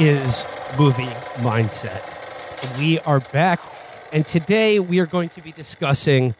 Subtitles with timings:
[0.00, 0.46] is
[0.78, 1.02] Movie
[1.42, 2.78] Mindset.
[2.78, 3.60] We are back,
[4.14, 6.34] and today we are going to be discussing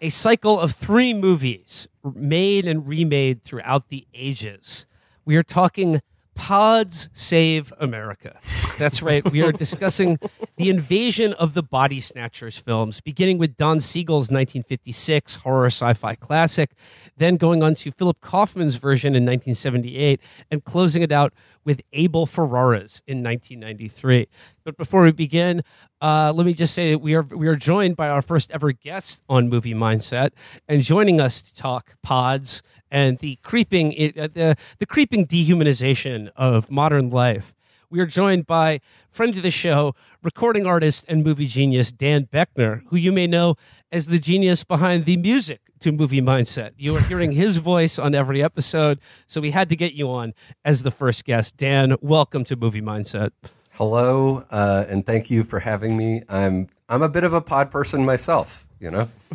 [0.00, 4.86] a cycle of three movies made and remade throughout the ages.
[5.24, 6.00] We are talking
[6.36, 8.38] Pods Save America.
[8.78, 9.28] That's right.
[9.30, 10.18] We are discussing
[10.56, 16.14] the invasion of the body snatchers films, beginning with Don Siegel's 1956 horror sci fi
[16.14, 16.70] classic,
[17.16, 21.32] then going on to Philip Kaufman's version in 1978, and closing it out
[21.64, 24.26] with Abel Ferrara's in 1993.
[24.64, 25.62] But before we begin,
[26.00, 28.72] uh, let me just say that we are we are joined by our first ever
[28.72, 30.30] guest on Movie Mindset,
[30.68, 36.70] and joining us to talk pods and the creeping uh, the the creeping dehumanization of
[36.70, 37.54] modern life.
[37.92, 42.84] We are joined by friend of the show, recording artist and movie genius Dan Boeckner,
[42.86, 43.56] who you may know
[43.92, 46.70] as the genius behind the music to Movie Mindset.
[46.78, 50.32] You are hearing his voice on every episode, so we had to get you on
[50.64, 51.58] as the first guest.
[51.58, 53.32] Dan, welcome to Movie Mindset.
[53.72, 56.22] Hello, uh, and thank you for having me.
[56.30, 59.10] I'm I'm a bit of a pod person myself, you know.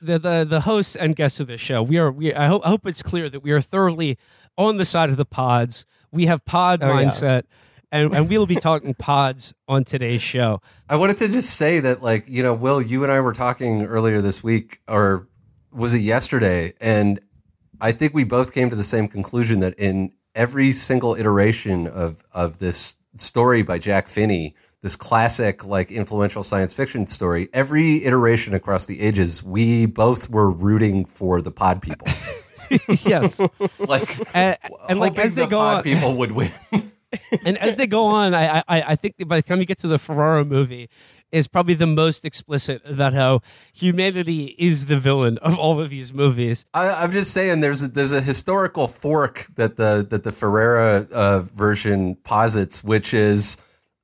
[0.00, 1.82] the the the hosts and guests of this show.
[1.82, 2.32] We are we.
[2.32, 4.18] I hope I hope it's clear that we are thoroughly
[4.56, 5.84] on the side of the pods.
[6.16, 7.04] We have pod Oh, yeah.
[7.06, 7.42] mindset,
[7.92, 10.60] and and we will be talking pods on today's show.
[10.88, 13.84] I wanted to just say that, like, you know, Will, you and I were talking
[13.84, 15.28] earlier this week, or
[15.72, 16.72] was it yesterday?
[16.80, 17.20] And
[17.80, 22.24] I think we both came to the same conclusion that in every single iteration of
[22.32, 28.52] of this story by Jack Finney, this classic, like, influential science fiction story, every iteration
[28.54, 32.06] across the ages, we both were rooting for the pod people.
[33.04, 33.40] yes,
[33.78, 34.56] like, and,
[34.88, 36.50] and like as they the go on, people would win.
[37.44, 39.78] and as they go on, I, I I think that by the time you get
[39.78, 40.88] to the Ferrara movie,
[41.32, 43.40] is probably the most explicit about how
[43.72, 46.64] humanity is the villain of all of these movies.
[46.72, 51.06] I, I'm just saying, there's a, there's a historical fork that the that the Ferrara
[51.12, 53.56] uh, version posits, which is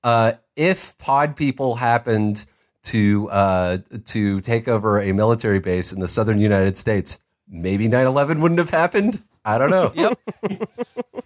[0.04, 2.44] uh, if pod people happened
[2.84, 7.20] to uh, to take over a military base in the southern United States,
[7.52, 9.22] maybe 9/11 wouldn't have happened.
[9.44, 9.92] I don't know.
[9.94, 10.18] Yep.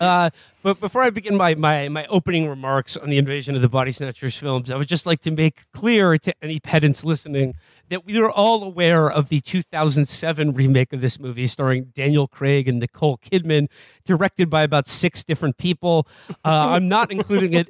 [0.00, 0.30] Uh,
[0.62, 3.90] but before I begin my, my, my opening remarks on the invasion of the Body
[3.90, 7.54] Snatchers films, I would just like to make clear to any pedants listening
[7.88, 12.68] that we are all aware of the 2007 remake of this movie starring Daniel Craig
[12.68, 13.68] and Nicole Kidman,
[14.04, 16.06] directed by about six different people.
[16.44, 17.68] Uh, I'm not including it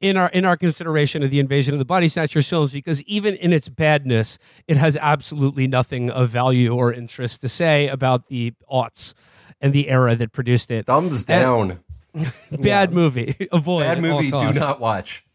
[0.00, 3.34] in our in our consideration of the invasion of the body snatchers films because even
[3.36, 8.52] in its badness, it has absolutely nothing of value or interest to say about the
[8.70, 9.14] aughts
[9.60, 10.86] and the era that produced it.
[10.86, 11.80] Thumbs down.
[12.50, 13.36] Bad movie.
[13.52, 13.82] Avoid.
[13.84, 14.30] Bad movie.
[14.30, 15.24] Do not watch.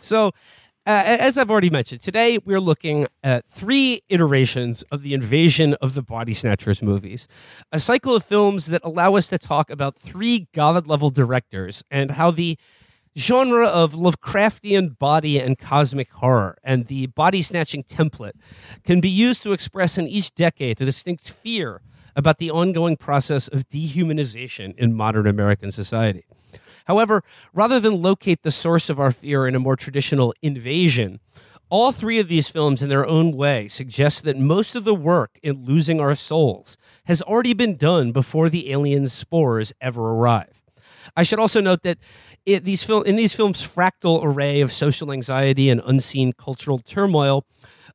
[0.00, 0.28] So,
[0.86, 5.94] uh, as I've already mentioned, today we're looking at three iterations of the invasion of
[5.94, 7.28] the Body Snatchers movies,
[7.70, 12.12] a cycle of films that allow us to talk about three God level directors and
[12.12, 12.58] how the
[13.18, 18.34] genre of Lovecraftian body and cosmic horror and the body snatching template
[18.84, 21.82] can be used to express in each decade a distinct fear
[22.14, 26.26] about the ongoing process of dehumanization in modern American society.
[26.84, 31.18] However, rather than locate the source of our fear in a more traditional invasion,
[31.70, 35.40] all three of these films, in their own way, suggest that most of the work
[35.42, 40.58] in losing our souls has already been done before the alien spores ever arrive.
[41.16, 41.98] I should also note that
[42.46, 47.44] it, these fil- in these films' fractal array of social anxiety and unseen cultural turmoil,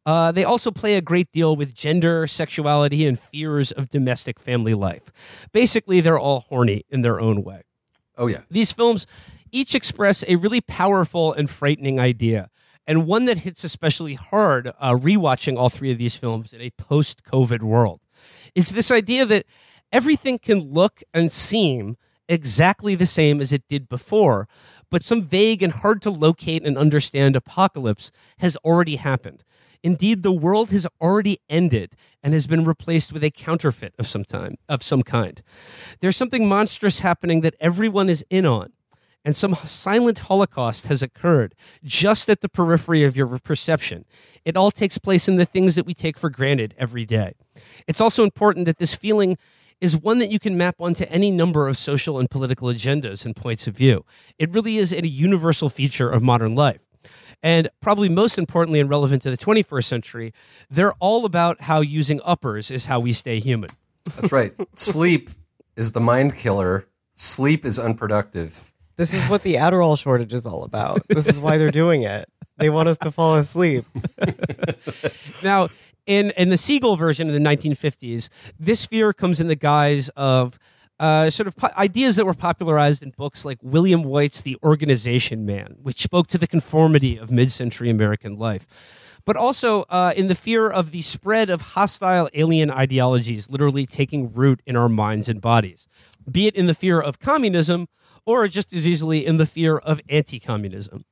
[0.05, 4.73] uh, they also play a great deal with gender, sexuality, and fears of domestic family
[4.73, 5.03] life.
[5.51, 7.63] Basically, they're all horny in their own way.
[8.17, 8.41] Oh yeah.
[8.49, 9.07] These films
[9.51, 12.49] each express a really powerful and frightening idea,
[12.85, 16.71] and one that hits especially hard uh, rewatching all three of these films in a
[16.71, 18.01] post COVID world.
[18.55, 19.45] It's this idea that
[19.91, 21.97] everything can look and seem
[22.33, 24.47] exactly the same as it did before,
[24.89, 29.43] but some vague and hard to locate and understand apocalypse has already happened.
[29.83, 34.23] Indeed, the world has already ended and has been replaced with a counterfeit of some
[34.23, 35.41] time of some kind.
[35.99, 38.71] There's something monstrous happening that everyone is in on,
[39.25, 41.53] and some silent holocaust has occurred
[41.83, 44.05] just at the periphery of your perception.
[44.45, 47.33] It all takes place in the things that we take for granted every day.
[47.87, 49.37] It's also important that this feeling
[49.83, 53.35] is one that you can map onto any number of social and political agendas and
[53.35, 54.05] points of view.
[54.39, 56.79] It really is a universal feature of modern life.
[57.43, 60.33] And probably most importantly and relevant to the 21st century,
[60.69, 63.69] they're all about how using uppers is how we stay human.
[64.05, 64.53] That's right.
[64.75, 65.29] Sleep
[65.75, 66.87] is the mind killer.
[67.11, 68.71] Sleep is unproductive.
[68.95, 71.05] This is what the Adderall shortage is all about.
[71.09, 72.29] This is why they're doing it.
[72.55, 73.83] They want us to fall asleep.
[75.43, 75.67] Now,
[76.05, 78.29] in in the Siegel version of the 1950s,
[78.59, 80.59] this fear comes in the guise of
[80.99, 85.45] uh, sort of po- ideas that were popularized in books like William Whyte's The Organization
[85.45, 88.65] Man, which spoke to the conformity of mid-century American life.
[89.25, 94.33] But also uh, in the fear of the spread of hostile alien ideologies literally taking
[94.33, 95.87] root in our minds and bodies,
[96.29, 97.87] be it in the fear of communism
[98.25, 101.05] or just as easily in the fear of anti communism.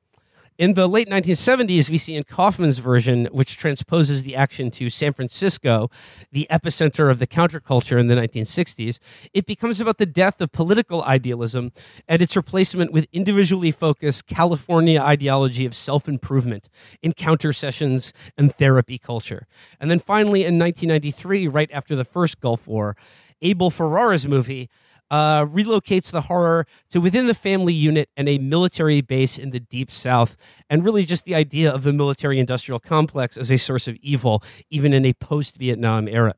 [0.58, 5.14] In the late 1970s, we see in Kaufman's version, which transposes the action to San
[5.14, 5.90] Francisco,
[6.30, 8.98] the epicenter of the counterculture in the 1960s,
[9.32, 11.72] it becomes about the death of political idealism
[12.06, 16.68] and its replacement with individually focused California ideology of self improvement,
[17.02, 19.46] encounter sessions, and therapy culture.
[19.80, 22.94] And then finally, in 1993, right after the first Gulf War,
[23.40, 24.68] Abel Ferrara's movie
[25.12, 29.60] uh, relocates the horror to within the family unit and a military base in the
[29.60, 30.38] deep south,
[30.70, 34.42] and really just the idea of the military industrial complex as a source of evil,
[34.70, 36.34] even in a post Vietnam era.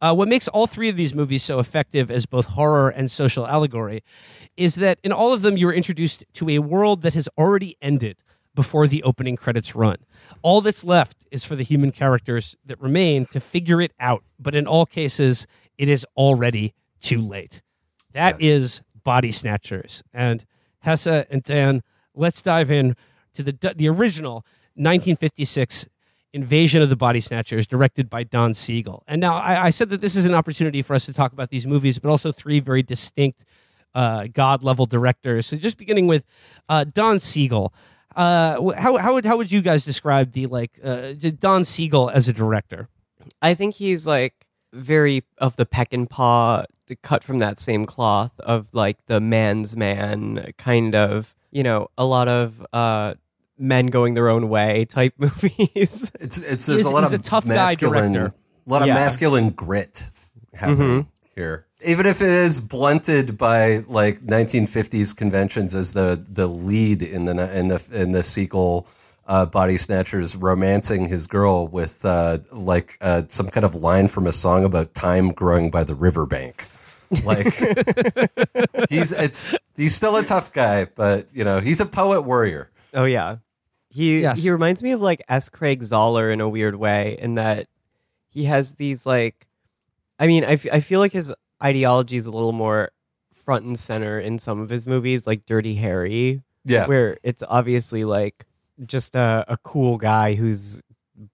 [0.00, 3.46] Uh, what makes all three of these movies so effective as both horror and social
[3.48, 4.04] allegory
[4.56, 7.76] is that in all of them you are introduced to a world that has already
[7.82, 8.16] ended
[8.54, 9.96] before the opening credits run.
[10.42, 14.54] All that's left is for the human characters that remain to figure it out, but
[14.54, 17.60] in all cases, it is already too late.
[18.14, 20.02] That is Body Snatchers.
[20.14, 20.46] And
[20.80, 21.82] Hesse and Dan,
[22.14, 22.96] let's dive in
[23.34, 24.46] to the the original
[24.76, 25.86] 1956
[26.32, 29.04] Invasion of the Body Snatchers, directed by Don Siegel.
[29.06, 31.50] And now I, I said that this is an opportunity for us to talk about
[31.50, 33.44] these movies, but also three very distinct
[33.94, 35.46] uh, God level directors.
[35.46, 36.24] So just beginning with
[36.68, 37.72] uh, Don Siegel.
[38.16, 42.26] Uh, how, how, would, how would you guys describe the like uh, Don Siegel as
[42.26, 42.88] a director?
[43.40, 46.66] I think he's like very of the Peckinpah,
[47.02, 52.04] cut from that same cloth of like the man's man kind of, you know, a
[52.04, 53.14] lot of uh,
[53.58, 56.10] men going their own way type movies.
[56.20, 58.34] It's it's there's He's- a lot he's of a tough guy masculine, director.
[58.66, 58.94] a lot of Yeah.
[58.94, 60.10] masculine grit
[60.54, 61.66] happening here.
[61.84, 67.58] Even if it is blunted by like 1950s conventions as the the lead in the
[67.58, 68.86] in the in the sequel.
[69.26, 74.26] Uh, body snatchers romancing his girl with uh, like uh, some kind of line from
[74.26, 76.66] a song about time growing by the riverbank.
[77.24, 77.46] Like
[78.90, 82.70] he's it's he's still a tough guy, but you know he's a poet warrior.
[82.92, 83.36] Oh yeah,
[83.90, 84.42] he Yes.
[84.42, 85.48] he reminds me of like S.
[85.48, 87.66] Craig Zahler in a weird way, in that
[88.30, 89.46] he has these like,
[90.18, 91.32] I mean, I, f- I feel like his
[91.62, 92.90] ideology is a little more
[93.32, 98.04] front and center in some of his movies, like Dirty Harry, Yeah, where it's obviously
[98.04, 98.44] like
[98.86, 100.82] just a, a cool guy who's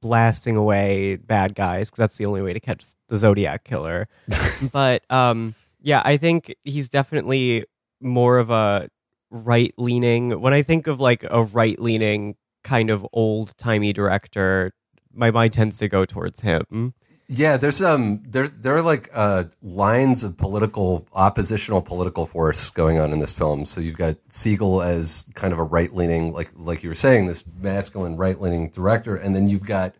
[0.02, 4.08] blasting away bad guys because that's the only way to catch the Zodiac killer.
[4.72, 7.64] but um, yeah, I think he's definitely
[8.00, 8.88] more of a
[9.30, 10.40] right leaning.
[10.40, 14.72] When I think of like a right leaning kind of old timey director,
[15.12, 16.94] my mind tends to go towards him.
[17.32, 22.98] Yeah, there's um there there are like uh lines of political oppositional political force going
[22.98, 23.66] on in this film.
[23.66, 27.26] So you've got Siegel as kind of a right leaning, like like you were saying,
[27.28, 29.94] this masculine right leaning director, and then you've got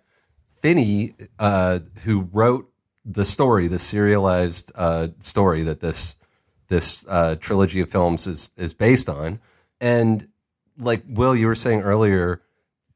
[0.61, 2.70] Finney, uh, who wrote
[3.05, 6.17] the story, the serialized uh, story that this
[6.69, 9.41] this uh, trilogy of films is is based on,
[9.81, 10.29] and
[10.79, 12.43] like Will, you were saying earlier,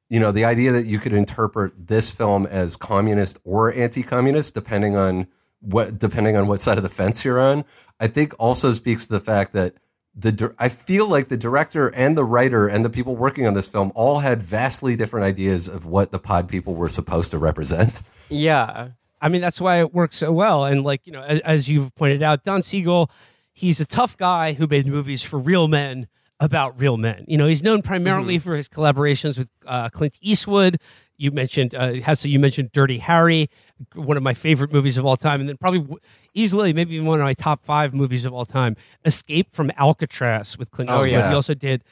[0.08, 4.96] you know, the idea that you could interpret this film as communist or anti-communist, depending
[4.96, 5.26] on
[5.61, 7.64] what depending on what side of the fence you're on,
[7.99, 9.75] I think also speaks to the fact that
[10.14, 13.66] the I feel like the director and the writer and the people working on this
[13.66, 18.02] film all had vastly different ideas of what the pod people were supposed to represent.
[18.28, 18.90] Yeah.
[19.25, 20.64] I mean, that's why it works so well.
[20.66, 23.11] And like you know, as, as you've pointed out, Don Siegel,
[23.52, 26.07] he's a tough guy who made movies for real men
[26.40, 27.25] about real men.
[27.26, 30.76] You know, he's known primarily for his collaborations with uh, Clint Eastwood.
[31.16, 31.93] You mentioned uh.
[32.23, 33.49] You mentioned Dirty Harry,
[33.95, 35.99] one of my favorite movies of all time, and then probably w-
[36.35, 40.59] easily maybe even one of my top five movies of all time, Escape from Alcatraz
[40.59, 41.11] with Clint Oh, Eastwood.
[41.12, 41.28] yeah.
[41.28, 41.85] He also did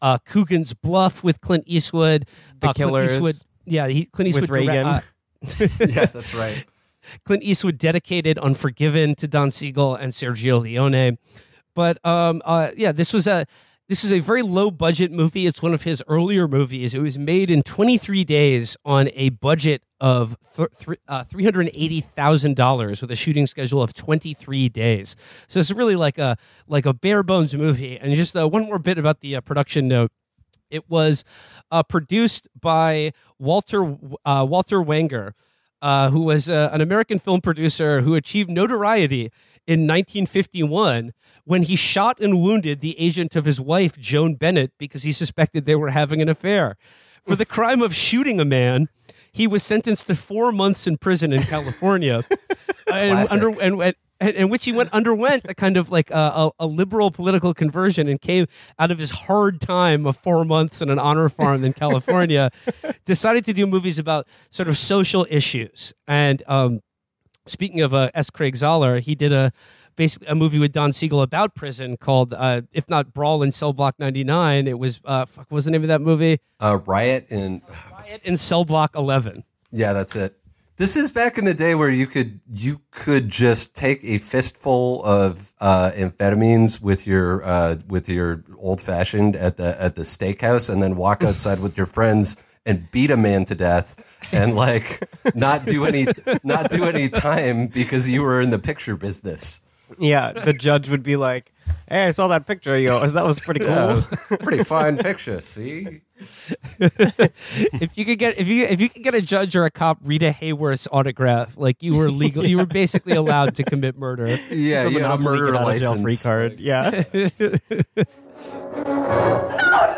[0.00, 2.26] uh, Coogan's Bluff with Clint Eastwood.
[2.58, 3.34] The uh, Clint Eastwood,
[3.66, 4.86] yeah, he, Clint Eastwood direct- Reagan.
[4.86, 5.00] uh,
[5.88, 6.64] yeah, that's right.
[7.24, 11.18] Clint Eastwood dedicated Unforgiven to Don Siegel and Sergio Leone.
[11.74, 13.46] But um, uh, yeah, this was a
[13.88, 15.46] This is a very low budget movie.
[15.46, 16.94] It's one of his earlier movies.
[16.94, 23.46] It was made in 23 days on a budget of uh, $380,000 with a shooting
[23.46, 25.16] schedule of 23 days.
[25.48, 26.36] So it's really like a
[26.66, 27.98] like a bare bones movie.
[27.98, 30.12] And just uh, one more bit about the uh, production note.
[30.70, 31.24] It was
[31.70, 35.32] uh, produced by Walter uh, Walter Wanger,
[35.82, 39.30] uh, who was uh, an American film producer who achieved notoriety
[39.66, 41.12] in 1951
[41.44, 45.64] when he shot and wounded the agent of his wife, Joan Bennett, because he suspected
[45.64, 46.76] they were having an affair.
[47.26, 48.88] For the crime of shooting a man,
[49.32, 52.24] he was sentenced to four months in prison in California,
[52.92, 56.14] and, under, and, and, and in which he went underwent a kind of like a,
[56.14, 58.46] a, a liberal political conversion and came
[58.78, 62.50] out of his hard time of four months in an honor farm in California,
[63.04, 65.92] decided to do movies about sort of social issues.
[66.06, 66.80] And um,
[67.46, 68.30] speaking of uh, S.
[68.30, 69.52] Craig Zahler, he did a
[69.96, 73.72] basically a movie with Don Siegel about prison called, uh, if not Brawl in Cell
[73.74, 76.40] Block 99, it was uh, fuck, what was the name of that movie?
[76.58, 77.60] Uh, Riot in
[77.92, 79.44] Riot in Cell Block 11.
[79.72, 80.36] yeah, that's it.
[80.80, 85.04] This is back in the day where you could you could just take a fistful
[85.04, 90.72] of uh, amphetamines with your uh, with your old fashioned at the at the steakhouse
[90.72, 95.06] and then walk outside with your friends and beat a man to death and like
[95.34, 96.06] not do any
[96.44, 99.60] not do any time because you were in the picture business.
[99.98, 101.52] Yeah, the judge would be like,
[101.90, 103.12] "Hey, I saw that picture of yours.
[103.12, 105.42] That was pretty cool." Yeah, pretty fine picture.
[105.42, 106.00] See,
[106.80, 109.98] if you could get if you if you could get a judge or a cop
[110.02, 114.38] Rita Hayworth's autograph, like you were legal, you were basically allowed to commit murder.
[114.50, 115.64] yeah, From you had a murder get jail
[115.96, 116.02] license.
[116.02, 116.60] free card.
[116.60, 117.04] Yeah.
[118.72, 118.86] No,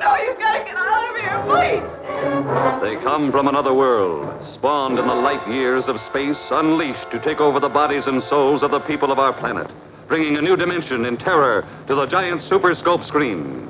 [0.00, 2.80] no, you've got to get out of here, please.
[2.82, 7.40] They come from another world, spawned in the light years of space, unleashed to take
[7.40, 9.70] over the bodies and souls of the people of our planet,
[10.08, 13.68] bringing a new dimension in terror to the giant super scope screen.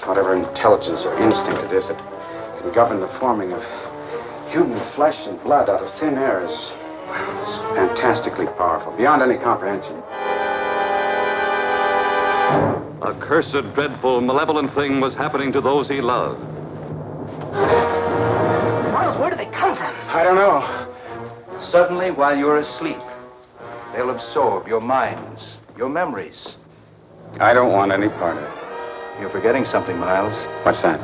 [0.00, 1.98] Whatever intelligence or instinct it is that
[2.60, 3.62] can govern the forming of
[4.50, 9.96] human flesh and blood out of thin air is, is fantastically powerful, beyond any comprehension.
[13.02, 16.40] A cursed, dreadful, malevolent thing was happening to those he loved.
[18.92, 19.94] Miles, where do they come from?
[20.08, 21.60] I don't know.
[21.60, 22.98] Suddenly, while you're asleep,
[23.92, 26.56] they'll absorb your minds, your memories.
[27.40, 28.61] I don't want any part of it.
[29.20, 30.42] You're forgetting something, Miles.
[30.64, 31.00] What's that?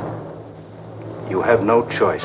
[1.29, 2.23] You have no choice.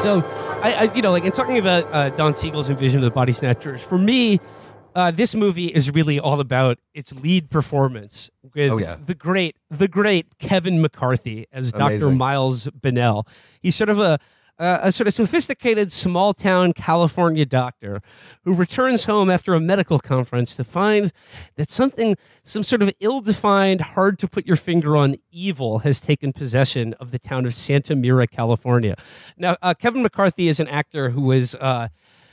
[0.00, 0.22] So,
[0.62, 3.32] I, I you know, like in talking about uh, Don Siegel's Invasion of the Body
[3.32, 4.40] Snatchers, for me,
[4.94, 8.96] uh, this movie is really all about its lead performance with Oh, yeah.
[9.04, 12.10] the great, the great Kevin McCarthy as Dr.
[12.10, 13.26] Miles Bennell.
[13.60, 14.18] He's sort of a
[14.60, 18.00] a a sort of sophisticated small town California doctor
[18.44, 21.12] who returns home after a medical conference to find
[21.56, 25.98] that something, some sort of ill defined, hard to put your finger on evil has
[25.98, 28.94] taken possession of the town of Santa Mira, California.
[29.36, 31.54] Now, uh, Kevin McCarthy is an actor who is.
[31.54, 31.88] Uh,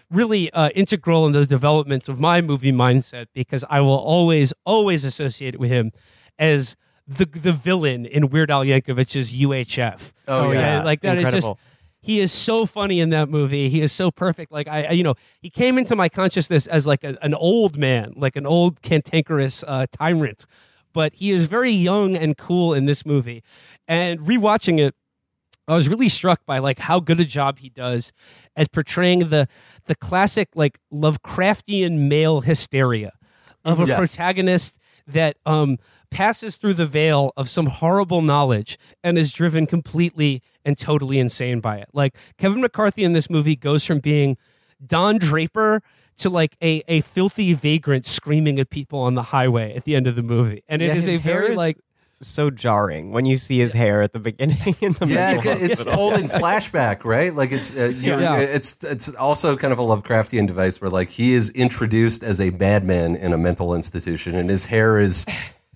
[0.10, 5.04] really uh, integral in the development of my movie mindset because I will always, always
[5.04, 5.92] associate it with him
[6.40, 10.12] as the the villain in Weird Al Yankovic's UHF.
[10.28, 10.84] Oh, yeah.
[10.84, 11.60] like that is just Incredible.
[12.08, 13.68] He is so funny in that movie.
[13.70, 14.52] He is so perfect.
[14.52, 18.14] Like I, you know, he came into my consciousness as like a, an old man,
[18.16, 20.46] like an old cantankerous uh, tyrant,
[20.94, 23.44] but he is very young and cool in this movie.
[23.88, 24.96] And rewatching it,
[25.68, 28.14] I was really struck by like how good a job he does
[28.56, 29.48] at portraying the
[29.86, 33.12] the classic like Lovecraftian male hysteria
[33.66, 33.98] of a Yeah.
[33.98, 35.78] protagonist that um
[36.10, 41.60] passes through the veil of some horrible knowledge and is driven completely and totally insane
[41.60, 41.90] by it.
[41.94, 44.38] Like Kevin McCarthy in this movie goes from being
[44.86, 45.82] Don Draper
[46.18, 50.08] to like a, a filthy vagrant screaming at people on the highway at the end
[50.08, 50.64] of the movie.
[50.68, 51.76] And it Yeah, is a very is like
[52.20, 55.84] so jarring when you see his hair at the beginning in the Yeah, mental it's
[55.84, 55.94] hospital.
[55.94, 57.36] told in flashback, right?
[57.36, 58.38] Like it's uh, you're, Yeah.
[58.40, 62.50] it's it's also kind of a Lovecraftian device where like he is introduced as a
[62.50, 65.28] madman in a mental institution, and his hair is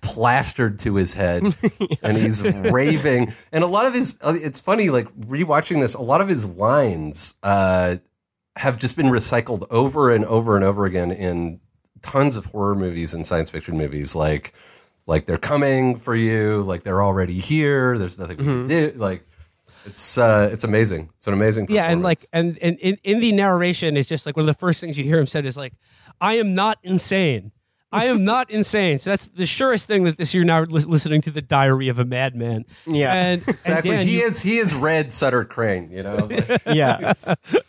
[0.02, 1.42] plastered to his head,
[2.02, 3.32] and he's raving.
[3.52, 6.44] And a lot of his, uh, it's funny, like rewatching this, a lot of his
[6.44, 7.96] lines uh,
[8.56, 11.60] have just been recycled over and over and over again in
[12.02, 14.52] tons of horror movies and science fiction movies, like.
[15.04, 17.98] Like they're coming for you, like they're already here.
[17.98, 18.92] There's nothing we can do.
[18.94, 19.26] Like
[19.84, 21.10] it's uh, it's amazing.
[21.16, 21.66] It's an amazing.
[21.70, 24.58] yeah and like and, and in, in the narration it's just like one of the
[24.60, 25.72] first things you hear him said is like
[26.20, 27.50] i am not insane
[27.92, 31.20] i am not insane so that's the surest thing that this you're now lis- listening
[31.20, 33.12] to the diary of a madman Yeah.
[33.14, 33.90] and exactly.
[33.90, 35.90] and Dan, he you, is he is read Sutter Cane.
[35.90, 37.12] You know, Like, yeah.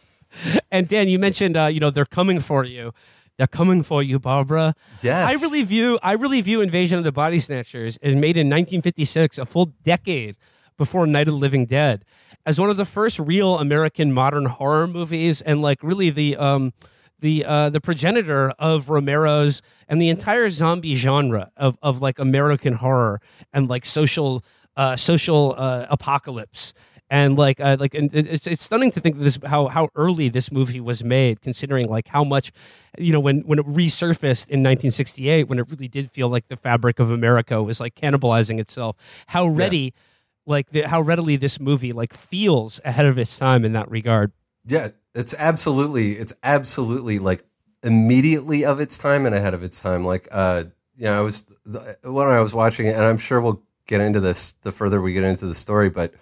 [0.72, 2.94] and dan you mentioned uh, you know they're coming for you
[3.38, 4.76] they're coming for you, Barbara.
[5.02, 5.28] Yes.
[5.28, 9.40] I really view I really view Invasion of the Body Snatchers as made in 1956,
[9.40, 10.38] a full decade
[10.78, 12.06] before Night of the Living Dead,
[12.46, 16.74] as one of the first real American modern horror movies, and like really the um
[17.24, 22.74] the uh, the progenitor of Romero's and the entire zombie genre of of like American
[22.74, 23.22] horror
[23.54, 24.44] and like social
[24.76, 26.74] uh, social uh, apocalypse.
[27.10, 30.52] And like uh, like and it's it's stunning to think this how how early this
[30.52, 32.52] movie was made considering like how much
[32.98, 36.58] you know when when it resurfaced in 1968 when it really did feel like the
[36.58, 38.96] fabric of America was like cannibalizing itself
[39.28, 39.94] how ready
[40.48, 44.32] like the, how readily this movie like feels ahead of its time in that regard.
[44.66, 47.46] Yeah, it's absolutely, it's absolutely like
[47.84, 50.06] immediately of its time and ahead of its time.
[50.06, 50.66] Like, uh,
[50.96, 51.46] yeah, I was
[52.04, 55.14] when I was watching it, and I'm sure we'll get into this the further we
[55.14, 56.14] get into the story, but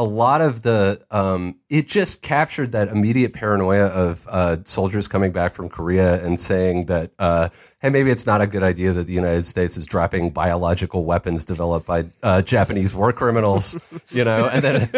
[0.00, 5.30] a lot of the um, it just captured that immediate paranoia of uh, soldiers coming
[5.30, 7.50] back from Korea and saying that uh,
[7.82, 11.44] hey maybe it's not a good idea that the United States is dropping biological weapons
[11.44, 13.78] developed by uh, Japanese war criminals
[14.10, 14.46] you know?
[14.46, 14.90] And then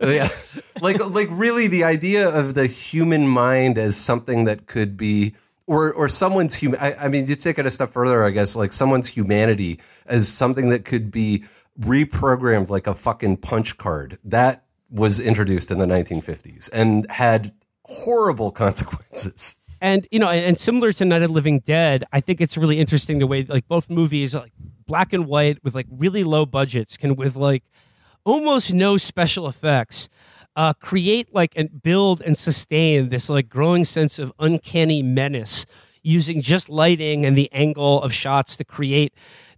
[0.00, 0.28] yeah
[0.80, 5.34] like like really the idea of the human mind as something that could be
[5.68, 8.56] or or someone's human I, I mean you take it a step further I guess
[8.56, 11.44] like someone's humanity as something that could be
[11.80, 17.52] reprogrammed like a fucking punch card that was introduced in the 1950s and had
[17.84, 19.56] horrible consequences.
[19.80, 23.18] And you know and, similar to night of living dead i think it's really interesting
[23.18, 24.52] the way like both movies like
[24.86, 27.64] black and white with like really low budgets can with like
[28.24, 30.08] almost no special effects
[30.54, 35.66] uh, create like and build and sustain this like growing sense of uncanny menace
[36.02, 39.14] using just lighting and the angle of shots to create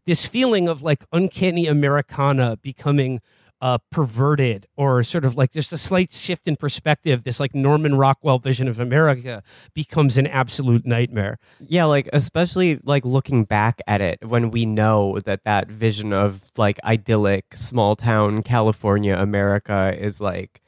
[0.07, 3.21] this feeling of like uncanny americana becoming
[3.61, 7.95] uh, perverted or sort of like just a slight shift in perspective this like norman
[7.95, 9.43] rockwell vision of america
[9.73, 11.39] becomes an absolute nightmare.
[11.67, 16.43] Yeah, like especially like looking back at it when we know that that vision of
[16.57, 20.61] like idyllic small town California America is like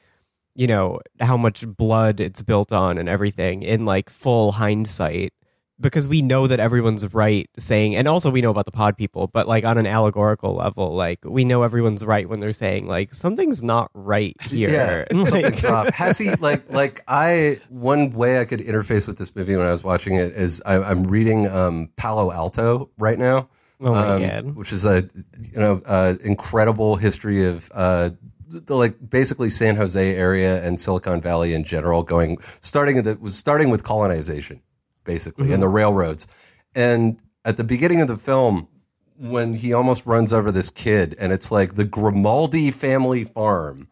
[0.55, 5.33] you know how much blood it's built on and everything in like full hindsight
[5.79, 9.27] because we know that everyone's right saying and also we know about the pod people
[9.27, 13.13] but like on an allegorical level like we know everyone's right when they're saying like
[13.13, 15.89] something's not right here Yeah, And, like, something's off.
[15.93, 19.71] Has he like like I one way I could interface with this movie when I
[19.71, 23.49] was watching it is I, I'm reading um, Palo Alto right now.
[23.79, 24.55] Oh my um, God.
[24.55, 25.07] Which is a
[25.39, 28.09] you know uh, incredible history of uh,
[28.49, 33.35] the like basically San Jose area and Silicon Valley in general going starting that was
[33.35, 34.61] starting with colonization
[35.07, 36.27] basically and the railroads.
[36.75, 38.67] And at the beginning of the film
[39.17, 43.87] when he almost runs over this kid and it's like the Grimaldi family farm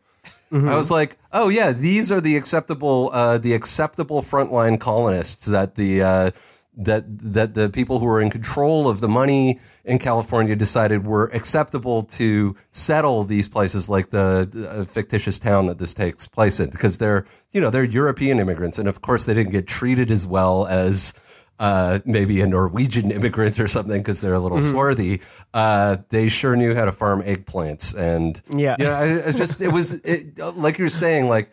[0.52, 5.76] I was like, oh yeah, these are the acceptable, uh, the acceptable frontline colonists that
[5.76, 6.32] the uh,
[6.78, 11.26] that that the people who are in control of the money in California decided were
[11.34, 16.70] acceptable to settle these places, like the uh, fictitious town that this takes place in,
[16.70, 20.26] because they're you know they're European immigrants, and of course they didn't get treated as
[20.28, 21.14] well as
[21.60, 25.22] uh, maybe a Norwegian immigrant or something because they're a little swarthy.
[25.54, 28.76] Uh, they sure knew how to farm eggplants, and Yeah.
[28.78, 31.52] you know, I, it's just it was it, like you were saying, like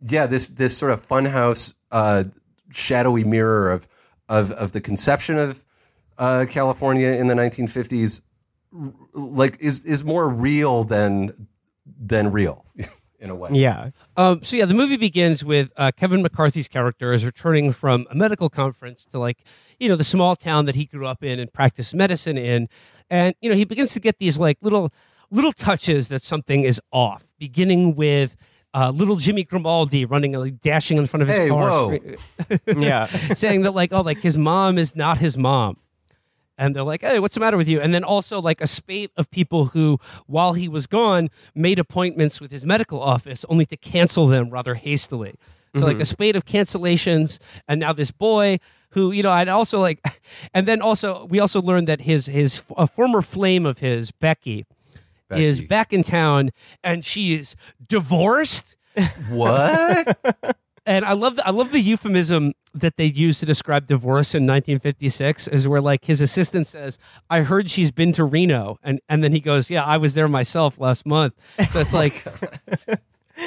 [0.00, 2.24] yeah, this this sort of funhouse, uh,
[2.72, 3.86] shadowy mirror of
[4.38, 5.64] of of the conception of
[6.18, 8.20] uh, California in the 1950s,
[9.12, 11.48] like is is more real than
[11.86, 12.64] than real
[13.18, 13.50] in a way.
[13.52, 18.06] yeah Um, so yeah, the movie begins with uh, Kevin McCarthy's character is returning from
[18.10, 19.38] a medical conference to like
[19.78, 22.68] you know the small town that he grew up in and practiced medicine in,
[23.10, 24.92] and you know he begins to get these like little
[25.30, 27.24] little touches that something is off.
[27.38, 28.36] Beginning with
[28.74, 31.98] uh, little Jimmy Grimaldi running like dashing in front of his Hey, car, whoa.
[32.76, 33.06] yeah.
[33.34, 35.78] saying that like oh like his mom is not his mom.
[36.58, 37.80] And they're like hey what's the matter with you?
[37.80, 42.40] And then also like a spate of people who while he was gone made appointments
[42.40, 45.34] with his medical office only to cancel them rather hastily.
[45.76, 48.58] So like a spate of cancellations and now this boy
[48.90, 49.98] who you know i'd also like
[50.54, 54.66] and then also we also learned that his his a former flame of his becky,
[55.38, 56.50] is back in town
[56.82, 58.76] and she is divorced
[59.28, 60.18] What?
[60.86, 64.44] and I love the, I love the euphemism that they used to describe divorce in
[64.44, 66.98] 1956 is where like his assistant says,
[67.30, 70.28] "I heard she's been to Reno," and and then he goes, "Yeah, I was there
[70.28, 71.34] myself last month."
[71.70, 72.24] So it's like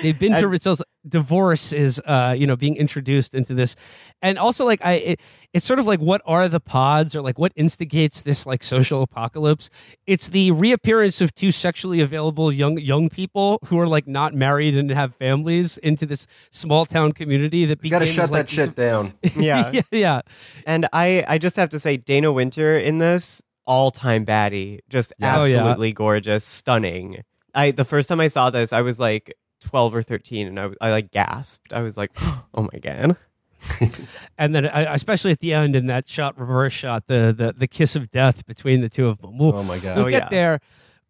[0.01, 3.75] they've been to so divorce is uh you know being introduced into this
[4.21, 5.21] and also like i it,
[5.53, 9.01] it's sort of like what are the pods or like what instigates this like social
[9.01, 9.69] apocalypse
[10.05, 14.75] it's the reappearance of two sexually available young young people who are like not married
[14.75, 18.49] and have families into this small town community that You got to shut like, that
[18.49, 19.13] shit down.
[19.35, 19.71] Yeah.
[19.71, 20.21] yeah yeah
[20.65, 25.13] And I, I just have to say, Dana Wynter in this all time baddie, just
[25.19, 25.39] Yeah.
[25.39, 25.57] Oh, yeah.
[25.57, 27.23] absolutely gorgeous, stunning.
[27.53, 30.69] I the first time I saw this, I was like twelve or thirteen, and I,
[30.81, 31.73] I like gasped.
[31.73, 32.11] I was like,
[32.53, 33.17] oh my god.
[34.37, 37.67] and then uh, especially at the end in that shot reverse shot the the, the
[37.67, 39.97] kiss of death between the two of them we'll, Oh my god.
[39.97, 40.29] we'll Oh, get yeah.
[40.29, 40.59] there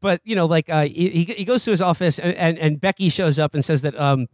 [0.01, 2.79] but you know like uh, he, he he goes to his office and, and and
[2.79, 4.27] becky shows up and says that um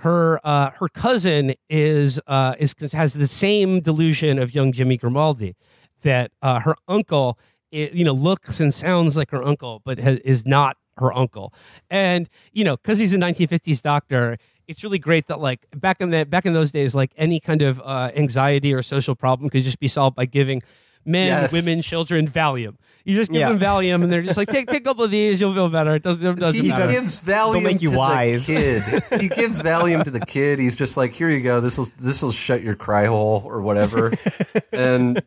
[0.00, 5.56] her uh her cousin is uh is has the same delusion of young jimmy grimaldi
[6.02, 7.38] that uh her uncle
[7.72, 11.52] i you know looks and sounds like her uncle but ha- is not her uncle
[11.90, 16.10] and you know because he's a 1950s doctor it's really great that like back in
[16.10, 19.62] the back in those days like any kind of uh, anxiety or social problem could
[19.62, 20.62] just be solved by giving
[21.04, 21.52] men Yes.
[21.52, 23.50] women children valium you just give Yeah.
[23.52, 25.94] them valium and they're just like take take a couple of these you'll feel better
[25.96, 28.46] it doesn't, it doesn't he matter gives Valium make you to wise.
[28.46, 29.20] the kid.
[29.20, 30.58] he gives Valium to the kid.
[30.58, 31.60] He's just like, here you go.
[31.60, 34.12] This will this will shut your cry hole or whatever.
[34.72, 35.22] and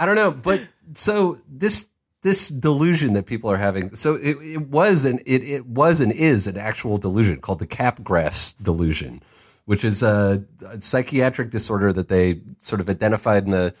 [0.00, 0.62] I don't know, but
[0.94, 1.89] so this
[2.22, 3.94] this delusion that people are having.
[3.94, 7.66] So it, it was an it, it was and is an actual delusion called the
[7.66, 9.22] Capgras delusion,
[9.64, 13.74] which is a, a psychiatric disorder that they sort of identified in the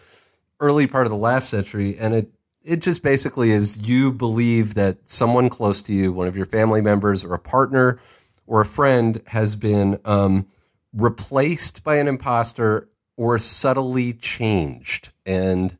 [0.58, 2.30] early part of the last century, and it
[2.62, 6.80] it just basically is you believe that someone close to you, one of your family
[6.80, 7.98] members, or a partner,
[8.46, 10.46] or a friend, has been um,
[10.92, 15.10] replaced by an imposter or subtly changed.
[15.24, 15.76] And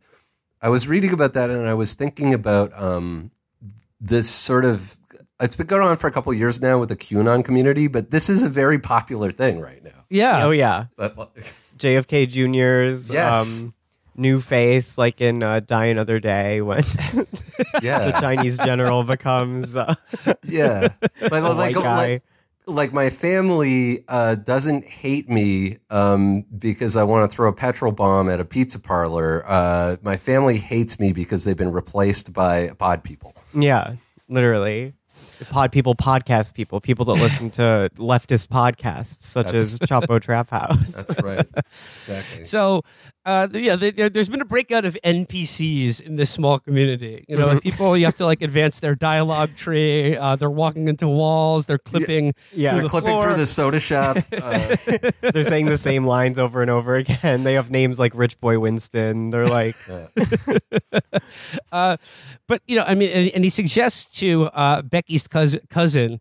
[0.62, 3.30] I was reading about that, and I was thinking about um,
[4.00, 4.96] this sort of.
[5.40, 8.10] It's been going on for a couple of years now with the QAnon community, but
[8.10, 10.04] this is a very popular thing right now.
[10.10, 11.16] yeah Oh yeah, But,
[11.78, 13.62] JFK Jr.'s Yes.
[13.62, 13.74] um,
[14.14, 16.82] new face, like in uh, Die Another Day, when
[17.82, 19.94] yeah, the Chinese general becomes uh,
[20.44, 20.88] yeah,
[21.20, 21.96] but a like, white guy.
[21.96, 22.22] like
[22.70, 27.92] like my family uh, doesn't hate me um, because I want to throw a petrol
[27.92, 29.44] bomb at a pizza parlor.
[29.46, 33.34] Uh, my family hates me because they've been replaced by pod people.
[33.54, 33.96] yeah,
[34.28, 34.94] literally.
[35.48, 40.92] Pod people, podcast people, people that listen to leftist podcasts such as Chapo Trap House.
[40.94, 41.46] That's right,
[41.98, 42.44] exactly.
[42.44, 42.82] So,
[43.24, 47.24] uh, yeah, th- there, there's been a breakout of NPCs in this small community.
[47.28, 50.16] You know, like people you have to like advance their dialogue tree.
[50.16, 51.66] Uh, they're walking into walls.
[51.66, 52.34] They're clipping.
[52.52, 52.70] Yeah.
[52.72, 53.24] through They're the Clipping floor.
[53.28, 54.18] through the soda shop.
[54.40, 54.74] Uh,
[55.32, 57.44] They're saying the same lines over and over again.
[57.44, 59.30] They have names like Rich Boy Winston.
[59.30, 59.76] They're like,
[61.70, 61.96] Uh,
[62.46, 66.20] but you know, I mean, and, and he suggests to uh, Becky's cousin, cousin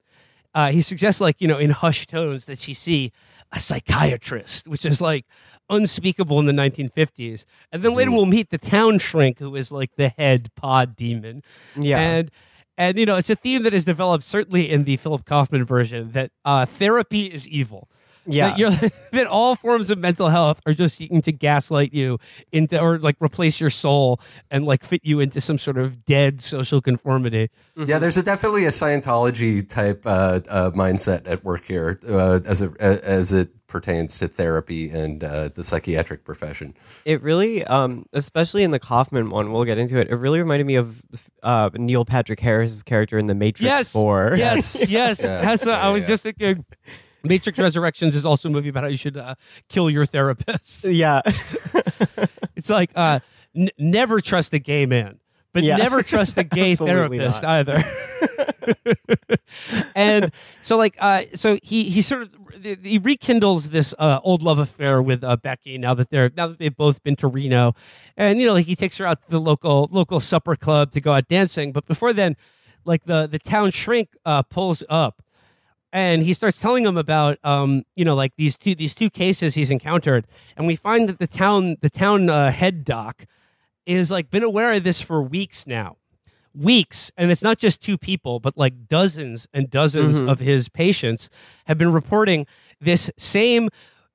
[0.53, 3.11] uh, he suggests like you know in hushed tones that she see
[3.51, 5.25] a psychiatrist, which is like
[5.69, 7.45] unspeakable in the 1950s.
[7.71, 11.43] And then later we'll meet the town shrink, who is like the head pod demon.
[11.75, 11.99] Yeah.
[11.99, 12.31] and.
[12.77, 16.13] And you know, it's a theme that is developed certainly in the Philip Kaufman version
[16.13, 17.89] that uh, therapy is evil.
[18.25, 18.49] Yeah.
[18.49, 18.71] that, you're,
[19.11, 22.19] that all forms of mental health are just seeking to gaslight you
[22.51, 24.19] into, or like replace your soul
[24.51, 27.49] and like fit you into some sort of dead social conformity.
[27.75, 32.61] yeah, there's a, definitely a Scientology type uh, uh, mindset at work here uh, as
[32.61, 36.73] it as it pertains to therapy and uh, the psychiatric profession.
[37.05, 40.09] it really, um, especially in the Kaufman one, we'll get into it.
[40.09, 41.03] It really reminded me of
[41.43, 44.33] uh, Neil Patrick Harris's character in The Matrix Yes, 4.
[44.37, 45.21] yes, yes.
[45.23, 45.41] Yeah.
[45.41, 46.07] That's what I Yeah, was yeah.
[46.07, 46.65] just thinking.
[47.23, 49.35] Matrix Resurrections is also a movie about how you should uh,
[49.67, 50.83] kill your therapist.
[50.85, 51.21] yeah.
[52.55, 53.19] It's like uh,
[53.55, 55.19] n- never trust a gay man,
[55.53, 55.77] but Yeah.
[55.77, 57.67] never trust a gay therapist not.
[57.69, 57.81] either.
[59.95, 62.29] and so, like, uh, so he he sort of
[62.83, 66.59] he rekindles this uh, old love affair with uh, Becky now that they're now that
[66.59, 67.73] they've both been to Reno,
[68.17, 71.01] and you know, like he takes her out to the local local supper club to
[71.01, 71.71] go out dancing.
[71.71, 72.35] But before then,
[72.85, 75.21] like the the town shrink uh, pulls up
[75.91, 79.55] and he starts telling him about um you know like these two these two cases
[79.55, 80.27] he's encountered.
[80.55, 83.25] And we find that the town the town uh, head doc
[83.85, 85.97] is like been aware of this for weeks now.
[86.55, 91.29] Weeks and it's not just two people but like dozens and dozens of his patients
[91.67, 92.47] have been reporting
[92.81, 93.69] this same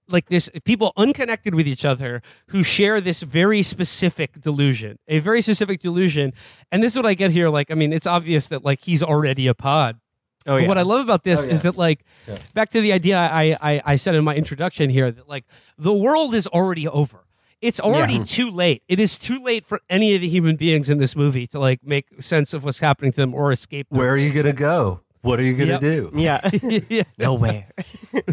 [0.08, 5.40] like this people unconnected with each other who share this very specific delusion a very
[5.40, 6.32] specific delusion.
[6.70, 9.02] And this is what i get here like i mean it's obvious that like he's
[9.02, 10.00] already a pod
[10.46, 10.68] Oh, but yeah.
[10.68, 12.04] what I love about this Oh, is that, like,
[12.52, 15.44] back to the idea I, I, I said in my introduction here that, like,
[15.78, 17.24] the world is already over.
[17.62, 18.82] It's already too late.
[18.88, 21.82] It is too late for any of the human beings in this movie to, like,
[21.82, 23.88] make sense of what's happening to them or escape.
[23.88, 23.98] them.
[23.98, 25.00] Where are you going to go?
[25.22, 25.80] What are you going to Yep.
[25.80, 26.10] do?
[26.14, 26.50] Yeah.
[26.90, 27.02] yeah.
[27.16, 27.66] Nowhere.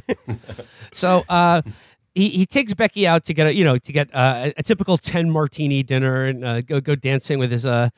[0.94, 1.62] So uh,
[2.14, 4.64] he he takes Becky out to get a you know to get uh, a, a
[4.64, 7.90] typical ten martini dinner and uh, go go dancing with his uh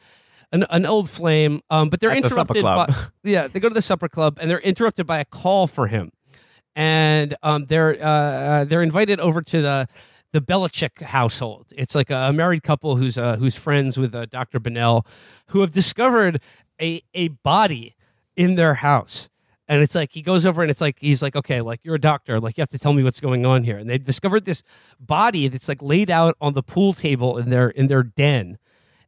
[0.53, 1.59] an, an old flame.
[1.69, 2.61] Um, but they're At the interrupted.
[2.61, 2.87] club.
[2.87, 2.95] By,
[3.29, 6.11] yeah, they go to the supper club and they're interrupted by a call for him,
[6.75, 9.87] and um, they're uh, uh, they're invited over to the
[10.31, 11.67] the Belicec household.
[11.75, 14.59] It's like a married couple who's uh, who's friends with uh, Dr.
[14.59, 15.05] Bennell,
[15.47, 16.39] who have discovered
[16.81, 17.95] a a body
[18.35, 19.29] in their house.
[19.69, 21.99] And it's like he goes over and it's like he's like, okay, like you're a
[21.99, 23.77] doctor, like you have to tell me what's going on here.
[23.77, 24.61] And they discovered this
[24.99, 28.57] body that's like laid out on the pool table in their in their den,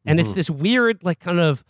[0.05, 1.63] and it's this weird like kind of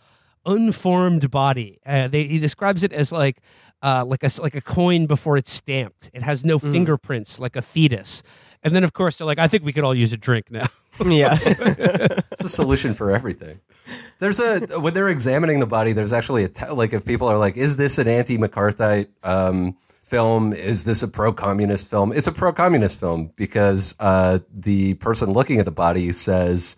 [0.44, 1.78] unformed body.
[1.84, 3.38] Uh, they, he describes it as like
[3.82, 6.10] uh, like a like a coin before it's stamped.
[6.14, 8.22] It has no fingerprints, like a fetus.
[8.62, 10.66] And then of course they're like, I think we could all use a drink now.
[11.06, 11.38] yeah.
[12.32, 13.60] It's a solution for everything.
[14.18, 15.92] There's a when they're examining the body.
[15.92, 20.52] There's actually a like if people are like, is this an anti-McCarthyite um, film?
[20.52, 22.12] Is this a pro-communist film?
[22.12, 26.76] It's a pro-communist film because uh, the person looking at the body says.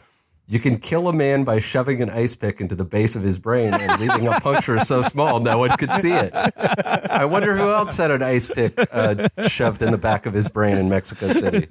[0.51, 3.39] You can kill a man by shoving an ice pick into the base of his
[3.39, 6.33] brain and leaving a puncture so small no one could see it.
[6.57, 10.49] I wonder who else had an ice pick uh, shoved in the back of his
[10.49, 11.67] brain in Mexico City.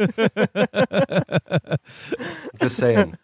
[2.60, 3.18] Just saying.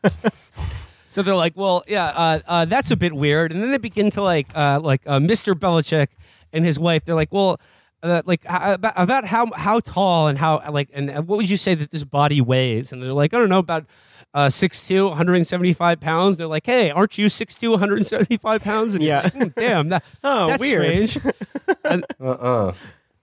[1.07, 3.51] So they're like, well, yeah, uh, uh, that's a bit weird.
[3.51, 5.53] And then they begin to like, uh, like uh, Mr.
[5.53, 6.07] Belicec
[6.51, 7.05] and his wife.
[7.05, 7.59] They're like, well,
[8.01, 11.49] uh, like h- about, about how how tall and how like and uh, what would
[11.49, 12.91] you say that this body weighs?
[12.91, 13.85] And they're like, I don't know, about
[14.34, 16.38] uh, 6'2", 175 pounds.
[16.38, 18.93] They're like, hey, aren't you 6'2", 175 pounds?
[18.93, 19.22] And he's Yeah.
[19.24, 21.10] like, "Hmm, damn, that, Oh, that's weird.
[21.10, 21.36] strange.
[21.84, 22.74] and, Uh-uh.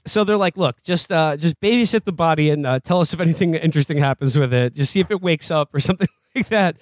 [0.07, 3.21] so they're like, look, just uh, just babysit the body and uh, tell us if
[3.21, 4.75] anything interesting happens with it.
[4.75, 6.77] Just see if it wakes up or something like that.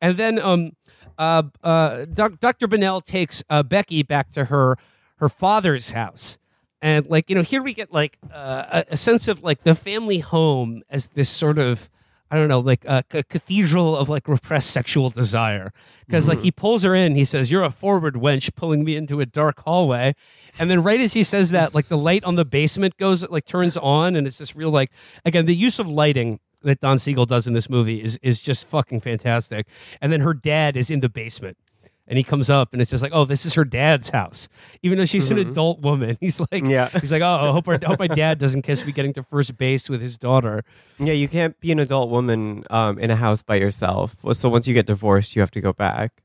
[0.00, 0.72] And then um,
[1.18, 2.66] uh, uh, doc- Dr.
[2.68, 4.76] Bennell takes uh, Becky back to her
[5.16, 6.38] her father's house.
[6.80, 9.74] And like you know, here we get like uh, a, a sense of like the
[9.74, 11.88] family home as this sort of
[12.30, 15.72] I don't know, like uh, a cathedral of like repressed sexual desire.
[16.06, 16.44] Because like mm-hmm.
[16.44, 19.60] he pulls her in, he says, "You're a forward wench, pulling me into a dark
[19.60, 20.14] hallway."
[20.58, 23.46] And then right as he says that, like the light on the basement goes like
[23.46, 24.90] turns on, and it's this real like
[25.24, 28.66] again the use of lighting that Don Siegel does in this movie is is just
[28.66, 29.66] fucking fantastic.
[30.00, 31.56] And then her dad is in the basement.
[32.08, 34.48] And he comes up, and it's just like, oh, this is her dad's house,
[34.82, 36.16] even though she's an adult woman.
[36.20, 36.88] He's like, Yeah.
[36.88, 39.58] he's like, oh, I hope, our, hope my dad doesn't catch me getting to first
[39.58, 40.64] base with his daughter.
[40.98, 44.16] Yeah, you can't be an adult woman um, in a house by yourself.
[44.32, 46.22] So once you get divorced, you have to go back.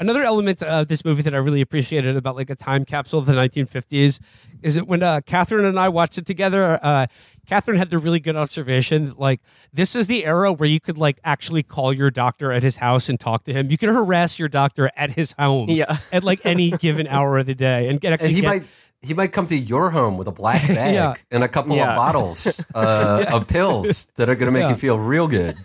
[0.00, 3.26] Another element of this movie that I really appreciated about like a time capsule of
[3.26, 4.18] the 1950s
[4.62, 7.06] is that when uh, Catherine and I watched it together, uh,
[7.46, 9.40] Catherine had the really good observation that, like
[9.72, 13.08] this is the era where you could like actually call your doctor at his house
[13.08, 13.70] and talk to him.
[13.70, 15.98] You could harass your doctor at his home Yeah.
[16.12, 18.66] at like any given hour of the day and get actually And he get- might
[19.04, 21.14] he might come to your home with a black bag Yeah.
[21.32, 21.90] and a couple Yeah.
[21.90, 24.70] of bottles uh, of pills that are going to make Yeah.
[24.70, 25.56] you feel real good.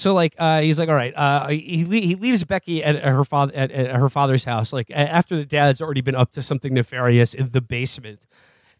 [0.00, 3.52] So like uh, he's like all right uh, he, he leaves becky at her father
[3.54, 7.34] at, at her father's house like after the dad's already been up to something nefarious
[7.34, 8.20] in the basement.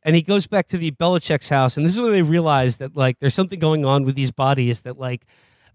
[0.02, 2.96] And he goes back to the Belicec's house and this is when they realize that
[2.96, 5.26] like there's something going on with these bodies that like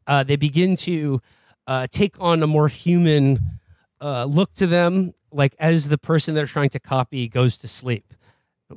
[0.08, 1.22] uh, they begin to
[1.68, 3.60] uh, take on a more human
[4.02, 8.16] uh, look to them like as the person they're trying to copy goes to sleep.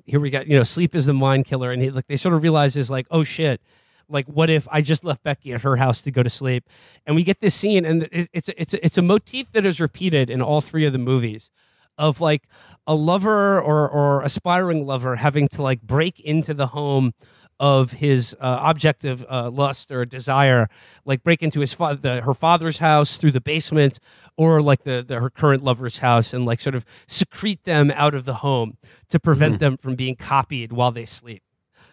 [0.04, 2.34] Here we got you know sleep is the mind killer and he, like they sort
[2.34, 3.62] of realize is like oh shit
[4.08, 6.64] like what if i just left becky at her house to go to sleep
[7.06, 10.30] and we get this scene and it- it's it's it's a motif that is repeated
[10.30, 11.50] in all three of the movies
[11.96, 12.44] of like
[12.86, 17.12] a lover or or aspiring lover having to like break into the home
[17.60, 20.68] of his uh, object of uh, lust or desire,
[21.04, 23.98] like break into his fa- the, her father's house through the basement,
[24.36, 28.14] or like the, the her current lover's house, and like sort of secrete them out
[28.14, 28.76] of the home
[29.08, 31.42] to prevent them from being copied while they sleep.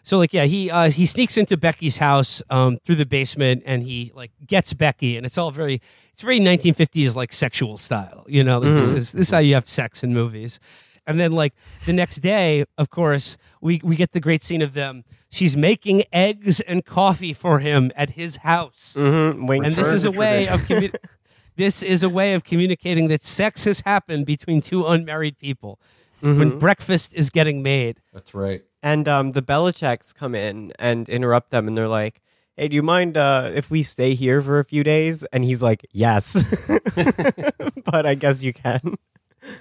[0.06, 3.82] So like yeah, he uh, he sneaks into Becky's house um, through the basement and
[3.82, 5.82] he like gets Becky and it's all very
[6.14, 8.60] it's very 1950s like sexual style, you know.
[8.60, 10.60] Like, This is this is how you have sex in movies.
[11.08, 11.54] And then like
[11.88, 15.06] the next day, of course, we we get the great scene of them.
[15.32, 18.96] She's making eggs and coffee for him at his house.
[18.96, 19.66] Mm-hmm.
[19.66, 20.94] And this is a way of commu-
[21.56, 25.80] this is a way of communicating that sex has happened between two unmarried people.
[26.26, 28.02] When breakfast is getting made.
[28.12, 28.64] That's right.
[28.82, 32.22] And um, the Belicecs come in and interrupt them, and they're like,
[32.58, 35.62] "Hey, do you mind uh, if we stay here for a few days?" And he's
[35.62, 36.34] like, "Yes,
[37.86, 38.98] but I guess you can."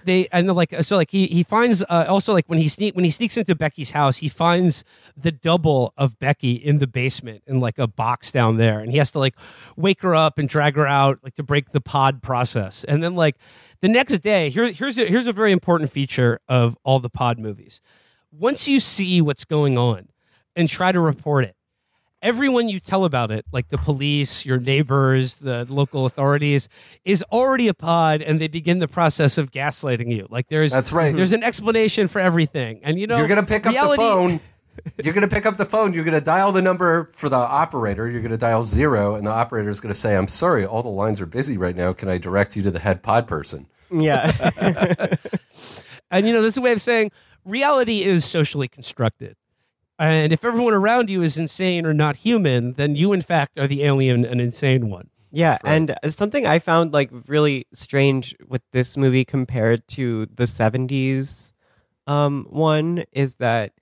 [0.05, 3.05] They and like so like he he finds uh, also like when he sneak when
[3.05, 4.85] he sneaks into Becky's house he finds
[5.17, 8.99] the double of Becky in the basement in like a box down there and he
[8.99, 9.35] has to like
[9.77, 13.15] wake her up and drag her out like to break the pod process and then
[13.15, 13.37] like
[13.81, 17.39] the next day here here's a, here's a very important feature of all the pod
[17.39, 17.81] movies
[18.31, 20.09] once you see what's going on
[20.57, 21.57] and try to report it.
[22.25, 26.69] Everyone you tell about it, like the police, your neighbors, the local authorities,
[27.05, 30.27] is already a pod, and they begin the process of gaslighting you.
[30.31, 31.15] Like there's That's right.
[31.15, 34.41] There's an explanation for everything, and you know You're gonna pick up the phone.
[35.05, 35.93] You're gonna pick up the phone.
[35.93, 38.11] You're gonna dial the number for the operator.
[38.11, 41.21] You're gonna dial zero, and the operator is gonna say, "I'm sorry, all the lines
[41.21, 41.93] are busy right now.
[41.93, 45.17] Can I direct you to the head pod person?" Yeah.
[46.11, 47.11] And you know, this is a way of saying
[47.45, 49.37] reality is socially constructed.
[49.99, 53.67] And if everyone around you is insane or not human, then you in fact are
[53.67, 55.11] the alien and insane one.
[55.31, 61.53] Yeah, and something I found like really strange with this movie compared to the '70s
[62.07, 63.73] um, one is that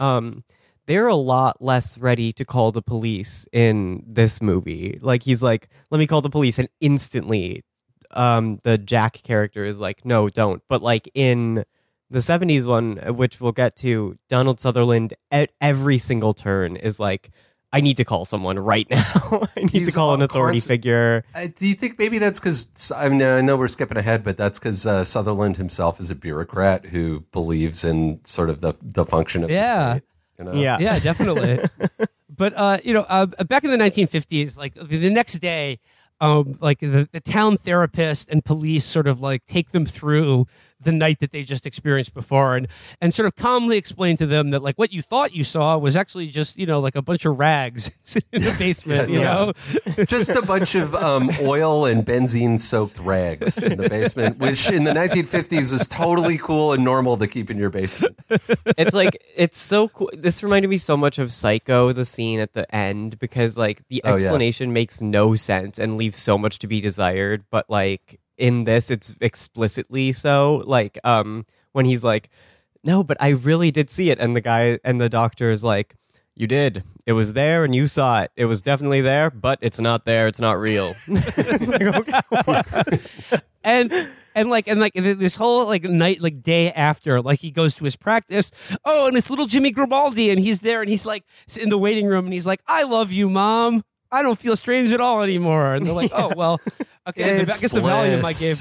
[0.00, 0.44] um,
[0.86, 4.98] they're a lot less ready to call the police in this movie.
[5.00, 7.64] Like he's like, "Let me call the police," and instantly,
[8.10, 11.64] um, the Jack character is like, "No, don't." But like in
[12.10, 17.30] the '70s one, which we'll get to, Donald Sutherland at every single turn is like.
[17.70, 19.04] I need to call someone right now.
[19.30, 21.22] I need He's to call an authority constant- figure.
[21.34, 24.38] Uh, do you think maybe that's because I mean I know we're skipping ahead, but
[24.38, 29.04] that's because uh, Sutherland himself is a bureaucrat who believes in sort of the the
[29.04, 29.74] function of Yeah.
[29.74, 30.02] the state.
[30.38, 30.52] You know?
[30.54, 30.78] Yeah.
[30.80, 31.60] Yeah, definitely.
[32.34, 35.78] but uh, you know, uh, back in the 1950s, like the next day,
[36.22, 40.46] um, like the, the town therapist and police sort of like take them through
[40.80, 42.68] the night that they just experienced before and
[43.00, 45.96] and sort of calmly explain to them that like what you thought you saw was
[45.96, 47.90] actually just you know like a bunch of rags
[48.32, 49.34] in the basement you Yeah.
[49.34, 49.52] know
[50.06, 54.84] Just a bunch of um, oil and benzene soaked rags in the basement, which in
[54.84, 58.16] the 1950s was totally cool and normal to keep in your basement.
[58.78, 60.10] it's like it's so cool.
[60.12, 64.00] This reminded me so much of Psycho, the scene at the end, because like the
[64.04, 64.14] Oh, yeah.
[64.14, 67.44] explanation makes no sense and leaves so much to be desired.
[67.50, 70.62] But like in this, it's explicitly so.
[70.66, 72.30] Like um when he's like,
[72.82, 75.94] "No, but I really did see it," and the guy and the doctor is like.
[76.40, 76.84] You did.
[77.04, 78.30] It was there and you saw it.
[78.36, 80.28] It was definitely there, but it's not there.
[80.28, 80.94] It's not real.
[83.64, 87.74] And and like and like this whole like night like day after like he goes
[87.74, 88.50] to his practice
[88.84, 91.24] oh and it's little jimmy grimaldi and he's there and he's like
[91.60, 94.92] in the waiting room and he's like i love you mom i don't feel strange
[94.92, 96.60] at all anymore and they're like oh well
[97.08, 98.58] okay the- i guess the valium i gave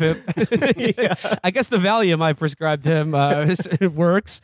[1.28, 3.56] him i guess the valium i prescribed him uh,
[3.94, 4.42] works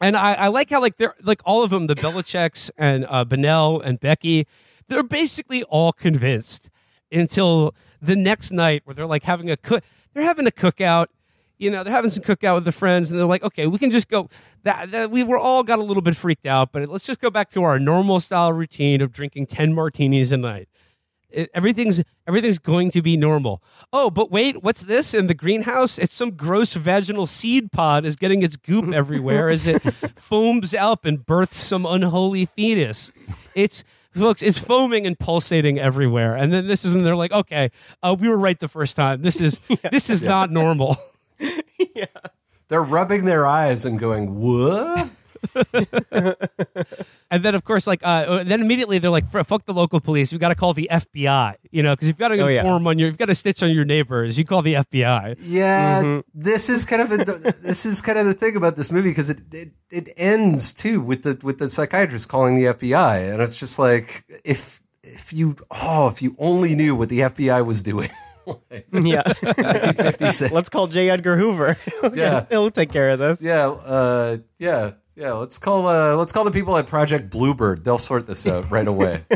[0.00, 3.24] and I, I like how like they're like all of them, the Belicecs and uh,
[3.24, 4.46] Bennell and Becky,
[4.86, 6.70] they're basically all convinced
[7.10, 9.82] until the next night where they're like having a cook.
[10.14, 11.08] They're having a cookout.
[11.58, 13.90] You know, they're having some cookout with the friends, and they're like, okay, we can
[13.90, 14.28] just go.
[14.62, 17.30] That, that we were all got a little bit freaked out, but let's just go
[17.30, 20.68] back to our normal style routine of drinking ten martinis a night.
[21.30, 23.62] It- everything's everything's going to be normal.
[23.92, 25.98] Oh, but wait, what's this in the greenhouse?
[25.98, 29.80] It's some gross vaginal seed pod is getting its goop everywhere as it
[30.18, 33.12] foams up and births some unholy fetus.
[33.54, 36.34] It's folks, it's foaming and pulsating everywhere.
[36.34, 37.70] And then this is and they're like, okay,
[38.02, 39.22] uh, we were right the first time.
[39.22, 39.58] This is
[39.92, 40.96] this is not normal.
[41.94, 42.06] yeah.
[42.68, 45.10] They're rubbing their eyes and going, "What?"
[47.30, 50.32] And then, of course, like, uh, then immediately they're like, "Fuck the local police.
[50.32, 52.60] We got to call the FBI." You know, because you've got to Oh, yeah.
[52.60, 54.38] inform on your, you've got to stitch on your neighbors.
[54.38, 55.36] You call the FBI.
[55.42, 56.20] Yeah, Mm-hmm.
[56.34, 57.16] this is kind of a,
[57.62, 61.02] this is kind of the thing about this movie because it, it it ends too
[61.02, 65.54] with the with the psychiatrist calling the FBI, and it's just like if if you
[65.70, 68.08] oh if you only knew what the FBI was doing.
[68.90, 69.22] yeah.
[69.42, 70.50] 1956.
[70.52, 71.10] Let's call J.
[71.10, 71.76] Edgar Hoover.
[72.14, 72.46] Yeah.
[72.50, 73.42] He'll take care of this.
[73.42, 75.32] Yeah, uh, yeah, yeah.
[75.32, 77.84] Let's call uh, let's call the people at Project Bluebird.
[77.84, 79.24] They'll sort this out right away.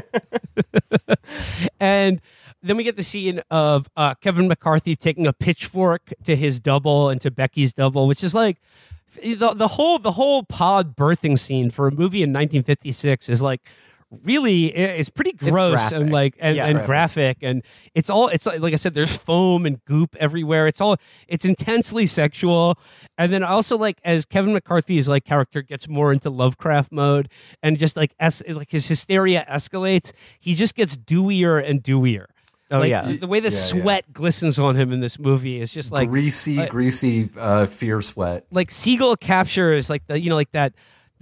[1.80, 2.20] And
[2.62, 7.08] then we get the scene of uh, Kevin McCarthy taking a pitchfork to his double
[7.08, 8.58] and to Becky's double, which is like
[9.20, 13.62] the the whole the whole pod birthing scene for a movie in 1956 is like
[14.22, 15.98] really it's pretty gross graphic.
[15.98, 16.64] and like and, Yeah.
[16.66, 16.86] and Graphic.
[16.86, 17.62] graphic and
[17.94, 20.96] it's all it's like, like I said there's foam and goop everywhere it's all
[21.28, 22.78] it's intensely sexual
[23.16, 27.28] and then also like as Kevin McCarthy's like character gets more into Lovecraft mode
[27.62, 32.26] and just like es- like his hysteria escalates he just gets dewier and dewier
[32.70, 33.02] Oh, like, yeah.
[33.20, 33.82] the way the Yeah, yeah.
[33.82, 38.00] sweat glistens on him in this movie is just like greasy, like- greasy, uh, fear
[38.00, 38.46] sweat.
[38.50, 40.72] like Siegel captures like the you know like that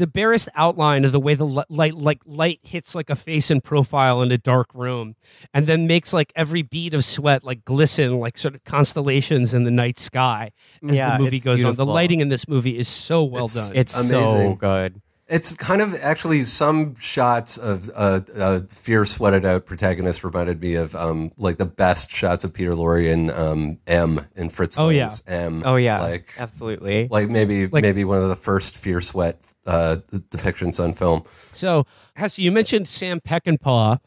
[0.01, 3.61] the barest outline of the way the light like light hits like a face in
[3.61, 5.15] profile in a dark room
[5.55, 9.65] and then makes like every bead of sweat like glisten like sort of constellations in
[9.65, 10.51] the night sky
[10.89, 13.45] as Yeah, the movie it's goes on the lighting in this movie is so well
[13.45, 15.01] It's- done It's so good.
[15.33, 20.75] It's kind of actually some shots of uh, uh, fear sweated out protagonist reminded me
[20.75, 24.89] of um, like the best shots of Peter Lorre and um, M in Fritz Oh,
[24.89, 25.09] yeah.
[25.29, 25.63] M.
[25.65, 27.07] Oh yeah, like absolutely.
[27.09, 31.25] like maybe Like- maybe one of the first fear sweat uh, depictions on film.
[31.53, 31.87] So,
[32.17, 33.99] Hesse, you mentioned Sam Peckinpah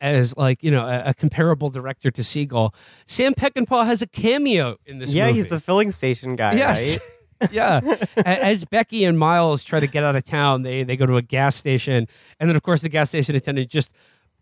[0.00, 2.74] as like you know a, a comparable director to Siegel.
[3.06, 5.12] Sam Peckinpah has a cameo in this.
[5.12, 5.38] yeah, movie.
[5.38, 6.98] he's the filling station guy, Yes.
[7.40, 7.50] right?
[7.52, 7.80] yeah.
[8.16, 11.22] As Becky and Miles try to get out of town, they they go to a
[11.22, 12.06] gas station,
[12.38, 13.90] and then of course the gas station attendant just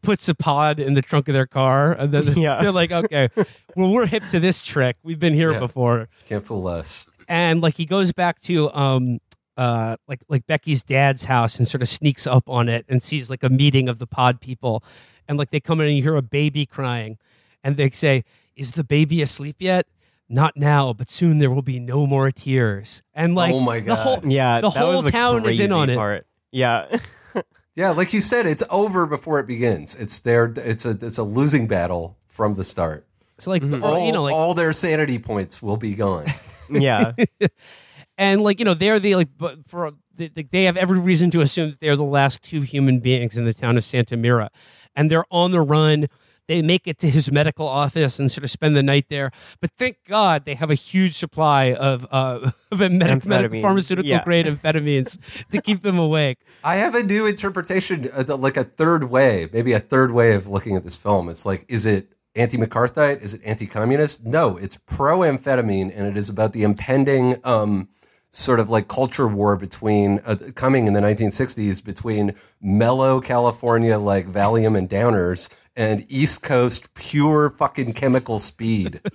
[0.02, 2.60] puts a pod in the trunk of their car, and then Yeah.
[2.62, 3.28] they're like, "Okay,
[3.76, 4.96] well we're hip to this trick.
[5.02, 5.58] We've been here Yeah.
[5.60, 7.08] before." Can't fool us.
[7.28, 9.18] And like he goes back to um
[9.58, 13.28] uh like like Becky's dad's house and sort of sneaks up on it and sees
[13.28, 14.82] like a meeting of the pod people,
[15.28, 17.18] and like they come in and you hear a baby crying,
[17.62, 18.24] and they say,
[18.56, 19.86] "Is the baby asleep yet?"
[20.30, 23.02] Not now, but soon there will be no more tears.
[23.14, 24.30] And like, Oh my the whole God.
[24.30, 25.96] Yeah, the whole town is in crazy on it.
[25.96, 26.26] Part.
[26.52, 26.98] Yeah,
[27.78, 29.94] Yeah, like you said, it's over before it begins.
[29.94, 30.52] It's there.
[30.56, 33.06] It's a it's a losing battle from the start.
[33.38, 36.26] So like, All, you know, like, all their sanity points will be gone.
[36.70, 37.12] yeah.
[38.18, 41.40] and like you know, they're the like, but for they, they have every reason to
[41.40, 44.50] assume that they're the last two human beings in the town of Santa Mira,
[44.94, 46.08] and they're on the run.
[46.48, 49.30] They make it to his medical office and sort of spend the night there.
[49.60, 54.24] But thank God they have a huge supply of uh, of medic, medical pharmaceutical Yeah.
[54.24, 55.18] grade amphetamines
[55.50, 56.38] to keep them awake.
[56.64, 60.48] I have a new interpretation, uh, like a third way, maybe a third way of
[60.48, 61.28] looking at this film.
[61.28, 63.20] It's like, is it anti-McCarthyite?
[63.20, 64.24] Is it anti-communist?
[64.24, 67.88] No, it's pro-amphetamine, and it is about the impending um,
[68.30, 74.26] sort of like culture war between uh, coming in the 1960s between mellow California like
[74.30, 79.00] Valium and Downers and East Coast pure fucking chemical speed.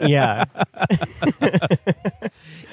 [0.00, 0.44] Yeah.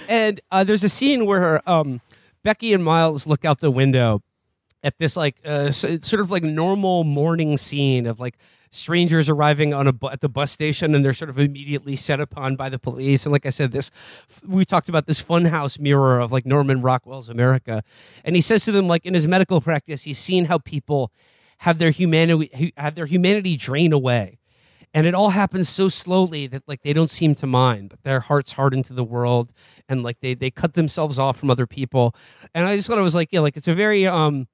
[0.08, 2.00] And uh, there's a scene where um,
[2.44, 4.22] Becky and Miles look out the window
[4.84, 8.38] at this like uh, s- it's sort of like normal morning scene of like
[8.76, 12.20] strangers arriving on a bu- at the bus station and they're sort of immediately set
[12.20, 13.26] upon by the police.
[13.26, 13.92] And like I said this
[14.46, 17.84] we talked about this funhouse mirror of like Norman Rockwell's America.
[18.24, 21.12] And he says to them like in his medical practice he's seen how people
[21.60, 24.40] have their humanity have their humanity drain away.
[24.94, 28.22] And it all happens so slowly that like they don't seem to mind but their
[28.22, 29.54] hearts harden to the world
[29.88, 32.16] and like they they cut themselves off from other people.
[32.54, 34.48] And i just thought it was like yeah like it's a very um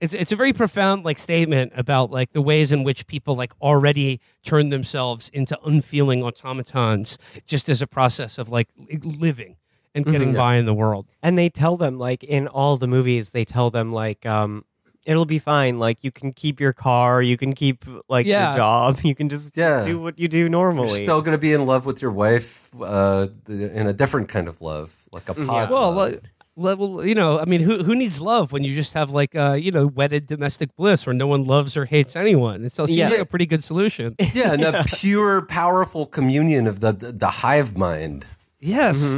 [0.00, 3.52] it's it's a very profound like statement about like the ways in which people like
[3.60, 8.68] already turn themselves into unfeeling automatons just as a process of like
[9.02, 9.56] living
[9.94, 13.30] and getting by in the world and they tell them like in all the movies
[13.30, 14.64] they tell them like um
[15.06, 18.50] it'll be fine like you can keep your car you can keep like Yeah.
[18.50, 19.82] your job you can just Yeah.
[19.82, 22.70] do what you do normally You're still going to be in love with your wife
[22.80, 25.70] uh, in a different kind of love, like a pod.
[25.70, 26.12] Well, love.
[26.12, 26.22] like,
[26.56, 29.52] well, you know, I mean, who who needs love when you just have like uh,
[29.52, 32.64] you know, wedded domestic bliss where no one loves or hates anyone?
[32.64, 33.08] It so seems Yeah.
[33.08, 34.14] like a pretty good solution.
[34.34, 38.26] yeah, and the pure, powerful communion of the the, the hive mind.
[38.58, 39.16] yes.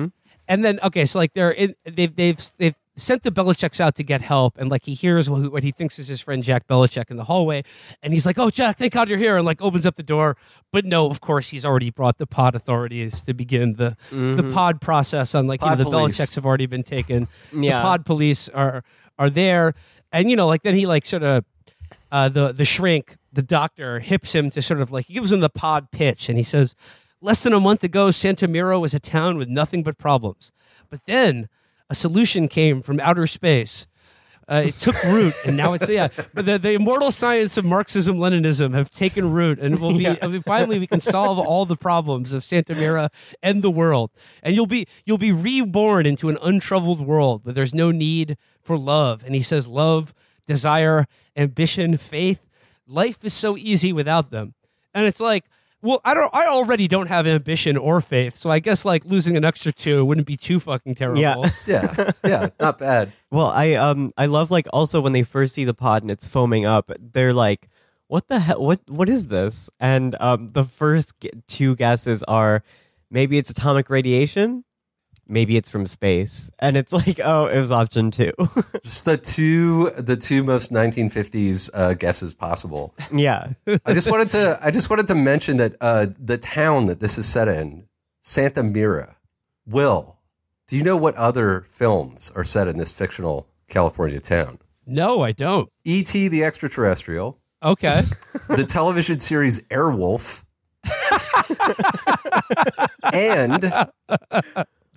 [0.48, 4.04] And then okay, so like they're in, they've they've they've sent the Belicec's out to
[4.04, 7.10] get help, and like he hears what, what he thinks is his friend Jack Belichick
[7.10, 7.64] in the hallway,
[8.02, 10.36] and he's like, "Oh, Jack, thank God you're here!" and like opens up the door,
[10.72, 14.80] but no, of course he's already brought the pod authorities to begin the the pod
[14.80, 15.34] process.
[15.34, 16.18] On like Pod you know, the police.
[16.18, 17.28] Belicec's have already been taken.
[17.52, 17.78] Yeah.
[17.78, 18.84] The pod police are
[19.18, 19.74] are there,
[20.12, 21.44] and you know, like then he like sort of
[22.10, 25.40] uh, the the shrink, the doctor, hips him to sort of like he gives him
[25.40, 26.74] the pod pitch, and he says,
[27.20, 30.52] "Less than a month ago, Santa Mira was a town with nothing but problems,
[30.90, 31.48] but then
[31.92, 33.86] a solution came from outer space."
[34.48, 36.08] Uh, it took root, and now it's yeah.
[36.34, 40.26] But the, the immortal science of Marxism, Leninism have taken root, and will be I
[40.26, 43.10] mean, finally we can solve all the problems of Santa Mira
[43.42, 44.10] and the world,
[44.42, 48.76] and you'll be you'll be reborn into an untroubled world where there's no need for
[48.76, 49.22] love.
[49.24, 50.12] And he says, love,
[50.46, 52.48] desire, ambition, faith.
[52.86, 54.54] Life is so easy without them,
[54.92, 55.44] and it's like.
[55.82, 56.30] Well, I don't.
[56.32, 60.04] I already don't have ambition or faith, so I guess like losing an extra two
[60.04, 61.20] wouldn't be too fucking terrible.
[61.20, 61.34] Yeah.
[61.66, 63.12] Yeah, yeah, not bad.
[63.30, 66.28] Well, I um I love like also when they first see the pod and it's
[66.28, 67.68] foaming up, they're like,
[68.06, 68.64] "What the hell?
[68.64, 71.12] What what is this?" And um the first
[71.48, 72.62] two guesses are
[73.10, 74.64] maybe it's atomic radiation,
[75.26, 78.32] maybe it's from space, and it's like, oh, it was option two.
[78.82, 82.94] Just the two, the two most 1950s uh, guesses possible.
[83.12, 83.52] yeah,
[83.86, 87.18] I just wanted to, I just wanted to mention that uh, the town that this
[87.18, 87.86] is set in,
[88.20, 89.16] Santa Mira.
[89.66, 90.16] Will,
[90.66, 94.58] do you know what other films are set in this fictional California town?
[94.86, 95.70] No, I don't.
[95.84, 96.26] E.T.
[96.28, 98.02] the Extraterrestrial, Okay.
[98.48, 100.42] the television series Airwolf,
[103.12, 103.72] and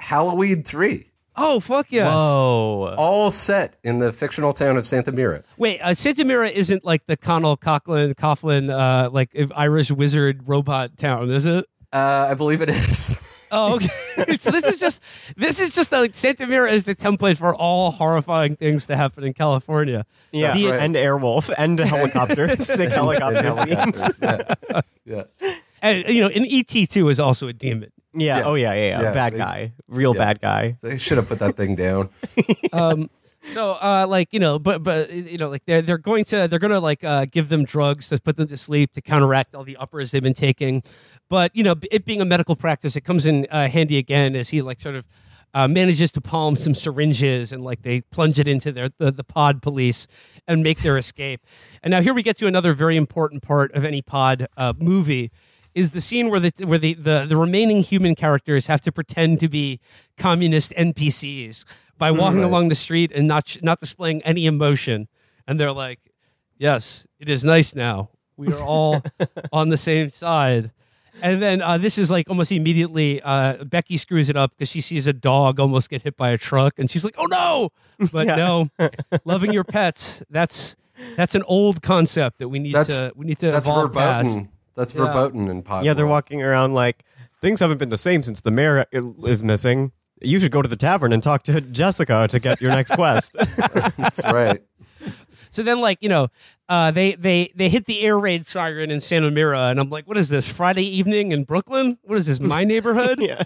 [0.05, 1.09] Halloween 3.
[1.35, 2.05] oh fuck yes.
[2.07, 5.43] whoa, All set in the fictional town of Santa Mira.
[5.57, 10.97] Wait, uh, Santa Mira isn't like the Connell Coughlin Coughlin uh, like Irish wizard robot
[10.97, 11.65] town, is it?
[11.91, 13.19] Uh, I believe it is.
[13.51, 13.87] Oh, okay.
[14.39, 15.01] so this is just
[15.37, 19.23] this is just like Santa Mira is the template for all horrifying things to happen
[19.23, 20.05] in California.
[20.31, 20.79] Yeah, Be it- right.
[20.81, 24.19] and Airwolf and helicopter, sick helicopter scenes.
[24.21, 25.23] yeah.
[25.41, 25.55] yeah.
[25.85, 27.91] And you know, an ET two is also a demon.
[28.13, 28.39] Yeah.
[28.39, 28.43] Yeah.
[28.45, 29.01] Oh yeah, yeah, yeah.
[29.01, 30.23] Yeah, bad they- guy, real yeah.
[30.25, 30.77] bad guy.
[30.81, 32.09] They should have put that thing down.
[32.73, 33.09] Um,
[33.51, 36.59] so uh, like you know, but but you know, like they're they're going to they're
[36.59, 39.77] gonna like uh, give them drugs to put them to sleep to counteract all the
[39.77, 40.81] uppers they've been taking.
[41.29, 44.49] But you know, it being a medical practice, it comes in uh, handy again as
[44.49, 45.05] he like sort of.
[45.53, 49.23] Uh, manages to palm some syringes and like they plunge it into their the, the
[49.23, 50.05] pod police
[50.49, 51.39] and make their escape.
[51.81, 55.31] And now here we get to another very important part of any pod uh, movie
[55.75, 59.39] is the scene where the where the, the the remaining human characters have to pretend
[59.41, 59.79] to be
[60.17, 61.65] communist NPCs
[61.97, 62.45] by walking Right.
[62.45, 65.07] along the street and not sh- not displaying any emotion,
[65.47, 65.99] and they're like,
[66.57, 68.09] "Yes, it is nice now.
[68.37, 69.03] We are all
[69.53, 70.71] on the same side."
[71.21, 74.81] And then uh, this is like almost immediately uh, Becky screws it up because she
[74.81, 77.69] sees a dog almost get hit by a truck, and she's like, "Oh no!"
[78.11, 78.35] But Yeah.
[78.35, 78.69] no,
[79.23, 80.75] loving your pets that's
[81.17, 84.39] that's an old concept that we need That's- to we need to That's evolve past.
[84.75, 84.81] Verboten.
[84.83, 85.05] That's Yeah.
[85.05, 85.85] verboten in pod.
[85.85, 86.15] Yeah, they're world.
[86.15, 87.03] walking around like
[87.41, 89.91] things haven't been the same since the mayor is missing.
[90.21, 93.35] You should go to the tavern and talk to Jessica to get your next quest.
[93.97, 94.61] That's right.
[95.51, 96.29] So then, like you know,
[96.67, 100.05] uh, they they they hit the air raid siren in Santa Mira, and I'm like,
[100.07, 100.51] what is this?
[100.51, 101.97] Friday evening in Brooklyn?
[102.03, 102.39] What is this?
[102.41, 103.19] My neighborhood?
[103.21, 103.43] yeah.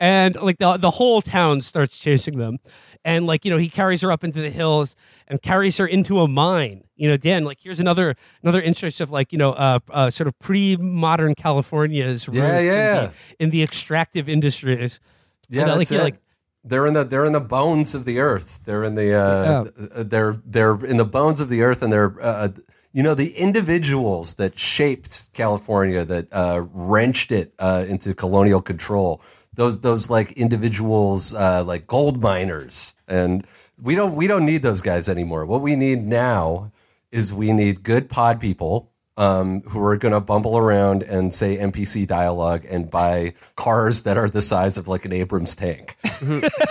[0.00, 2.58] and like the the whole town starts chasing them,
[3.04, 4.96] and like you know, he carries her up into the hills
[5.28, 6.84] and carries her into a mine.
[6.96, 10.28] You know, Dan, like here's another another instance of like you know, uh, uh sort
[10.28, 13.00] of pre modern California's roots Yeah, in yeah.
[13.00, 15.00] the, in the extractive industries.
[15.48, 16.18] Yeah, uh, like, yeah, like-
[16.64, 18.60] they're in the they're in the bones of the earth.
[18.64, 19.64] They're in the uh,
[20.02, 22.48] they're they're in the bones of the earth, and they're uh,
[22.94, 29.20] you know the individuals that shaped California, that uh, wrenched it uh, into colonial control.
[29.52, 33.44] Those those like individuals, uh, like gold miners, and
[33.82, 35.44] we don't we don't need those guys anymore.
[35.44, 36.70] What we need now
[37.10, 41.56] is we need good pod people um, who are going to bumble around and say
[41.56, 45.96] NPC dialogue and buy cars that are the size of like an Abrams tank.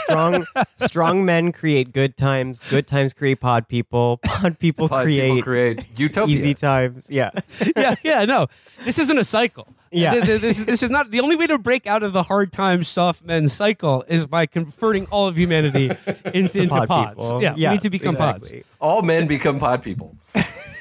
[0.06, 2.60] strong strong men create good times.
[2.70, 4.18] Good times create pod people.
[4.18, 6.36] Pod people Pod create people create utopia.
[6.36, 7.08] easy times.
[7.10, 7.32] Yeah.
[7.78, 8.48] yeah, yeah, no,
[8.84, 9.68] this isn't a cycle.
[9.92, 10.14] Yeah.
[10.14, 12.52] Th- th- this, this is not the only way to break out of the hard
[12.52, 15.92] times, soft men cycle is by converting all of humanity
[16.34, 17.24] into, into pod pods.
[17.24, 17.42] people.
[17.44, 18.64] Yeah, we need to become exactly.
[18.82, 20.18] All men become pod people.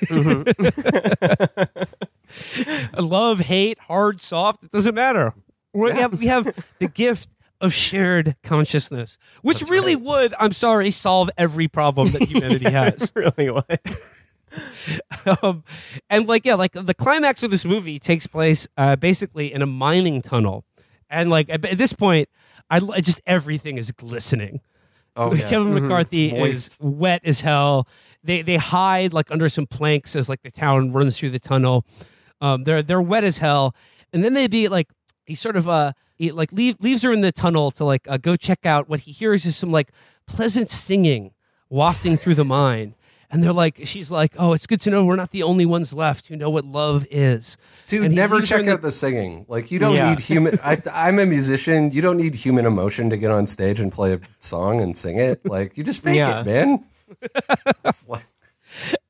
[0.09, 0.53] Pods.
[2.98, 5.34] Love, hate, hard, soft, it doesn't matter.
[5.74, 7.28] We have we have the gift
[7.61, 13.12] of shared consciousness, which really would, I'm sorry, solve every problem that humanity has.
[13.14, 13.80] really what?
[15.42, 15.64] um,
[16.11, 19.66] and like yeah, like the climax of this movie takes place uh, basically in a
[19.66, 20.64] mining tunnel,
[21.09, 22.28] and like at, at this point,
[22.68, 24.61] I, I just everything is glistening.
[25.14, 25.48] Oh, yeah.
[25.48, 27.86] Kevin McCarthy is wet as hell.
[28.24, 31.84] They they hide like under some planks as like the town runs through the tunnel.
[32.40, 33.74] Um, they're they're wet as hell,
[34.12, 34.88] and then they be like
[35.26, 38.16] he sort of uh he like leave, leaves her in the tunnel to like uh,
[38.18, 39.90] go check out what he hears is some like
[40.26, 41.32] pleasant singing
[41.68, 42.94] wafting through the mine.
[43.30, 45.94] And they're like, she's like, oh, it's good to know we're not the only ones
[45.94, 47.56] left who know what love is.
[47.86, 49.46] Dude, And never check the- out the singing.
[49.48, 50.10] Like you don't Yeah.
[50.10, 50.58] need human.
[50.62, 51.90] I, I'm a musician.
[51.92, 55.18] You don't need human emotion to get on stage and play a song and sing
[55.18, 55.46] it.
[55.46, 56.42] Like you just fake Yeah.
[56.42, 56.84] it, man.
[57.84, 58.26] It's like-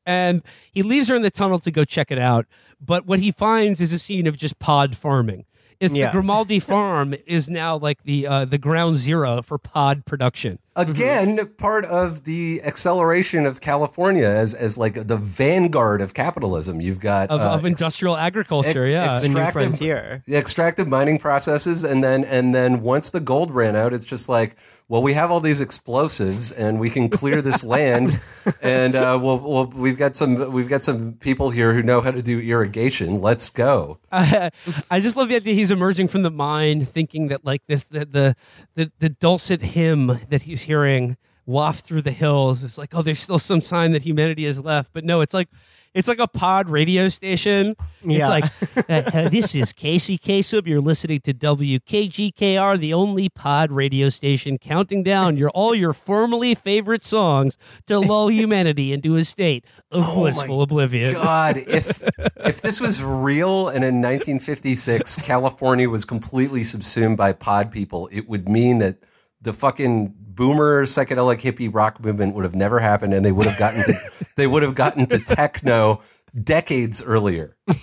[0.04, 0.42] and
[0.72, 2.46] he leaves her in the tunnel to go check it out.
[2.80, 5.44] But what he finds is a scene of just pod farming.
[5.78, 6.06] It's Yeah.
[6.06, 10.58] the Grimaldi farm is now like the uh, the ground zero for pod production.
[10.74, 16.80] again part of the acceleration of California as as like the vanguard of capitalism.
[16.80, 19.14] You've got Of, uh, of ex- industrial agriculture, ex- yeah.
[19.18, 20.22] The new Extractive- frontier.
[20.28, 24.56] extractive mining processes and then and then once the gold ran out it's just like
[24.92, 28.20] well we have all these explosives and we can clear this land
[28.60, 32.10] and uh, we'll, we'll we've got some we've got some people here who know how
[32.10, 34.50] to do irrigation let's go I,
[34.90, 38.04] I just love the idea he's emerging from the mine, thinking that like this the
[38.04, 38.36] the
[38.74, 41.16] the, the dulcet hymn that he's hearing
[41.46, 42.62] waft through the hills.
[42.62, 45.48] It's like, oh, there's still some sign that humanity is left, but no, it's like.
[45.94, 47.76] It's like a pod radio station.
[48.02, 48.18] Yeah.
[48.18, 48.28] It's
[48.76, 50.66] like, uh, uh, this is Casey Kasem.
[50.66, 56.54] You're listening to WKGKR, the only pod radio station counting down your all your formerly
[56.54, 61.12] favorite songs to lull humanity into a state of blissful oblivion.
[61.12, 62.02] god if
[62.36, 68.28] if this was real and in 1956 california was completely subsumed by pod people it
[68.28, 68.96] would mean that
[69.42, 73.58] the fucking boomer psychedelic hippie rock movement would have never happened and they would have
[73.58, 76.00] gotten to they would have gotten to techno
[76.40, 77.56] decades earlier.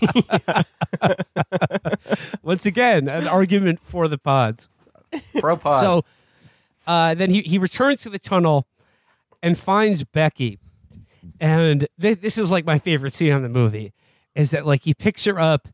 [2.42, 4.68] Once again, an argument for the pods.
[5.40, 5.82] Pro pod.
[5.82, 6.06] So
[6.88, 8.68] uh, then he, he returns to the tunnel
[9.44, 10.60] and finds Becky.
[11.40, 13.94] And this, this is like my favorite scene on the movie
[14.36, 15.68] is that like he picks her up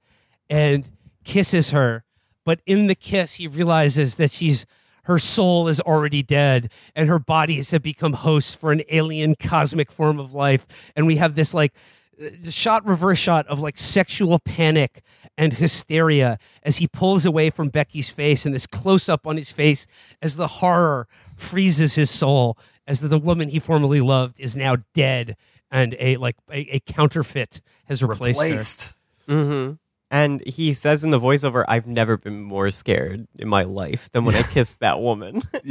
[0.49, 0.89] and
[1.23, 2.03] kisses her,
[2.43, 4.65] but in the kiss he realizes that she's
[5.05, 9.91] her soul is already dead and her bodies have become hosts for an alien cosmic
[9.91, 10.67] form of life.
[10.95, 11.73] And we have this like
[12.21, 15.01] uh, shot reverse shot of like sexual panic
[15.37, 19.51] and hysteria as he pulls away from Becky's face and this close up on his
[19.51, 19.85] face
[20.21, 24.77] as the horror freezes his soul as the, the woman he formerly loved is now
[24.93, 25.35] dead
[25.69, 28.95] and a like a, a counterfeit has replaced,
[29.27, 29.35] her.
[29.37, 29.79] replaced.
[30.11, 34.23] And he says in the voiceover, "I've never been more scared in my life than
[34.23, 35.41] when I kissed that woman."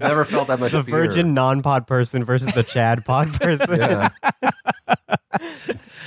[0.00, 1.06] Never felt that much the fear.
[1.06, 3.76] virgin non-pod person versus the Chad pod person.
[3.76, 4.08] Yeah.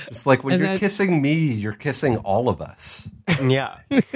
[0.08, 3.08] It's like when And you're then- kissing me, you're kissing all of us.
[3.42, 4.06] yeah, That's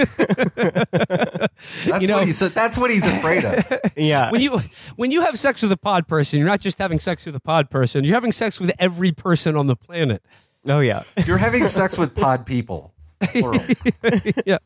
[2.00, 3.64] You know- what he's that's what he's afraid of.
[3.96, 4.30] yeah.
[4.30, 4.60] when you
[4.96, 7.40] when you have sex with a pod person, you're not just having sex with a
[7.40, 8.04] pod person.
[8.04, 10.22] You're having sex with every person on the planet.
[10.66, 11.02] Oh yeah.
[11.26, 12.94] You're having sex with pod people.
[13.20, 13.64] Plural.
[14.46, 14.58] yeah.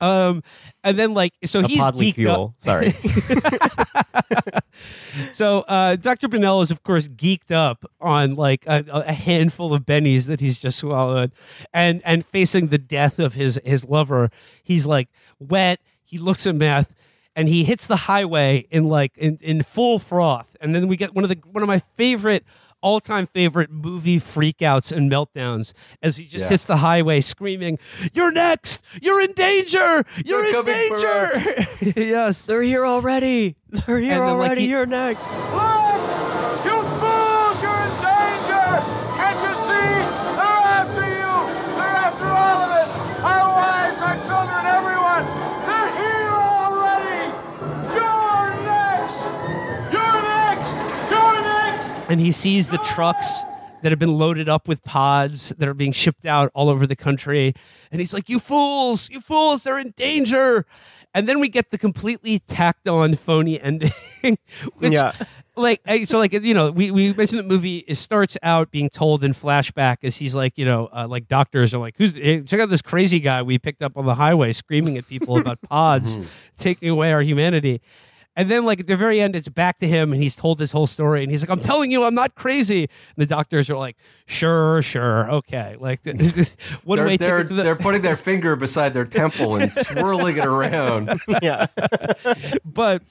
[0.00, 0.42] Um,
[0.82, 2.54] and then like so A he's podlicule.
[2.56, 2.94] Sorry.
[5.32, 6.28] So uh, Dr.
[6.28, 10.58] Bennell is of course geeked up on like a, a handful of bennies that he's
[10.58, 11.32] just swallowed,
[11.72, 14.30] and and facing the death of his his lover.
[14.62, 15.08] He's like
[15.38, 15.80] wet.
[16.04, 16.94] He looks at meth.
[17.36, 21.14] And he hits the highway in like in, in full froth, and then we get
[21.14, 22.44] one of the one of my favorite
[22.82, 25.72] all time favorite movie freakouts and meltdowns
[26.02, 26.48] as he just Yeah.
[26.50, 27.78] hits the highway screaming,
[28.12, 28.80] "You're next!
[29.02, 30.04] You're in danger!
[30.24, 33.56] You're, They're in danger!" yes, They're here already.
[33.68, 34.60] They're here And then, like, already.
[34.62, 35.20] he- You're next.
[52.10, 53.42] And he sees the trucks
[53.82, 56.96] that have been loaded up with pods that are being shipped out all over the
[56.96, 57.54] country.
[57.90, 60.66] And he's like, You fools, you fools, they're in danger.
[61.14, 63.92] And then we get the completely tacked on phony ending.
[64.22, 65.12] which, Yeah.
[65.56, 67.78] Like so, like you know, we, we mentioned the movie.
[67.86, 71.74] It starts out being told in flashback as he's like, you know, uh, like doctors
[71.74, 74.52] are like, "Who's eh, check out this crazy guy we picked up on the highway
[74.52, 76.16] screaming at people about pods
[76.56, 77.82] taking away our humanity."
[78.36, 80.70] And then, like at the very end, it's back to him, and he's told this
[80.70, 83.76] whole story, and he's like, "I'm telling you, I'm not crazy." And the doctors are
[83.76, 86.00] like, "Sure, sure, okay." Like,
[86.84, 90.44] one They're, way they're, the- they're putting their finger beside their temple and swirling it
[90.46, 91.10] around.
[91.42, 91.66] Yeah.
[92.64, 93.02] but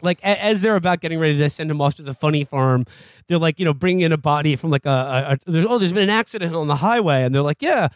[0.00, 2.86] like a- as they're about getting ready to send him off to the funny farm,
[3.26, 5.78] they're like, you know, bringing in a body from like a, a, a there's, oh,
[5.78, 7.88] there's been an accident on the highway, and they're like, yeah,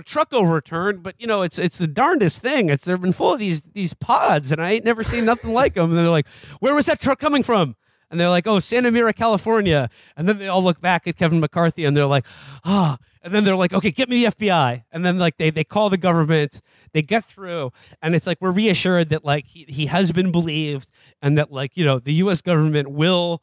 [0.00, 2.68] a truck overturned, but you know, it's it's the darndest thing.
[2.68, 5.74] It's they've been full of these these pods, and I ain't never seen nothing like
[5.74, 5.90] them.
[5.90, 6.26] And they're like,
[6.58, 7.76] where was that truck coming from?
[8.10, 9.88] And they're like, oh, Santa Mira, California.
[10.16, 12.26] And then they all look back at Kevin McCarthy, and they're like,
[12.64, 12.98] ah.
[13.22, 14.84] And then they're like, okay, get me the FBI.
[14.90, 16.60] And then like they they call the government,
[16.92, 17.72] they get through,
[18.02, 20.90] and it's like we're reassured that like he, he has been believed,
[21.22, 22.40] and that like you know the U.S.
[22.40, 23.42] government will.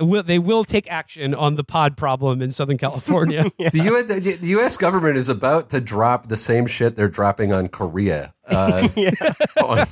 [0.00, 3.44] Will, they will take action on the pod problem in Southern California.
[3.58, 4.76] The, U- the, the U.S.
[4.76, 8.32] government is about to drop the same shit they're dropping on Korea.
[8.46, 8.86] Uh,
[9.64, 9.86] on,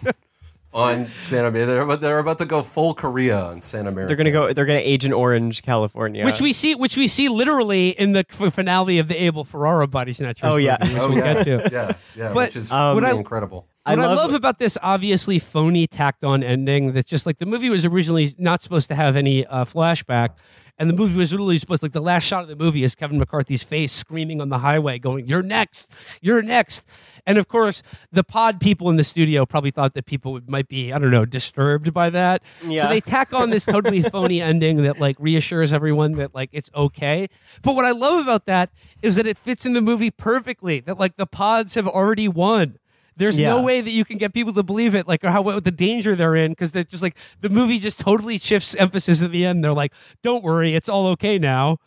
[0.73, 1.67] on Santa Maria.
[1.67, 4.07] They're about, they're about to go full Korea on Santa Maria.
[4.09, 4.53] They're gonna go.
[4.53, 6.25] They're gonna Agent Orange, California.
[6.25, 10.13] Which we see, which we see literally in the finale of the Abel Ferrara Body
[10.13, 10.49] Snatchers.
[10.51, 10.77] Oh, yeah.
[10.81, 11.35] movie, which Oh, we'll yeah.
[11.35, 11.69] get to.
[11.73, 13.67] Yeah, yeah, But, which is um, really I- incredible.
[13.87, 17.39] What I I love, love- about this obviously phony, tacked on ending that just like
[17.39, 20.31] the movie was originally not supposed to have any uh, flashback.
[20.77, 22.97] And the movie was literally supposed to, like the last shot of the movie is
[22.97, 25.89] Kevin McCarthy's face screaming on the highway, going, You're next,
[26.21, 26.85] you're next.
[27.25, 27.81] And of course,
[28.11, 31.13] the pod people in the studio probably thought that people would, might be, I don't
[31.13, 32.43] know, disturbed by that.
[32.83, 36.71] So they tack on this totally phony ending that like reassures everyone that like it's
[36.75, 37.29] okay.
[37.63, 38.71] But what I love about that
[39.01, 40.81] is that it fits in the movie perfectly.
[40.81, 42.79] That like the pods have already won.
[43.17, 45.63] There's no way that you can get people to believe it, like or how what
[45.65, 49.31] the danger they're in, because they're just like the movie just totally shifts emphasis at
[49.31, 49.65] the end.
[49.65, 49.93] They're like,
[50.23, 51.79] "Don't worry, it's all okay now.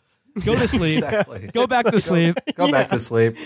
[0.44, 0.94] Go to sleep.
[1.02, 1.50] Exactly.
[1.52, 3.36] Go back to sleep." Go back to sleep.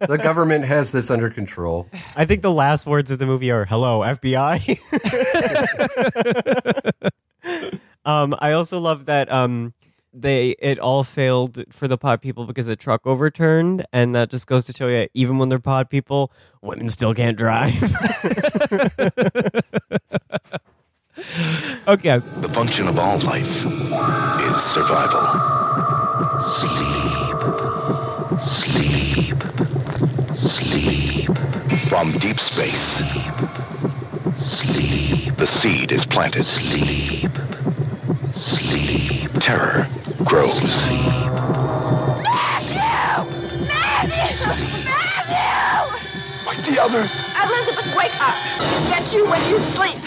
[0.00, 1.88] The government has this under control.
[2.16, 4.78] I think the last words of the movie are "Hello, FBI."
[8.04, 9.72] um, I also love that um,
[10.12, 14.46] they it all failed for the pod people because the truck overturned, and that just
[14.46, 16.32] goes to show you, even when they're pod people,
[16.62, 17.74] women still can't drive.
[21.88, 25.22] Okay, The function of all life is survival.
[26.42, 27.38] Sleep.
[28.40, 29.36] Sleep.
[30.36, 31.30] Sleep.
[31.88, 33.02] From deep space.
[34.38, 35.34] Sleep.
[35.36, 36.44] The seed is planted.
[36.44, 37.30] Sleep.
[38.34, 39.30] Sleep.
[39.40, 39.88] Terror
[40.24, 40.54] grows.
[40.54, 41.00] Sleep.
[42.24, 42.78] Matthew.
[43.66, 44.84] Matthew.
[44.84, 45.98] Matthew.
[46.46, 47.22] Like the others.
[47.44, 48.36] Elizabeth, wake up!
[48.88, 49.98] Get you when you sleep.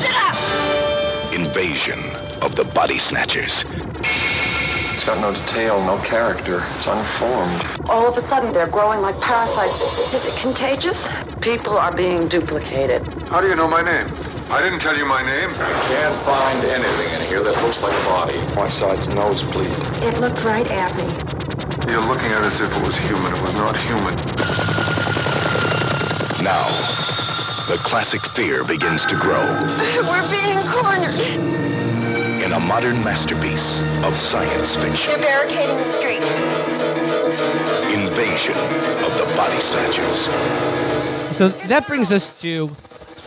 [0.00, 1.34] Sit up!
[1.34, 2.00] Invasion
[2.42, 3.64] of the body snatchers.
[3.98, 6.64] It's got no detail, no character.
[6.76, 7.64] It's unformed.
[7.88, 10.14] All of a sudden, they're growing like parasites.
[10.14, 11.08] Is it contagious?
[11.40, 13.02] People are being duplicated.
[13.28, 14.06] How do you know my name?
[14.50, 15.50] I didn't tell you my name.
[15.50, 18.36] I can't find anything in here that looks like a body.
[18.56, 19.70] My side's nosebleed.
[20.02, 21.04] It looked right at me.
[21.90, 23.32] You're looking at it as if it was human.
[23.32, 24.14] It was not human.
[26.42, 26.66] Now,
[27.68, 29.38] the classic fear begins to grow
[30.10, 31.14] We're being cornered.
[32.44, 35.12] in a modern masterpiece of science fiction.
[35.12, 36.22] They're barricading the street.
[37.94, 38.54] Invasion
[39.04, 40.26] of the body snatchers.
[41.36, 42.74] So that brings us to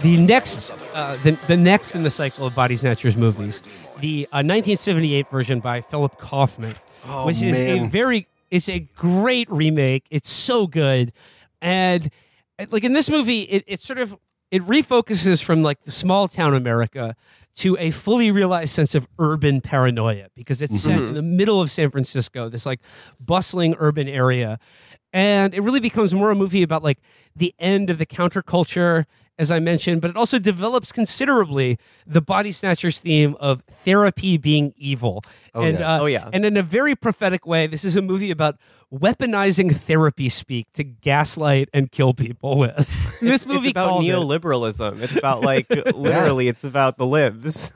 [0.02, 3.62] the next, uh, the, the next in the cycle of Body Snatchers movies,
[4.00, 6.76] the uh, 1978 version by Philip Kaufman,
[7.06, 10.06] Oh, which is a very, it's a great remake.
[10.10, 11.12] It's so good,
[11.62, 12.10] and
[12.60, 14.16] uh, like in this movie, it, it sort of
[14.52, 17.16] it refocuses from like the small town America
[17.56, 21.70] to a fully realized sense of urban paranoia because it's set in the middle of
[21.70, 22.80] San Francisco, this like
[23.20, 24.60] bustling urban area.
[25.12, 27.00] And it really becomes more a movie about like
[27.36, 29.06] the end of the counterculture,
[29.40, 34.74] as I mentioned, but it also develops considerably the body snatchers theme of therapy being
[34.78, 35.24] evil.
[35.56, 35.96] Oh, and yeah.
[35.96, 36.30] uh, Oh, yeah.
[36.32, 38.58] and in a very prophetic way, this is a movie about
[38.94, 43.20] weaponizing therapy speak to gaslight and kill people with.
[43.22, 45.02] this movie it's about called it- neoliberalism.
[45.02, 47.74] It's about like literally, it's about the libs.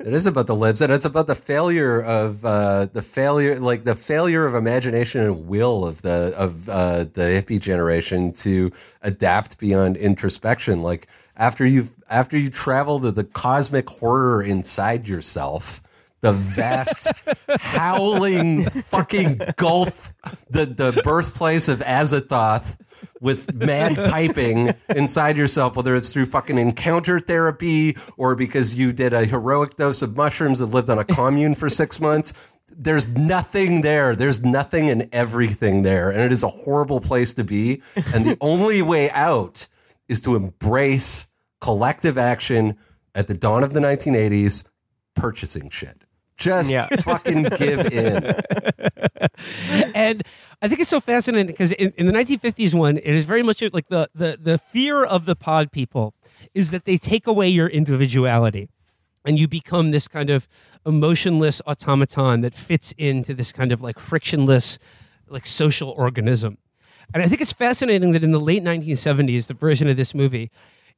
[0.00, 3.84] It is about the libs, and it's about the failure of uh, the failure, like
[3.84, 9.58] the failure of imagination and will of the of uh, the hippie generation to adapt
[9.58, 10.82] beyond introspection.
[10.82, 15.82] Like after you after you travel to the cosmic horror inside yourself,
[16.24, 17.12] the vast
[17.60, 20.14] howling fucking gulf,
[20.48, 22.78] the the birthplace of Azathoth
[23.20, 29.12] with mad piping inside yourself, whether it's through fucking encounter therapy or because you did
[29.12, 32.32] a heroic dose of mushrooms and lived on a commune for six months.
[32.70, 34.16] There's nothing there.
[34.16, 36.10] There's nothing and everything there.
[36.10, 37.82] And it is a horrible place to be.
[38.14, 39.68] And the only way out
[40.08, 41.28] is to embrace
[41.60, 42.78] collective action
[43.14, 44.64] at the dawn of the 1980s,
[45.14, 46.03] purchasing shit.
[46.44, 46.86] Just Yeah.
[47.02, 48.34] fucking give in.
[49.94, 50.22] and
[50.62, 53.62] I think it's so fascinating because in, in the 1950s one, it is very much
[53.72, 56.14] like the, the the fear of the pod people
[56.54, 58.68] is that they take away your individuality,
[59.24, 60.46] and you become this kind of
[60.86, 64.78] emotionless automaton that fits into this kind of like frictionless,
[65.28, 66.58] like social organism.
[67.12, 70.50] And I think it's fascinating that in the late 1970s, the version of this movie,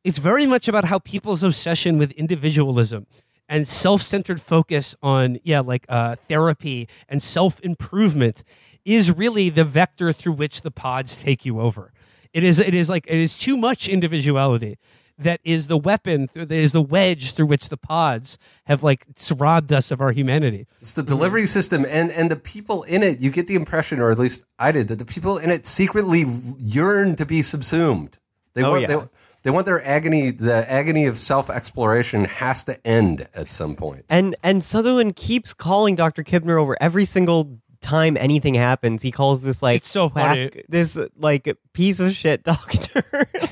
[0.04, 3.06] it's very much about how people's obsession with individualism
[3.48, 8.42] and self-centered focus on yeah like uh, therapy and self-improvement
[8.84, 11.92] is really the vector through which the pods take you over
[12.32, 14.78] it is it is like it is too much individuality
[15.18, 19.72] that is the weapon that is the wedge through which the pods have like robbed
[19.72, 23.18] us of our humanity It's the delivery system and and the people in it.
[23.18, 26.24] You get the impression, or at least I did, that the people in it secretly
[26.58, 28.18] yearn to be subsumed.
[28.52, 28.88] They Oh, want yeah.
[28.88, 29.08] they,
[29.46, 30.32] they want their agony.
[30.32, 34.04] The agony of self exploration has to end at some point.
[34.10, 36.24] and and Sutherland keeps calling Dr.
[36.24, 39.02] Kibner over every single time anything happens.
[39.02, 40.48] He calls this like It's so funny.
[40.48, 43.04] quack- this like piece of shit doctor,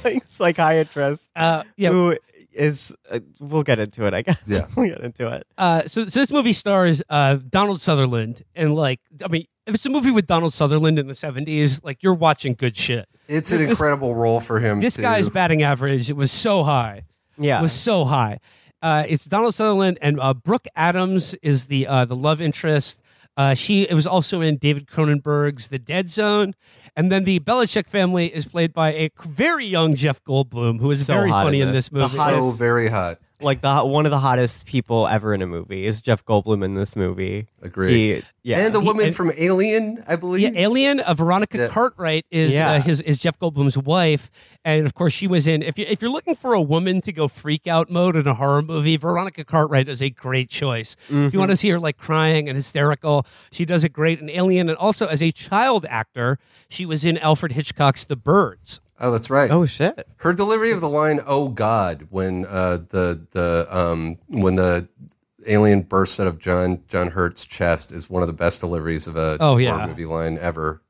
[0.03, 2.18] like psychiatrist, uh, yeah who
[2.53, 2.92] is.
[3.09, 4.42] Uh, we'll get into it, I guess.
[4.49, 4.66] Yeah.
[4.76, 5.47] we'll get into it.
[5.57, 9.87] Uh, so, so this movie stars uh, Donald Sutherland, and like, I mean, if it's
[9.87, 13.09] a movie with Donald Sutherland in the '70s, like you're watching good shit.
[13.29, 14.81] It's an This- incredible role for him.
[14.81, 17.03] This to- guy's batting average it was so high.
[17.39, 18.39] Yeah, It was so high.
[18.83, 23.01] Uh, it's Donald Sutherland and uh, Brooke Adams is the uh, the love interest.
[23.37, 26.55] Uh, she it was also in David Cronenberg's The Dead Zone,
[26.95, 31.07] and then the Belicec family is played by a very young Jeff Goldblum, who is
[31.07, 31.89] So very funny in in this.
[31.89, 32.41] this The movie.
[32.43, 33.19] so very hot.
[33.45, 36.74] Like the one of the hottest people ever in a movie is Jeff Goldblum in
[36.74, 37.47] this movie.
[37.62, 38.14] Agree.
[38.16, 40.42] He, yeah, and the He- woman and- from Alien, I believe.
[40.42, 41.01] Yeah, Alien.
[41.01, 41.68] Uh, Veronica Yeah.
[41.68, 42.72] Cartwright is Yeah.
[42.72, 44.30] uh, his is Jeff Goldblum's wife,
[44.64, 45.62] and of course she was in.
[45.62, 48.34] If you if you're looking for a woman to go freak out mode in a
[48.34, 50.97] horror movie, Veronica Cartwright is a great choice.
[51.09, 51.28] If Mm-hmm.
[51.32, 54.68] you want to see her like crying and hysterical, she does it great in Alien,
[54.68, 56.38] and also as a child actor,
[56.68, 58.80] she was in Alfred Hitchcock's The Birds.
[59.05, 59.50] Oh, that's right.
[59.50, 60.07] oh shit.
[60.16, 64.88] Her delivery of the line "Oh God" when uh, the the um, when the
[65.46, 69.16] alien bursts out of John John Hurt's chest is one of the best deliveries of
[69.16, 69.74] a Oh, yeah.
[69.76, 70.80] horror movie line ever.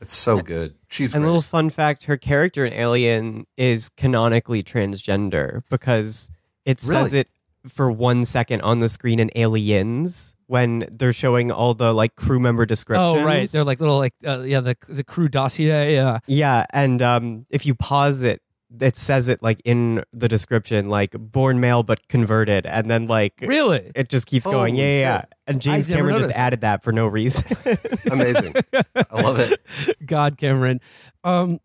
[0.00, 0.74] It's so good.
[0.88, 1.28] She's And great.
[1.28, 6.30] little fun fact: her character in Alien is canonically transgender because
[6.64, 7.20] it says Really?
[7.20, 7.28] it
[7.66, 12.40] for one second on the screen in Aliens when they're showing all the like crew
[12.40, 13.22] member descriptions.
[13.22, 13.48] Oh, right.
[13.48, 15.94] They're like little like uh, yeah the the crew dossier.
[15.94, 16.18] Yeah.
[16.26, 18.42] Yeah, and um, if you pause it,
[18.80, 23.34] it says it like in the description, like born male but converted, and then like
[23.40, 23.90] Really?
[23.94, 24.74] it just keeps going.
[24.74, 25.20] Holy Yeah, yeah, yeah.
[25.20, 25.32] shit.
[25.46, 27.56] And James I never Cameron just noticed added that for no reason.
[28.10, 28.54] Amazing.
[28.74, 29.60] I love it.
[30.06, 30.80] God, Cameron.
[31.24, 31.60] Um,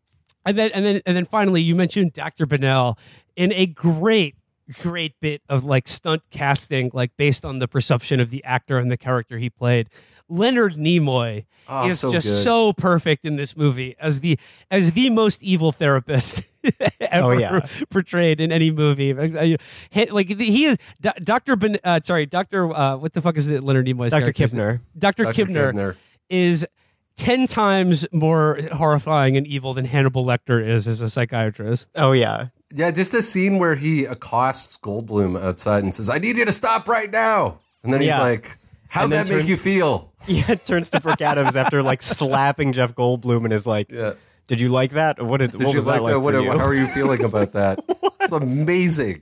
[0.45, 2.45] and then and then and then finally, you mentioned Dr.
[2.45, 2.97] Bennell
[3.36, 4.36] in a great,
[4.82, 8.91] great bit of like stunt casting, like based on the perception of the actor and
[8.91, 9.89] the character he played.
[10.30, 12.43] Leonard Nimoy Oh, is so just good.
[12.43, 14.38] so perfect in this movie as the
[14.72, 16.43] as the most evil therapist
[16.99, 17.66] ever Oh, yeah.
[17.89, 19.14] portrayed in any movie.
[19.14, 19.59] Like,
[19.91, 20.78] he- is
[21.24, 21.55] Dr.
[21.55, 22.70] Ben, uh, sorry, Dr.
[22.74, 23.64] Uh, what the fuck is it?
[23.64, 24.22] Leonard Nimoy's Dr.
[24.34, 24.70] character's Kibner.
[24.72, 24.80] name?
[24.97, 25.24] Dr.
[25.26, 25.45] Dr.
[25.45, 25.95] Kibner, Kibner.
[26.30, 26.66] is
[27.18, 31.88] 10 times more horrifying and evil than Hannibal Lecter is as a psychiatrist.
[31.95, 36.38] oh yeah, Yeah, just a scene where he accosts Goldblum outside and says, "I need
[36.38, 38.57] you to stop right now," and then he's like,
[38.89, 40.51] "How'd And then that make you feel?" yeah.
[40.53, 44.14] It turns to Brooke Adams after like slapping Jeff Goldblum and is like, Yeah.
[44.47, 45.22] "Did you like that?
[45.22, 46.22] What did, Did what you was like that like?
[46.22, 47.80] What, for you?" How are you feeling about that?
[48.22, 49.22] it's amazing.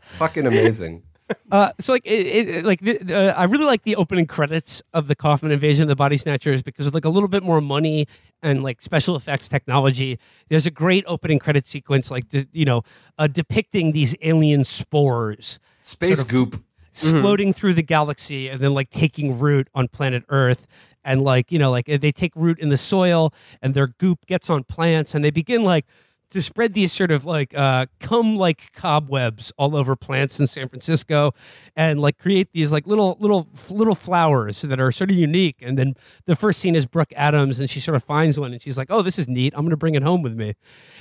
[0.00, 1.02] Fucking amazing.
[1.50, 5.08] Uh, so like it, it like the, uh, I really like the opening credits of
[5.08, 8.06] the Kaufman Invasion of the Body Snatchers because with like a little bit more money
[8.42, 10.18] and like special effects technology,
[10.48, 12.82] there's a great opening credit sequence like de- you know
[13.18, 16.64] uh, depicting these alien spores Space Sort of- goop.
[16.92, 20.66] floating through the galaxy and then like taking root on planet Earth.
[21.04, 24.50] And like, you know, like they take root in the soil and their goop gets
[24.50, 25.86] on plants and they begin like
[26.30, 31.34] to spread these sort of like uh like cobwebs all over plants in San Francisco
[31.76, 35.56] and like create these like little little little flowers that are sort of unique.
[35.62, 35.94] And then
[36.26, 38.88] the first scene is Brooke Adams and she sort of finds one and she's like,
[38.90, 39.52] Oh, this is neat.
[39.56, 40.54] I'm gonna bring it home with me.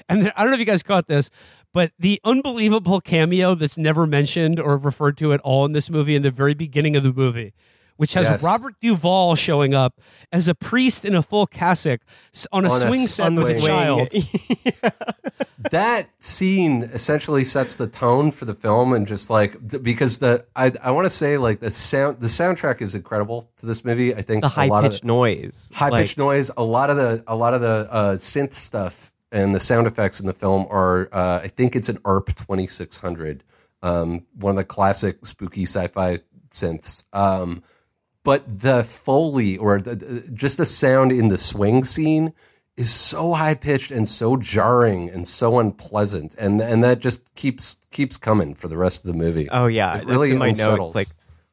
[0.10, 1.30] And then I don't know if you guys caught this,
[1.74, 6.16] but the unbelievable cameo that's never mentioned or referred to at all in this movie
[6.16, 7.54] in the very beginning of the movie,
[7.98, 8.44] which has Yes.
[8.44, 10.00] Robert Duvall showing up
[10.32, 12.02] as a priest in a full cassock
[12.52, 13.66] on a On a swing set with a swing.
[13.68, 14.08] child.
[15.72, 20.72] that scene essentially sets the tone for the film and just like because the I
[20.84, 24.14] I want to say like the sound the soundtrack is incredible to this movie.
[24.16, 26.52] I think the a high lot of pitched noise, high Like, pitched noise.
[26.58, 30.20] A lot of the a lot of the uh, synth stuff and the sound effects
[30.20, 33.44] in the film are uh, I think it's an ARP twenty six hundred,
[33.82, 36.20] um, one of the classic spooky sci fi
[36.50, 37.04] synths.
[37.14, 37.64] Um,
[38.28, 42.34] but the foley or the, the- just the sound in the swing scene
[42.76, 47.78] is so high pitched and so jarring and so unpleasant, and and that just keeps
[47.90, 49.48] keeps coming for the rest of the movie.
[49.50, 50.94] Oh yeah, it really in my unsettles.
[50.94, 50.96] notes.
[50.96, 51.08] Like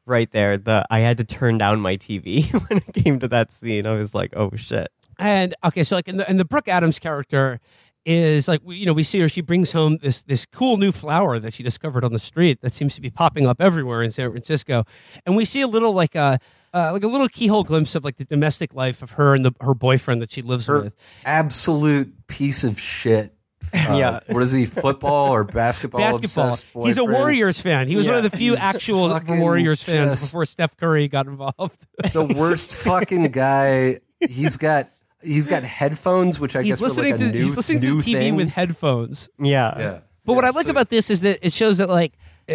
[0.05, 3.53] right there, the I had to turn down my TV when it came to that
[3.53, 3.87] scene.
[3.87, 4.89] I was like, oh shit.
[5.17, 7.61] And okay, so like in the and the Brooke Adams character
[8.05, 10.91] is like we, you know we see her she brings home this this cool new
[10.91, 14.11] flower that she discovered on the street that seems to be popping up everywhere in
[14.11, 14.83] San Francisco,
[15.25, 16.37] and we see a little like a
[16.75, 19.53] uh, like a little keyhole glimpse of like the domestic life of her and the,
[19.61, 20.93] her boyfriend that she lives her with.
[21.25, 23.31] absolute piece of shit.
[23.73, 24.19] Uh, Yeah.
[24.27, 24.67] what is he?
[24.67, 25.99] Football or basketball?
[25.99, 26.85] Basketball.
[26.85, 27.03] He's a?
[27.03, 27.87] Warriors fan.
[27.87, 31.87] He was one of the few He's actual Warriors fans before Steph Curry got involved.
[32.13, 34.01] The worst fucking guy.
[34.19, 34.89] He's got
[35.23, 37.81] he's got headphones, which I he's guess were listening like a to new, he's listening
[37.81, 38.35] to TV thing.
[38.35, 39.29] with headphones.
[39.39, 39.79] Yeah.
[39.79, 39.99] yeah.
[40.25, 42.13] But what I like so- about this is that it shows that like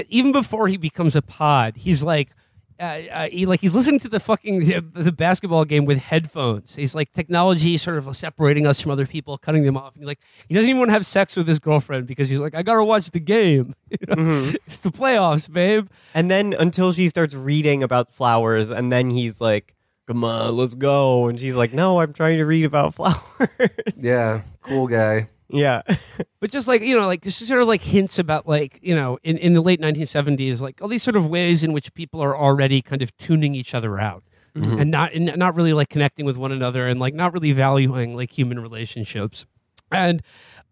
[0.08, 2.28] even before he becomes a pod, he's like.
[2.80, 4.60] Uh, uh, he like he's listening to the fucking
[4.94, 6.74] the basketball game with headphones.
[6.74, 9.94] He's like technology sort of separating us from other people, cutting them off.
[9.96, 10.18] And like
[10.48, 12.84] he doesn't even want to have sex with his girlfriend because he's like, I gotta
[12.84, 13.74] watch the game.
[13.90, 14.52] You know?
[14.66, 15.88] It's the playoffs, babe.
[16.14, 19.74] And then until she starts reading about flowers, and then he's like,
[20.06, 23.16] "Come on, let's go." And she's like, "No, I'm trying to read about flowers."
[23.96, 25.28] Yeah, cool guy.
[25.52, 25.82] Yeah.
[26.40, 29.18] but just like you know like just sort of like hints about like you know
[29.22, 32.36] in, in the late 1970s like all these sort of ways in which people are
[32.36, 34.24] already kind of tuning each other out
[34.54, 38.16] and not and not really like connecting with one another and like not really valuing
[38.16, 39.46] like human relationships
[39.92, 40.22] and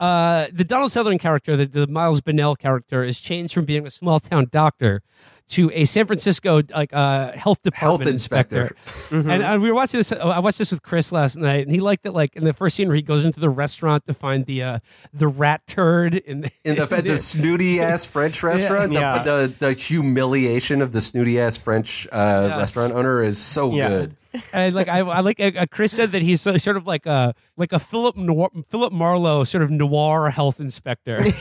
[0.00, 3.90] uh, the Donald Sutherland character, the, the Miles Bennell character, is changed from being a
[3.90, 5.02] small town doctor
[5.48, 8.76] to a San Francisco like uh, health department Health inspector.
[9.10, 10.12] And uh, we were watching this.
[10.12, 12.12] I watched this with Chris last night, and he liked it.
[12.12, 14.78] Like in the first scene where he goes into the restaurant to find the uh,
[15.12, 19.22] the rat turd in the, In the, the snooty ass French restaurant, Yeah.
[19.22, 22.58] The, the the humiliation of the snooty ass French uh, Yes.
[22.58, 23.88] restaurant owner is so Yeah.
[23.88, 24.16] good.
[24.52, 27.72] and like I, I like uh, Chris said that he's sort of like a like
[27.72, 31.24] a Philip Noir, Philip Marlowe sort of noir health inspector.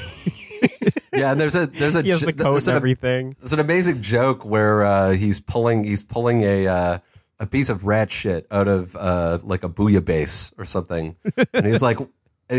[1.18, 3.36] Yeah, and there's a there's a He has the coat there's and an- everything.
[3.39, 6.99] There's an amazing joke where uh, he's pulling he's pulling a uh,
[7.39, 9.70] a piece of rat shit out of uh, like a
[10.01, 11.15] base or something,
[11.53, 12.09] and he's like, and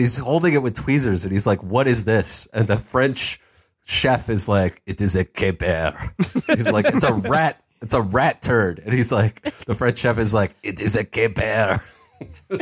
[0.00, 3.40] he's holding it with tweezers, and he's like, "What is this?" And the French
[3.86, 5.94] chef is like, "It is a caper."
[6.48, 10.18] He's like, "It's a rat." It's a rat turd, and he's like, the French chef
[10.18, 11.78] is like, "It is a caper."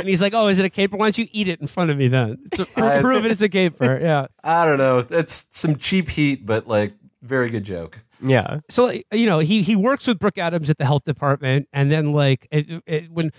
[0.00, 0.96] and he's like, "Oh, is it a caper?
[0.96, 2.38] Why don't you eat it in front of me then?
[2.52, 4.26] To I- prove it, it's a caper." Yeah.
[4.44, 5.02] I don't know.
[5.10, 6.92] It's some cheap heat, but like
[7.22, 8.00] very good joke.
[8.22, 8.60] Yeah.
[8.68, 11.90] So like, you know, he he works with Brooke Adams at the health department, and
[11.90, 13.30] then like it, it, when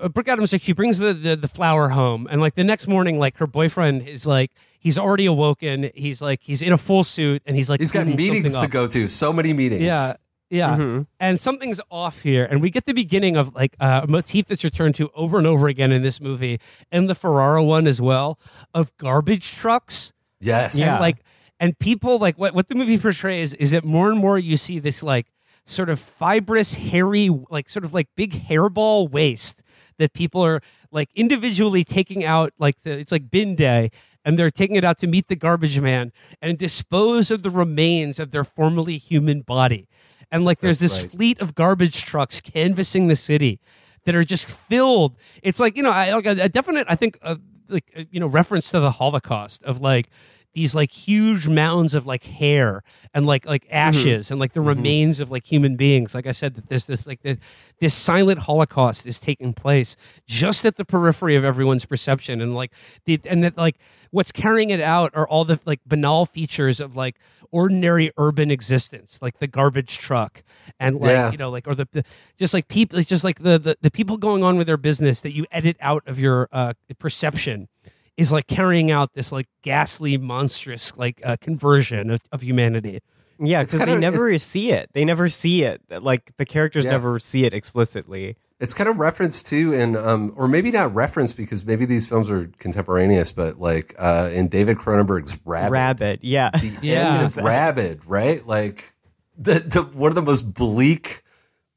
[0.00, 2.86] uh, Brooke Adams like she brings the, the the flower home, and like the next
[2.88, 4.50] morning, like her boyfriend is like
[4.80, 5.90] he's already awoken.
[5.94, 8.70] He's like he's in a full suit, and he's like He's got meetings to up.
[8.70, 9.06] go to.
[9.08, 9.82] So many meetings.
[9.82, 10.14] Yeah.
[10.50, 10.76] Yeah.
[10.76, 11.06] Mhm.
[11.18, 12.44] And something's off here.
[12.44, 15.46] And we get the beginning of like uh, a motif that's returned to over and
[15.46, 16.60] over again in this movie
[16.92, 18.38] and the Ferrara one as well
[18.72, 20.12] of garbage trucks.
[20.40, 20.74] Yes.
[20.78, 21.16] And like,
[21.58, 24.78] and people like what, what the movie portrays is that more and more you see
[24.78, 25.26] this like
[25.66, 29.62] sort of fibrous, hairy, like sort of like big hairball waste
[29.98, 30.60] that people are
[30.92, 32.52] like individually taking out.
[32.58, 33.90] Like the, it's like bin day.
[34.26, 38.18] And they're taking it out to meet the garbage man and dispose of the remains
[38.18, 39.86] of their formerly human body.
[40.30, 41.10] And like there's That's this right.
[41.10, 43.60] fleet of garbage trucks canvassing the city
[44.04, 45.16] that are just filled.
[45.42, 47.36] It's like you know, I, like a, a definite, I think, uh,
[47.68, 50.08] like uh, you know, reference to the Holocaust of like
[50.54, 52.82] these like huge mounds of like hair
[53.12, 56.14] and like like ashes and like the remains of like human beings.
[56.14, 57.38] Like I said, that this this like this,
[57.80, 59.96] this silent Holocaust is taking place
[60.26, 62.72] just at the periphery of everyone's perception, and like
[63.04, 63.76] the and that like
[64.10, 67.16] what's carrying it out are all the like banal features of like
[67.50, 70.42] ordinary urban existence, like the garbage truck
[70.80, 71.30] and like Yeah.
[71.30, 72.04] you know like or the, the
[72.36, 75.20] just like people it's just like the, the the people going on with their business
[75.20, 77.68] that you edit out of your uh perception
[78.16, 83.00] is like carrying out this like ghastly monstrous like uh, conversion of, of humanity
[83.38, 84.90] Yeah, because they kinda- never see it.
[84.92, 85.82] They never see it.
[85.90, 86.92] Like the characters Yeah.
[86.92, 88.36] never see it explicitly.
[88.60, 92.30] It's kind of referenced too in, um, or maybe not referenced because maybe these films
[92.30, 96.50] are contemporaneous, but like uh, in David Cronenberg's Rabid, Rabid, yeah.
[96.50, 97.14] the Yeah.
[97.16, 98.46] end of Rabid, right?
[98.46, 98.92] Like
[99.36, 101.24] the, the one of the most bleak,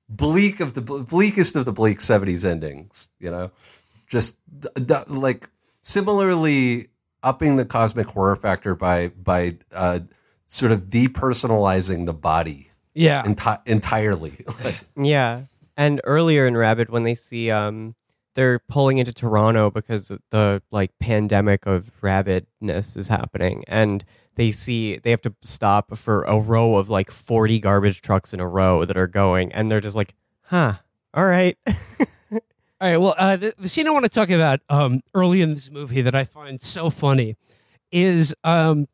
[0.08, 3.10] bleak of the bleakest of the bleak '70s endings.
[3.20, 3.52] You know,
[4.08, 5.50] just th- th- like
[5.88, 6.90] similarly
[7.24, 10.00] upping the cosmic horror factor by by uh,
[10.46, 14.46] sort of depersonalizing the body yeah enti- entirely.
[14.64, 15.44] Like, Yeah.
[15.78, 17.96] And earlier in Rabid, when they see um
[18.36, 24.04] they're pulling into Toronto because the like pandemic of rabidness is happening and
[24.36, 28.40] they see they have to stop for a row of like 40 garbage trucks in
[28.40, 30.14] a row that are going and they're just like,
[30.44, 30.74] "Huh.
[31.14, 31.58] All right."
[32.80, 35.54] all right well uh, the, the scene i want to talk about um early in
[35.54, 37.36] this movie that i find so funny
[37.92, 38.88] is um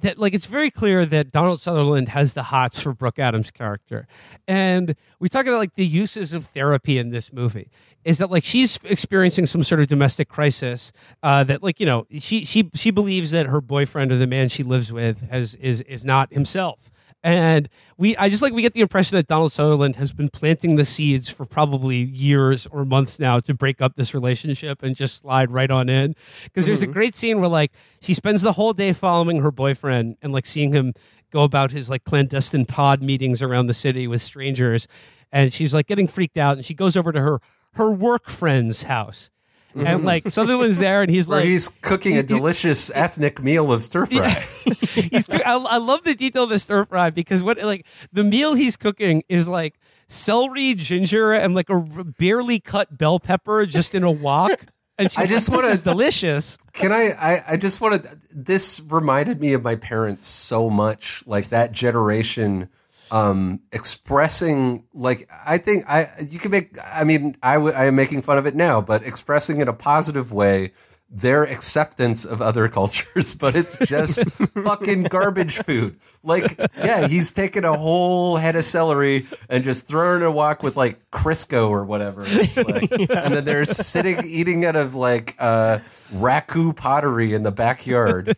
[0.00, 4.06] that like it's very clear that Donald Sutherland has the hots for Brooke Adams' character,
[4.46, 7.70] and we talk about like the uses of therapy in this movie.
[8.04, 10.92] Is that like she's experiencing some sort of domestic crisis?
[11.22, 14.48] Uh, that like you know she she she believes that her boyfriend or the man
[14.48, 16.92] she lives with has is is not himself,
[17.24, 20.76] and we I just like we get the impression that Donald Sutherland has been planting
[20.76, 25.22] the seeds for probably years or months now to break up this relationship and just
[25.22, 26.14] slide right on in.
[26.44, 26.92] Because there's a mm-hmm.
[26.92, 30.72] great scene where like she spends the whole day following her boyfriend and like seeing
[30.72, 30.92] him
[31.32, 34.86] go about his like clandestine pod meetings around the city with strangers,
[35.32, 37.40] and she's like getting freaked out and she goes over to her
[37.72, 39.30] her work friend's house.
[39.74, 40.06] And mm-hmm.
[40.06, 44.44] like Sutherland's there, and he's like, he's cooking a delicious ethnic meal of stir fry.
[44.64, 48.54] he's I, I love the detail of the stir fry because what like the meal
[48.54, 49.74] he's cooking is like
[50.08, 54.66] celery, ginger, and like a r- barely cut bell pepper just in a wok.
[54.96, 56.56] And she's I just like, wanna- this delicious.
[56.72, 57.42] Can I, I?
[57.50, 58.18] I just want to.
[58.30, 62.68] This reminded me of my parents so much, like that generation,
[63.10, 66.76] um, expressing like I think I you can make.
[66.82, 69.72] I mean, I w- I am making fun of it now, but expressing in a
[69.72, 70.72] positive way
[71.16, 74.20] their acceptance of other cultures, but it's just
[74.64, 75.96] fucking garbage food.
[76.24, 80.62] Like, yeah, he's taking a whole head of celery and just throwing it a wok
[80.62, 82.24] with like Crisco or whatever.
[82.26, 85.80] It's like, And then they're sitting eating out of like uh,
[86.14, 88.34] raku pottery in the backyard.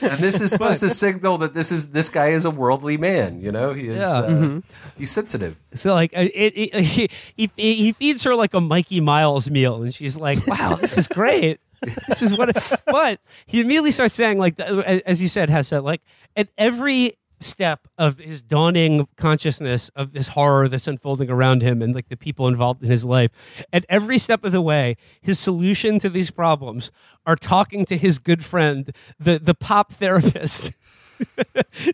[0.00, 3.40] and this is supposed to signal that this is this guy is a worldly man.
[3.40, 3.96] You know, he is.
[4.00, 4.08] Yeah.
[4.12, 4.62] Uh, Mhm.
[4.98, 5.56] He's sensitive.
[5.74, 9.82] So like uh, it, it, he, he he feeds her like a Mikey Miles meal,
[9.82, 11.60] and she's like, "Wow, this is great.
[12.08, 12.54] This is what."
[12.86, 16.02] But he immediately starts saying, like, as you said, Hesse, like
[16.34, 21.94] at every step of his dawning consciousness of this horror that's unfolding around him and
[21.94, 23.30] like the people involved in his life
[23.74, 26.90] at every step of the way his solution to these problems
[27.26, 30.72] are talking to his good friend the the pop therapist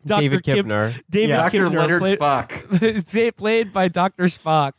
[0.05, 0.21] Dr.
[0.21, 1.37] David Kib- David Yeah.
[1.49, 1.69] Dr.
[1.71, 3.07] Leonard played- Spock.
[3.11, 4.25] played- played by Dr.
[4.25, 4.73] Spock,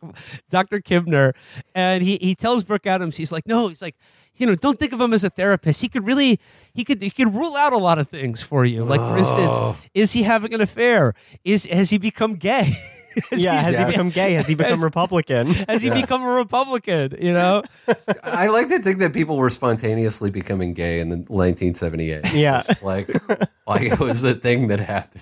[0.50, 0.80] Dr.
[0.80, 1.34] Kibner,
[1.76, 3.96] and he he tells Brooke Adams, he's like, no, he's like,
[4.36, 5.82] you know, don't think of him as a therapist.
[5.82, 6.40] He could really,
[6.74, 8.84] he could, he could rule out a lot of things for you.
[8.84, 9.18] Like, for Oh.
[9.18, 11.14] instance, is he having an affair?
[11.44, 12.76] Is has he become gay?
[13.30, 13.86] Has yeah, he- has Yeah.
[13.86, 14.34] he become gay?
[14.34, 15.46] Has he become Has- Republican?
[15.70, 17.16] Has he become a Republican?
[17.22, 17.62] You know,
[18.24, 22.34] I like to think that people were spontaneously becoming gay in the 1978.
[22.34, 22.62] Yeah.
[22.66, 23.08] Just like,
[23.68, 25.22] like it was the thing that happened.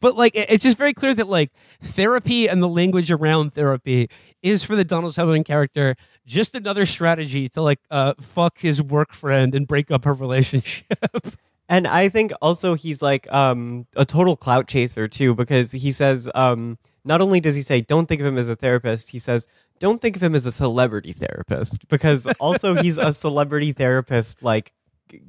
[0.00, 1.50] but like it- it's just very clear that like
[1.80, 4.10] therapy and the language around therapy
[4.42, 5.96] is for the Donald Sutherland character
[6.26, 10.86] just another strategy to like uh fuck his work friend and break up her relationship.
[11.72, 16.28] And I think also he's like um, a total clout chaser too, because he says
[16.34, 19.48] um, not only does he say don't think of him as a therapist, he says
[19.78, 24.74] don't think of him as a celebrity therapist, because also he's a celebrity therapist like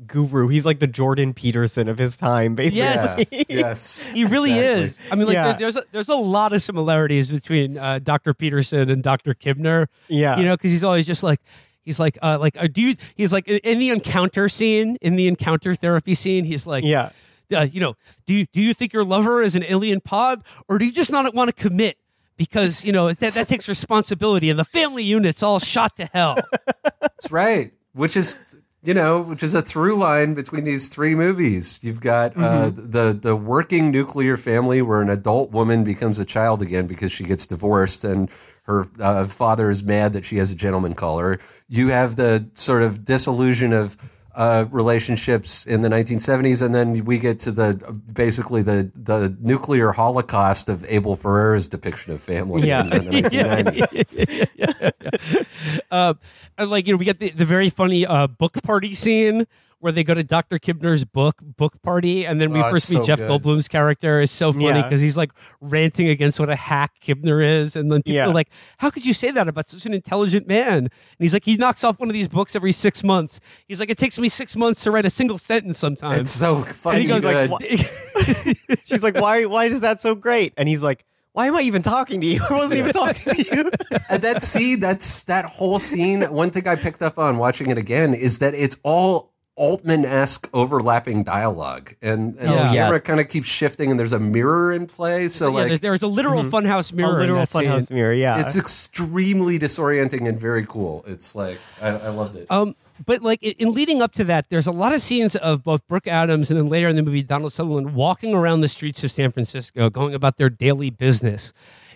[0.08, 0.48] guru.
[0.48, 3.28] He's like the Jordan Peterson of his time, basically.
[3.40, 3.46] Yes.
[3.50, 4.08] Yes.
[4.10, 4.84] He really Exactly.
[4.84, 5.00] is.
[5.12, 5.44] I mean, like Yeah.
[5.50, 8.34] there, there's a, there's a lot of similarities between uh, Dr.
[8.34, 9.34] Peterson and Dr.
[9.34, 9.88] Kibner.
[10.08, 10.38] Yeah.
[10.38, 11.40] you know, because he's always just like
[11.84, 12.96] he's like uh, like uh, do you?
[13.16, 17.10] He's like in- in the encounter scene, in the encounter therapy scene, he's like Yeah.
[17.56, 20.78] uh, you know, do you do you think your lover is an alien pod, or
[20.78, 21.98] do you just not want to commit
[22.36, 26.38] because you know that, that takes responsibility, and the family unit's all shot to hell.
[27.02, 27.72] That's right.
[27.94, 28.40] Which is,
[28.84, 31.80] you know, which is a through line between these three movies.
[31.82, 36.62] You've got uh, the the working nuclear family where an adult woman becomes a child
[36.62, 38.30] again because she gets divorced and
[38.64, 41.40] her uh, father is mad that she has a gentleman caller.
[41.70, 43.98] You have the sort of disillusion of
[44.36, 47.76] uh, relationships in the 1970s, and then we get to the
[48.12, 52.82] basically the the nuclear holocaust of Abel Ferrara's depiction of family Yeah.
[52.82, 55.46] in the 1990s.
[55.92, 56.14] uh,
[56.58, 59.46] like you know, we get the, the very funny uh, book party scene
[59.84, 60.58] where they go to Dr.
[60.60, 63.30] Kibner's book book party, and then we Oh, first meet so Jeff good.
[63.30, 64.22] Goldblum's character.
[64.22, 64.82] is so funny Yeah.
[64.84, 65.32] because he's like
[65.62, 68.28] ranting against what a hack Kibner is, and then people Yeah.
[68.28, 71.46] are like, "How could you say that about such an intelligent man?" And he's like,
[71.46, 73.40] he knocks off one of these books every six months.
[73.68, 76.22] He's like, it takes me six months to write a single sentence sometimes.
[76.22, 77.02] It's so and funny.
[77.02, 77.50] he goes good.
[77.50, 77.62] like,
[78.86, 79.46] She's like, why?
[79.46, 80.54] Why is that so great?
[80.58, 82.40] And he's like, why am I even talking to you?
[82.50, 83.72] I wasn't even talking to you.
[84.10, 87.78] and that see that's that whole scene one thing i picked up on watching it
[87.80, 92.68] again is that it's all altman-esque overlapping dialogue and, and Yeah.
[92.70, 92.84] the Yeah.
[92.86, 95.80] camera kind of keeps shifting and there's a mirror in play so yeah, like there's,
[95.82, 97.14] there's a literal funhouse mirror.
[97.14, 97.64] in literal that scene.
[97.64, 98.14] funhouse mirror.
[98.14, 98.40] Yeah.
[98.42, 102.76] it's extremely disorienting and very cool it's like i, I loved it Um,
[103.06, 105.86] but like in, in leading up to that, there's a lot of scenes of both
[105.88, 109.12] Brooke Adams and then later in the movie Donald Sutherland walking around the streets of
[109.12, 111.54] San Francisco, going about their daily business.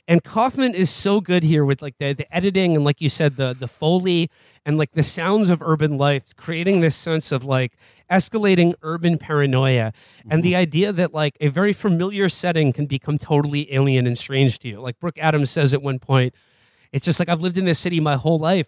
[0.08, 3.36] And Kaufman is so good here with like the, the editing and like you said
[3.36, 4.30] the the foley
[4.66, 7.74] and like the sounds of urban life, creating this sense of like
[8.10, 9.92] escalating urban paranoia
[10.30, 10.62] and the mm-hmm.
[10.62, 14.80] idea that like a very familiar setting can become totally alien and strange to you.
[14.80, 16.34] Like Brooke Adams says at one point,
[16.94, 18.68] it's just like I've lived in this city my whole life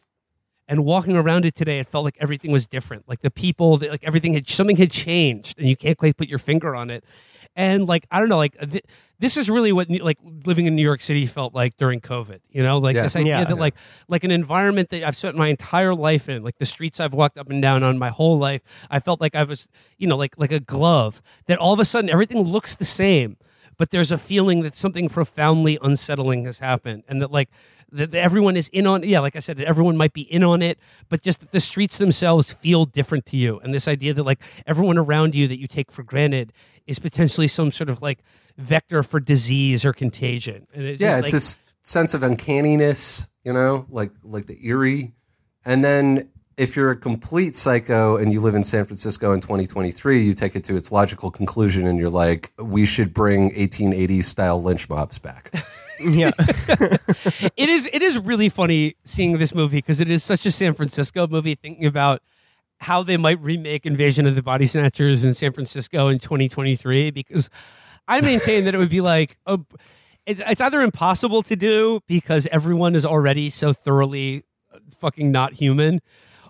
[0.69, 3.09] and walking around it today, it felt like everything was different.
[3.09, 6.37] Like the people, like everything had something had changed, and you can't quite put your
[6.37, 7.03] finger on it.
[7.59, 8.85] And like I don't know, like th-
[9.19, 12.39] this is really what like living in New York City felt like during COVID.
[12.51, 13.01] You know, like Yeah.
[13.03, 13.43] this idea Yeah.
[13.43, 13.75] that like
[14.07, 17.37] like an environment that I've spent my entire life in, like the streets I've walked
[17.37, 18.61] up and down on my whole life.
[18.89, 21.21] I felt like I was, you know, like like a glove.
[21.47, 23.35] That all of a sudden everything looks the same,
[23.77, 27.49] but there's a feeling that something profoundly unsettling has happened, and that like
[27.91, 30.43] that that everyone is in on yeah like i said that everyone might be in
[30.43, 30.77] on it
[31.09, 34.39] but just that the streets themselves feel different to you and this idea that like
[34.67, 36.53] everyone around you that you take for granted
[36.89, 38.19] is potentially some sort of like
[38.57, 43.29] vector for disease or contagion and it's yeah just it's like, this sense of uncanniness
[43.43, 45.13] you know like like the eerie
[45.65, 50.21] and then if you're a complete psycho and you live in San Francisco in 2023,
[50.21, 54.61] you take it to its logical conclusion and you're like, we should bring 1880s style
[54.61, 55.53] lynch mobs back.
[56.01, 56.31] yeah.
[56.37, 60.73] it is it is really funny seeing this movie because it is such a San
[60.73, 62.21] Francisco movie thinking about
[62.79, 67.49] how they might remake Invasion of the Body Snatchers in San Francisco in 2023 because
[68.07, 69.59] I maintain that it would be like a,
[70.25, 74.43] it's it's either impossible to do because everyone is already so thoroughly
[74.73, 76.01] uh, fucking not human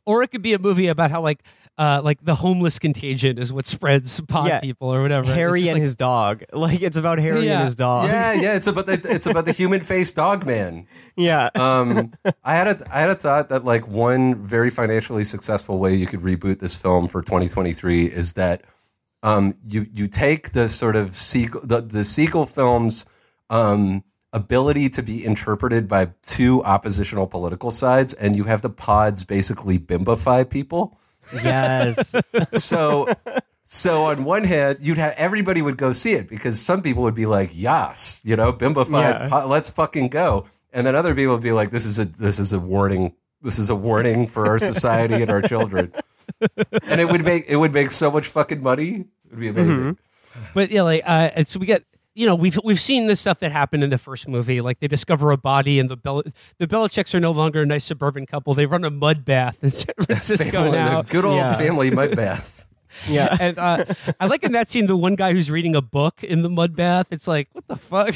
[0.06, 1.44] or it could be a movie about how like
[1.80, 4.60] uh, like the homeless contagion is what spreads pod Yeah.
[4.60, 5.34] people or whatever.
[5.34, 6.44] Harry and like- his dog.
[6.54, 7.56] Like it's about Harry Yeah.
[7.60, 8.08] and his dog.
[8.10, 10.86] yeah, yeah, it's about the it's about the human faced dog man.
[11.16, 11.50] Yeah.
[11.56, 12.14] Um,
[12.46, 16.06] I had a I had a thought that like one very financially successful way you
[16.08, 18.62] could reboot this film for 2023 is that
[19.24, 23.06] um, you you take the sort of sequel the the sequel films
[23.50, 29.24] um, ability to be interpreted by two oppositional political sides, and you have the pods
[29.26, 30.98] basically bimbify people.
[31.34, 32.16] Yes.
[32.54, 33.08] So
[33.64, 37.14] So on one hand, you'd have everybody would go see it because some people would
[37.14, 39.44] be like, "Yas, you know, bimbofied, Yeah.
[39.44, 42.52] let's fucking go," and then other people would be like, "This is a this is
[42.52, 43.14] a warning.
[43.44, 45.94] This is a warning for our society and our children."
[46.88, 49.06] and it would make it would make so much fucking money.
[49.26, 49.98] It would be amazing.
[50.54, 51.84] But yeah, like uh, so we get
[52.16, 54.62] you know we've we've seen this stuff that happened in the first movie.
[54.62, 56.24] Like they discover a body, and the Bel-
[56.58, 58.54] the Belicecs are no longer a nice suburban couple.
[58.54, 61.02] They run a mud bath in San Francisco Family- now.
[61.02, 61.58] the good old Yeah.
[61.58, 62.66] family mud bath.
[63.08, 63.86] Yeah, and uh,
[64.20, 66.76] I like in that scene the one guy who's reading a book in the mud
[66.76, 67.08] bath.
[67.12, 68.16] It's like what the fuck.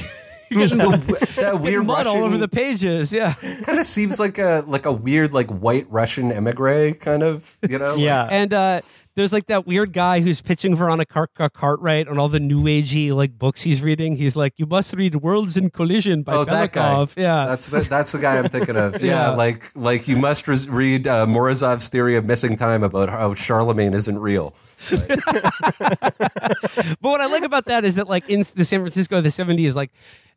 [0.49, 3.11] You're The- that weird mud all over the pages.
[3.13, 7.57] Yeah, kind of seems like a like a weird like white Russian emigre kind of
[7.67, 8.27] you know Yeah.
[8.29, 8.81] and uh,
[9.15, 13.11] there's like that weird guy who's pitching Veronica Cart- Cartwright on all the new agey
[13.13, 14.15] like books he's reading.
[14.15, 16.93] He's like, "You must read Worlds in Collision by Oh, that guy.
[16.95, 18.93] Belikov." Yeah, That's the, that's the guy I'm thinking of.
[19.03, 19.35] Yeah, Yeah.
[19.35, 23.93] like like you must res- read uh, Morozov's theory of missing time about how Charlemagne
[23.93, 24.55] isn't real.
[25.79, 29.29] But what I like about that is that, like, in the San Francisco of the
[29.29, 29.91] 70s, like,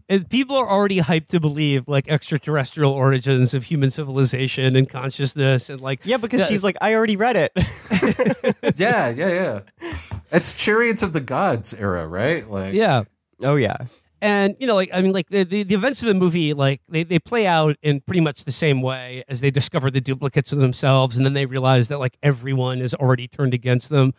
[0.09, 5.69] uh, people are already hyped to believe, like, extraterrestrial origins of human civilization and consciousness.
[5.71, 7.53] And, like, Yeah, because she's like, I already read it.
[8.77, 9.91] Yeah, yeah, yeah.
[10.33, 12.49] It's Chariots of the Gods era, right?
[12.49, 13.05] Like yeah.
[13.43, 13.77] oh yeah.
[14.21, 16.81] And, you know, like, I mean, like, the, the, the events of the movie, like,
[16.89, 20.53] they, they play out in pretty much the same way as they discover the duplicates
[20.53, 21.17] of themselves.
[21.17, 24.15] And then they realize that, like, everyone is already turned against them.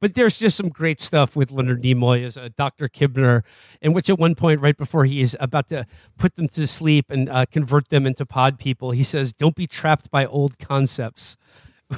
[0.00, 2.88] But there's just some great stuff with Leonard Nimoy as uh, Dr.
[2.88, 3.42] Kibner,
[3.82, 5.84] in which at one point, right before he is about to
[6.16, 9.66] put them to sleep and uh, convert them into pod people, he says, Don't be
[9.66, 11.36] trapped by old concepts.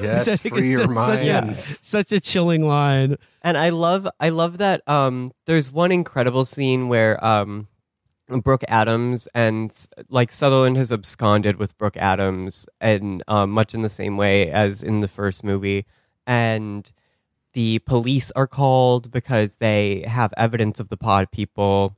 [0.01, 1.23] Yes, free your just such a-
[1.59, 3.17] Such a chilling line.
[3.43, 7.69] And I love I love that um there's one incredible scene where um
[8.43, 9.71] Brooke Adams and
[10.09, 14.83] like Sutherland has absconded with Brooke Adams and um, much in the same way as
[14.83, 15.85] in the first movie
[16.27, 16.91] and
[17.55, 21.97] the police are called because they have evidence of the pod people.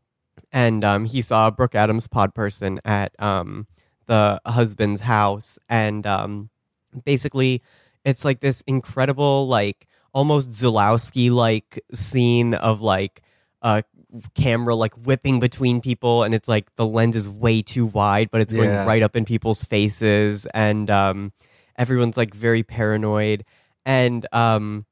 [0.53, 3.67] And um, he saw Brooke Adams pod person at um,
[4.07, 5.59] the husband's house.
[5.69, 6.51] And um,
[7.05, 7.63] basically
[8.05, 13.23] it's like this incredible like almost Zulawski like scene of like
[13.63, 13.83] a
[14.35, 16.23] camera like whipping between people.
[16.23, 18.85] And it's like the lens is way too wide but it's going Yeah.
[18.85, 20.47] right up in people's faces.
[20.55, 21.33] And um
[21.77, 23.45] everyone's like very paranoid.
[23.85, 24.87] And um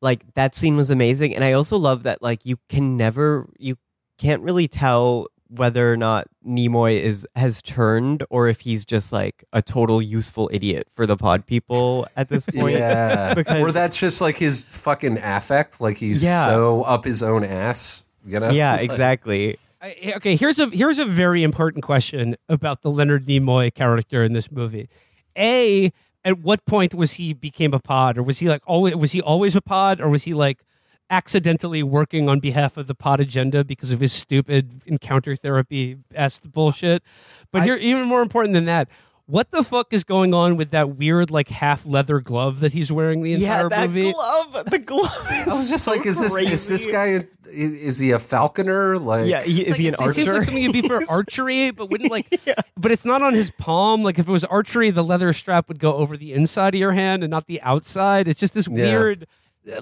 [0.00, 3.76] like that scene was amazing and I also love that like you can never you
[4.18, 9.44] can't really tell whether or not Nimoy is has turned or if he's just like
[9.52, 12.76] a total useful idiot for the pod people at this point.
[12.76, 15.80] Yeah, because or that's just like his fucking affect.
[15.80, 16.44] Like he's Yeah.
[16.46, 18.04] so up his own ass.
[18.26, 18.50] You know?
[18.50, 19.58] yeah, Like- exactly.
[19.80, 24.32] I, okay, here's a here's a very important question about the Leonard Nimoy character in
[24.34, 24.88] this movie.
[25.36, 25.92] A,
[26.24, 29.22] at what point was he became a pod, or was he like always was he
[29.22, 30.64] always a pod, or was he like
[31.10, 36.50] accidentally working on behalf of the pod agenda because of his stupid encounter therapy est
[36.52, 37.02] bullshit?
[37.50, 38.88] But here, even more important than that.
[39.30, 42.90] What the fuck is going on with that weird, like half leather glove that he's
[42.90, 44.10] wearing the entire Yeah, that movie?
[44.12, 45.26] glove, the glove.
[45.30, 47.26] I was just like, is this is this guy?
[47.46, 48.98] Is, is he a falconer?
[48.98, 50.32] Like, Yeah, he, is Like, he an it seems archer?
[50.32, 52.26] like something you'd be for archery, but wouldn't like.
[52.78, 54.02] But it's not on his palm.
[54.02, 56.92] Like if it was archery, the leather strap would go over the inside of your
[56.92, 58.28] hand and not the outside.
[58.28, 58.84] It's just this Yeah.
[58.86, 59.26] weird,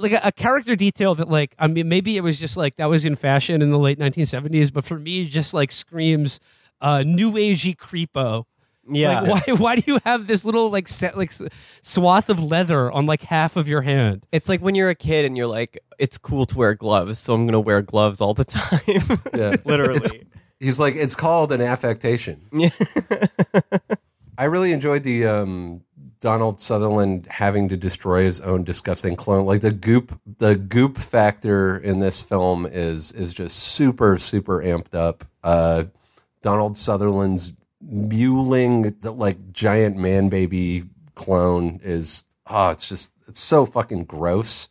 [0.01, 2.87] like a, a character detail that like I mean maybe it was just like that
[2.87, 6.41] was in fashion in the late 1970s, but for me, it just like screams
[6.81, 8.45] uh, new agey creepo.
[8.89, 9.21] Yeah.
[9.21, 9.55] Like, why?
[9.55, 11.43] Why do you have this little like set like s-
[11.83, 14.25] swath of leather on like half of your hand?
[14.33, 17.35] It's like when you're a kid and you're like, it's cool to wear gloves, so
[17.35, 18.81] I'm gonna wear gloves all the time.
[19.35, 19.57] Yeah.
[19.65, 19.97] Literally.
[19.97, 20.13] It's,
[20.61, 22.41] he's like, it's called an affectation.
[22.53, 22.71] Yeah.
[24.39, 25.83] I really enjoyed the um,
[26.21, 29.47] Donald Sutherland having to destroy his own disgusting clone.
[29.47, 34.95] Like the goop, the goop factor in this film is is just super super amped
[34.95, 35.25] up.
[35.43, 35.85] Uh,
[36.43, 37.53] Donald Sutherland's
[37.91, 40.85] mewling, the, like giant man baby
[41.15, 44.69] clone is oh, it's just it's so fucking gross.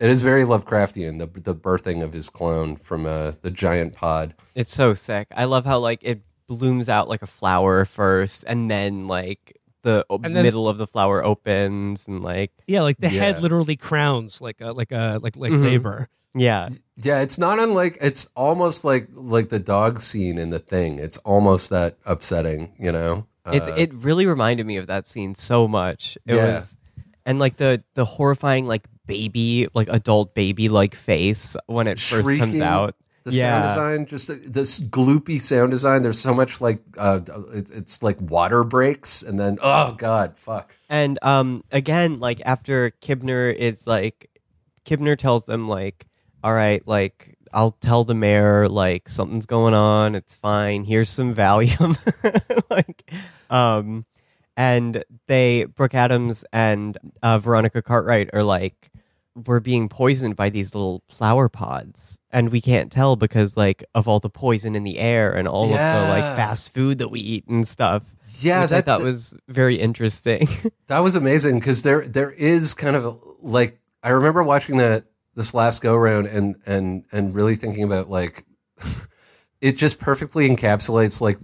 [0.00, 4.34] It is very Lovecraftian, the the birthing of his clone from uh, the giant pod.
[4.54, 5.28] It's so sick.
[5.34, 10.04] I love how like it blooms out like a flower first, and then like the
[10.10, 13.20] And then- middle of the flower opens, and like Yeah, like the Yeah.
[13.22, 15.62] head literally crowns like a like a like like Mhm.
[15.64, 16.08] labor.
[16.34, 16.68] yeah,
[17.00, 20.98] Yeah, it's not unlike it's almost like like the dog scene in the thing.
[20.98, 23.26] It's almost that upsetting, you know.
[23.46, 26.18] it's Uh, it really reminded me of that scene so much.
[26.26, 26.56] It Yeah.
[26.56, 26.76] was,
[27.24, 32.28] and like the the horrifying like baby like adult baby like face when it first
[32.28, 32.94] comes shrieking, out.
[33.24, 36.02] The yeah, sound design, just this gloopy sound design.
[36.02, 37.20] There's so much like uh,
[37.52, 40.74] it, it's like water breaks, and then oh god, fuck.
[40.88, 44.30] And um, again, like after Kibner is like,
[44.84, 46.06] Kibner tells them like,
[46.42, 50.14] all right, like I'll tell the mayor like something's going on.
[50.14, 50.84] It's fine.
[50.84, 51.96] Here's some Valium.
[52.70, 53.10] like,
[53.50, 54.04] um,
[54.56, 58.90] and they Brooke Adams and uh, Veronica Cartwright are like
[59.46, 64.08] we're being poisoned by these little flower pods and we can't tell because like of
[64.08, 65.76] all the poison in the air and all of the
[66.08, 68.02] like fast food that we eat and stuff
[68.40, 70.48] Yeah, I that- thought was very interesting
[70.88, 75.04] That was amazing because there there is kind of a, like I remember watching that
[75.38, 78.44] this last go round and and and really thinking about like
[79.60, 81.38] it just perfectly encapsulates like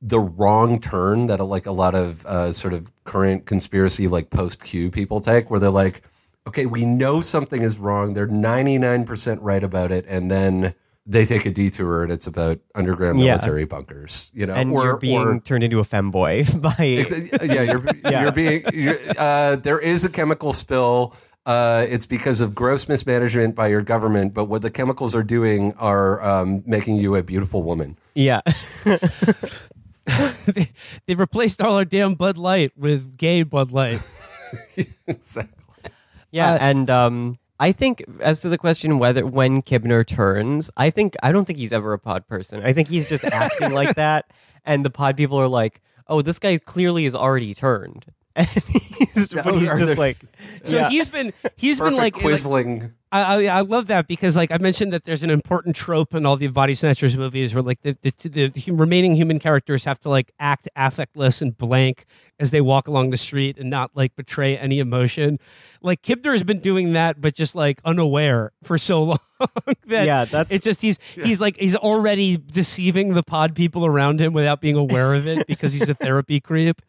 [0.00, 4.62] the wrong turn that like a lot of uh, sort of current conspiracy like post
[4.62, 6.02] Q people take where they're like
[6.46, 10.74] okay we know something is wrong they're 99% right about it and then
[11.06, 13.32] they take a detour and it's about underground Yeah.
[13.32, 17.62] military bunkers you know and or- you're being or- turned into a femboy by yeah,
[17.62, 18.22] you're, Yeah.
[18.22, 18.64] you're being.
[18.72, 21.14] You're, uh, there is a chemical spill.
[21.46, 25.74] Uh, it's because of gross mismanagement by your government, but what the chemicals are doing
[25.74, 27.98] are um, making you a beautiful woman.
[28.14, 28.40] yeah
[30.46, 30.70] they,
[31.06, 34.00] they replaced all our damn Bud Light with gay Bud Light.
[35.06, 35.90] exactly.
[36.30, 40.90] Yeah, Uh, and um, I think as to the question whether when Kibner turns, I
[40.90, 42.62] think I don't think he's ever a pod person.
[42.64, 44.30] I think he's just acting like that,
[44.64, 48.06] and the pod people are like, "Oh, this guy clearly is already turned,"
[48.36, 50.18] and he's, but Oh, he's are just there- like,
[50.64, 50.88] So yeah.
[50.88, 54.56] he's been he's been Perfect like, like I, I I love that because like I
[54.58, 57.96] mentioned that there's an important trope in all the body snatchers movies where like the
[58.02, 62.06] the, the, the remaining human characters have to like act affectless and blank
[62.40, 65.38] as they walk along the street and not like betray any emotion.
[65.82, 69.18] Like Kibner has been doing that, but just like unaware for so long
[69.86, 74.20] that Yeah, that's- it's just he's he's like he's already deceiving the pod people around
[74.20, 76.80] him without being aware of it because he's a therapy creep.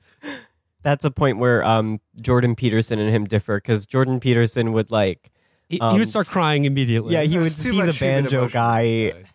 [0.86, 5.32] That's a point where um, Jordan Peterson and him differ because Jordan Peterson would like.
[5.68, 7.14] He, he um, would start crying immediately.
[7.16, 9.26] Yeah, he would There's too see the banjo guy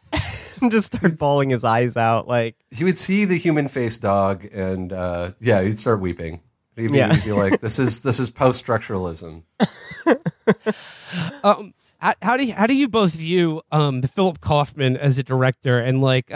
[0.62, 2.28] and just start bawling his eyes out.
[2.28, 6.40] Like, He would see the human face dog, and uh, yeah, he'd start weeping.
[6.76, 7.14] He'd be, Yeah.
[7.14, 9.42] he'd be like, "This is this is post structuralism."
[11.42, 15.24] um, how, how do you, how do you both view um, Philip Kaufman as a
[15.24, 16.30] director and like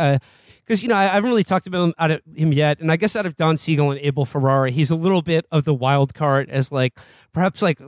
[0.64, 2.90] because you know I, I haven't really talked about him, out of him yet and
[2.90, 5.74] I guess out of Don Siegel and Abel Ferrara he's a little bit of the
[5.74, 6.98] wild card as like
[7.32, 7.80] perhaps like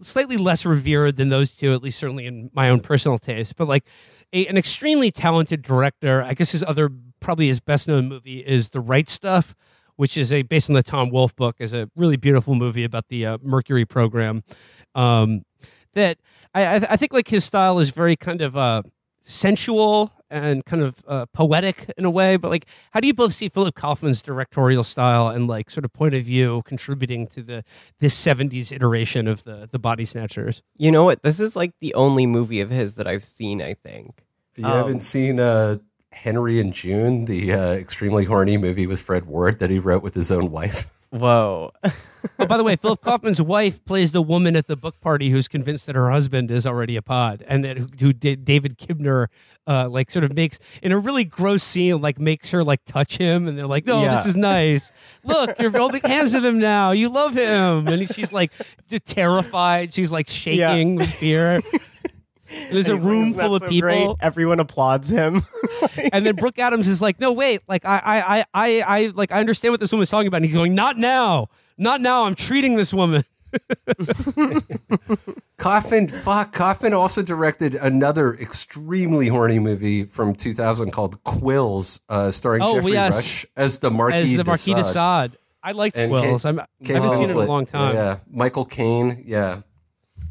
[0.00, 3.68] slightly less revered than those two at least certainly in my own personal taste but
[3.68, 3.84] like
[4.32, 6.22] a, an extremely talented director.
[6.22, 6.90] I guess his other
[7.20, 9.54] probably his best known movie is The Right Stuff
[9.96, 13.08] which is a based on the Tom Wolfe book is a really beautiful movie about
[13.08, 14.42] the uh, Mercury program
[14.94, 15.44] um,
[15.94, 16.18] that
[16.54, 18.82] I, I think like his style is very kind of uh,
[19.20, 22.36] sensual and kind of uh, poetic in a way.
[22.36, 25.92] But like, how do you both see Philip Kaufman's directorial style and like sort of
[25.92, 27.64] point of view contributing to the
[28.00, 30.62] this '70s iteration of the the Body Snatchers?
[30.76, 31.22] you know what?
[31.22, 33.62] This is like the only movie of his that I've seen.
[33.62, 34.24] I think.
[34.56, 35.76] You Um, haven't seen uh,
[36.12, 40.14] Henry and June, the uh, extremely horny movie with Fred Ward that he wrote with
[40.14, 40.86] his own wife.
[41.16, 41.70] Whoa.
[42.40, 45.46] oh, by the way, Philip Kaufman's wife plays the woman at the book party who's
[45.46, 49.28] convinced that her husband is already a pod, and that who, who did David Kibner,
[49.66, 53.16] uh, like sort of makes in a really gross scene, like makes her like touch
[53.16, 54.16] him, and they're like, "No, Yeah.
[54.16, 54.92] this is nice.
[55.22, 56.90] Look, you're holding hands with him now.
[56.90, 58.50] You love him," and she's like
[59.06, 59.92] terrified.
[59.94, 61.60] She's like shaking with fear.
[62.54, 65.08] And There's a And he's like, room "Isn't full of so people, great?" Everyone applauds
[65.10, 65.42] him.
[66.12, 69.32] and then Brooke Adams is like, "No, wait, like I, I, I, I, I like
[69.32, 71.48] I understand what this woman's talking about." And he's going, "Not now,
[71.78, 72.24] not now.
[72.24, 73.24] I'm treating this woman."
[75.56, 82.62] Kaufman, fuck, Kaufman also directed another extremely horny movie from 2000 called Quills, uh, starring
[82.62, 83.14] Oh, Jeffrey yes.
[83.14, 84.92] Rush as the Marquis as the de Marquis de Sade.
[85.30, 85.38] Sade.
[85.62, 86.42] I liked And Wills.
[86.42, 87.94] Kate- I'm, I haven't seen it in a long time.
[87.94, 89.22] Yeah, Michael Caine.
[89.24, 89.62] Yeah,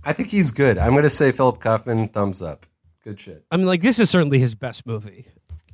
[0.06, 0.78] I think he's good.
[0.78, 2.08] I'm going to say Philip Kaufman.
[2.10, 2.66] Thumbs up.
[3.04, 3.44] Good shit.
[3.52, 5.26] I mean, like this is certainly his best movie.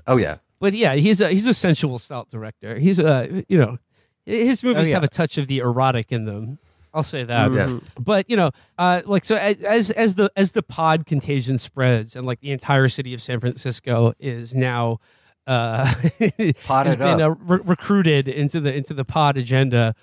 [0.07, 2.79] Oh yeah, But yeah, he's a he's a sensual style director.
[2.79, 3.77] He's a you know,
[4.25, 4.93] his movies Oh, yeah.
[4.95, 6.57] have a touch of the erotic in them.
[6.91, 7.51] I'll say that.
[7.51, 7.79] Yeah.
[7.99, 8.49] But you know,
[8.79, 12.51] uh, like so as- as as the as the pod contagion spreads and like the
[12.51, 14.97] entire city of San Francisco is now
[15.45, 15.85] uh,
[16.67, 17.37] has been uh, up.
[17.41, 19.93] re- recruited into the into the pod agenda.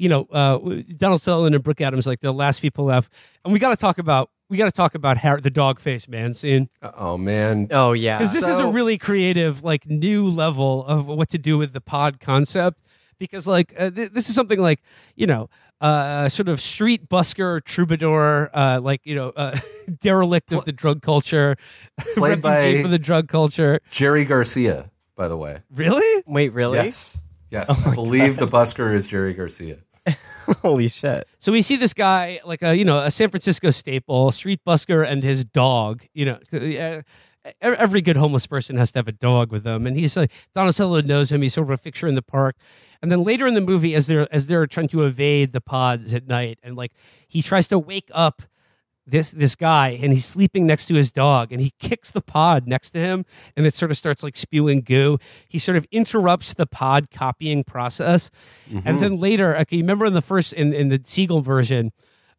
[0.00, 0.58] You know, uh,
[0.96, 3.12] Donald Sutherland and Brooke Adams, like the last people left,
[3.44, 6.08] and we got to talk about we got to talk about Har- the dog face
[6.08, 7.68] man scene oh man.
[7.70, 8.18] oh yeah.
[8.18, 11.80] because this is a really creative like new level of what to do with the
[11.80, 12.82] pod concept
[13.18, 14.80] because like uh, th- this is something like
[15.14, 15.48] you know
[15.80, 19.56] uh sort of street busker troubadour uh like you know uh
[20.00, 21.56] derelict of the drug culture
[22.14, 25.58] Played refugee by- for the drug culture Jerry Garcia, by the way.
[25.72, 26.78] really Wait, really?
[26.78, 27.18] Yes,
[27.50, 27.86] yes.
[27.86, 29.78] I believe the busker is Jerry Garcia.
[30.62, 31.26] Holy shit.
[31.38, 35.06] So we see this guy, like a you know a San Francisco staple, street busker,
[35.06, 36.04] and his dog.
[36.12, 37.02] You know,
[37.60, 41.08] every good homeless person has to have a dog with them, and he's like Sutherland
[41.08, 41.42] knows him.
[41.42, 42.56] He's sort of a fixture in the park.
[43.02, 46.12] And then later in the movie, as they're as they're trying to evade the pods
[46.12, 46.92] at night, and like
[47.26, 48.42] he tries to wake up
[49.10, 52.66] this this guy and he's sleeping next to his dog and he kicks the pod
[52.66, 53.24] next to him
[53.56, 55.18] and it sort of starts like spewing goo.
[55.48, 58.30] He sort of interrupts the pod copying process.
[58.84, 61.92] And then later okay you remember in the first in, in the siegel version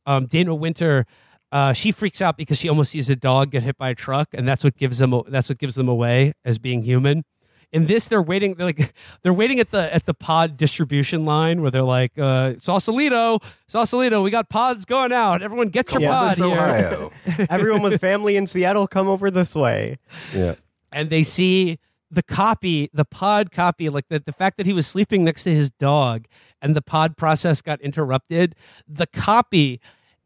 [0.06, 1.06] um, dana wynter
[1.52, 4.30] uh, she freaks out because she almost sees a dog get hit by a truck
[4.34, 7.24] and that's what gives them that's what gives them away as being human
[7.72, 11.62] in this they're waiting they're like they're waiting at the at the pod distribution line
[11.62, 16.38] where they're like uh sausalito sausalito we got pods going out everyone get your pod
[16.38, 17.12] here Ohio.
[17.50, 19.98] Everyone with family in Seattle, come over this way.
[20.36, 20.56] Yeah.
[20.92, 21.80] and they see
[22.10, 25.54] the copy the pod copy like the, the fact that he was sleeping next to
[25.54, 26.26] his dog
[26.62, 28.54] and the pod process got interrupted
[28.88, 29.80] the copy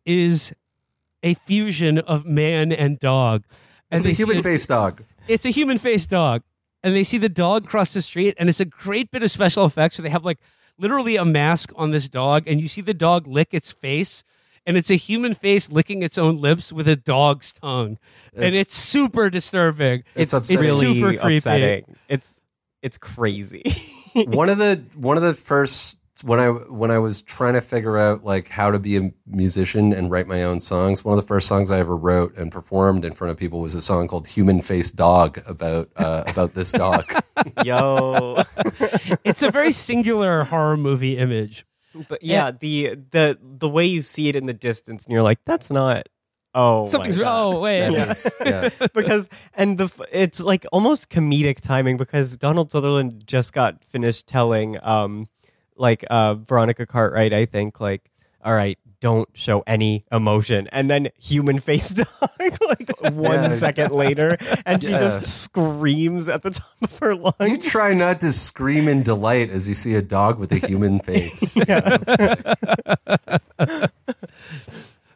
[0.05, 0.51] is
[1.21, 3.43] a fusion of man and dog
[3.91, 5.03] and It's a human it- face dog.
[5.27, 6.41] it's a human face dog
[6.85, 9.65] and they see the dog cross the street and it's a great bit of special
[9.65, 10.39] effects so they have like
[10.77, 14.23] literally a mask on this dog and you see the dog lick its face
[14.67, 17.97] and it's a human face licking its own lips with a dog's tongue
[18.33, 20.61] and It's- it's super disturbing It's upsetting.
[20.63, 21.95] really super creepy upsetting.
[22.07, 22.39] It's
[22.81, 23.63] it's crazy.
[24.27, 27.97] one of the one of the first when I when I was trying to figure
[27.97, 31.27] out like how to be a musician and write my own songs, one of the
[31.27, 34.27] first songs I ever wrote and performed in front of people was a song called
[34.27, 37.03] "Human Face Dog" about uh, about this dog.
[37.65, 38.43] Yo.
[39.25, 41.65] it's a very singular horror movie image
[42.07, 45.39] But yeah, the the the way you see it in the distance, and you're like,
[45.45, 46.07] that's not.
[46.57, 47.27] Oh, something's God.
[47.55, 48.69] oh wait That is- yeah.
[48.93, 54.77] because and the it's like almost comedic timing because Donald Sutherland just got finished telling
[54.81, 55.27] um
[55.77, 58.09] like uh Veronica Cartwright I think like
[58.43, 60.67] all right don't show any emotion.
[60.71, 62.07] And then human face dog
[62.39, 63.97] like one second Yeah.
[63.97, 64.37] later.
[64.65, 67.35] And she just screams at the top of her lungs.
[67.41, 70.99] You try not to scream in delight as you see a dog with a human
[71.01, 71.55] face.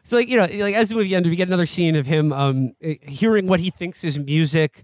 [0.04, 2.32] So like you know, like as the movie ends, we get another scene of him
[2.32, 4.82] um, hearing what he thinks is music,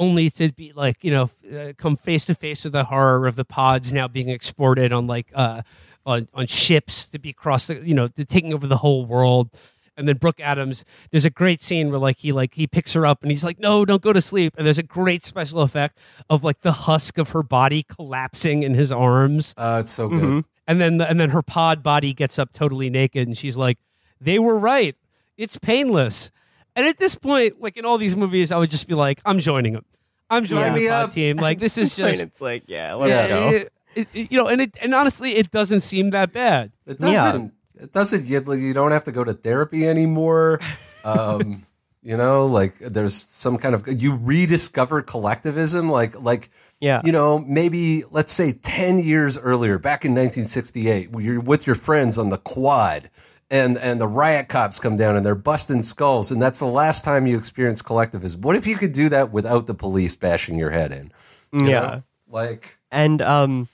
[0.00, 3.36] only to be like you know uh, come face to face with the horror of
[3.36, 5.62] the pods now being exported on like uh,
[6.04, 9.50] on on ships to be across the you know to taking over the whole world.
[9.96, 13.04] And then Brooke Adams, there's a great scene where like he like he picks her
[13.04, 14.54] up and he's like, no, don't go to sleep.
[14.56, 15.98] And there's a great special effect
[16.30, 20.44] of like the husk of her body collapsing in his arms Uh, it's so good.
[20.66, 23.76] and then and then her pod body gets up totally naked and she's like
[24.18, 24.96] they were right
[25.36, 26.30] it's painless
[26.76, 29.38] and at this point like in all these movies i would just be like i'm
[29.38, 29.84] joining them
[30.30, 33.10] i'm joining Sign the me pod team like this is just it's like yeah let's
[33.10, 36.32] yeah, go it- it- it- you know and it and honestly it doesn't seem that
[36.32, 37.52] bad It doesn't.
[37.82, 38.26] It doesn't.
[38.26, 40.60] You, you don't have to go to therapy anymore.
[41.02, 41.66] Um,
[42.02, 45.88] you know, like there's some kind of you rediscover collectivism.
[45.90, 47.00] Like, like Yeah.
[47.04, 52.18] you know, maybe let's say ten years earlier, back in 1968, you're with your friends
[52.18, 53.08] on the quad.
[53.52, 57.04] And, and the riot cops come down and they're busting skulls and that's the last
[57.04, 58.42] time you experience collectivism.
[58.42, 61.12] What if you could do that without the police bashing your head in?
[61.52, 62.02] You yeah know?
[62.28, 63.68] like and um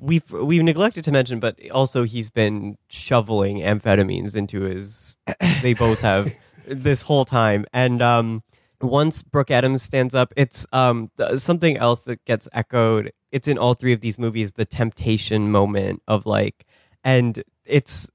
[0.00, 5.16] we've we've neglected to mention but also he's been shoveling amphetamines into his
[5.62, 6.32] they both have
[6.66, 8.42] this whole time and um
[8.80, 13.58] once brooke adams stands up it's um th- something else that gets echoed it's in
[13.58, 16.64] all three of these movies the temptation moment of like
[17.04, 18.08] and it's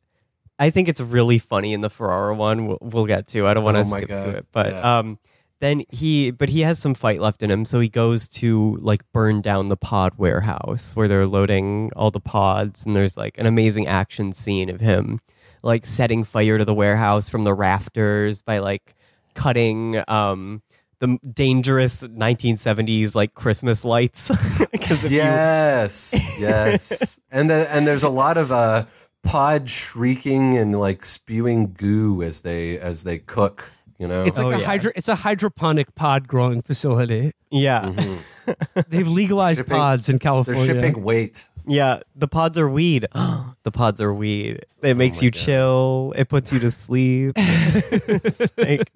[0.59, 3.63] i think it's really funny in the ferrara one we'll, we'll get to i don't
[3.63, 4.23] want to Oh skip God.
[4.25, 4.99] to it but Yeah.
[4.99, 5.19] um
[5.59, 9.01] then he but he has some fight left in him so he goes to like
[9.13, 13.45] burn down the pod warehouse where they're loading all the pods and there's like an
[13.45, 15.19] amazing action scene of him
[15.61, 18.93] like setting fire to the warehouse from the rafters by like
[19.35, 20.61] cutting um
[20.99, 24.30] the dangerous 1970s like christmas lights.
[24.73, 28.85] if you- yes, yes, and the, and there's a lot of uh,
[29.23, 33.71] pod shrieking and like spewing goo as they as they cook.
[33.99, 34.65] You know, it's like Oh, a yeah.
[34.65, 38.81] hydro it's a hydroponic pod growing facility yeah mm-hmm.
[38.89, 40.61] they've legalized Shipping- pods in California.
[40.65, 41.49] they're california shipping weight.
[41.65, 43.07] Yeah, the pods are weed.
[43.15, 44.65] the pods are weed.
[44.81, 46.13] It oh makes you chill.
[46.17, 47.37] It puts you to sleep.
[48.57, 48.89] Like-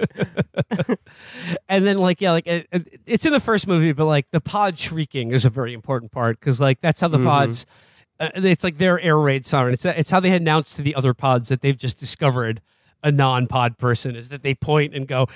[1.69, 4.41] and then like yeah like it, it- it's in the first movie but like the
[4.41, 7.27] pod shrieking is a very important part because like that's how the mm-hmm.
[7.27, 7.65] pods
[8.19, 11.13] uh, it's like their air raid siren it's it's how they announce to the other
[11.13, 12.61] pods that they've just discovered
[13.03, 15.27] a non-pod person is that they point and go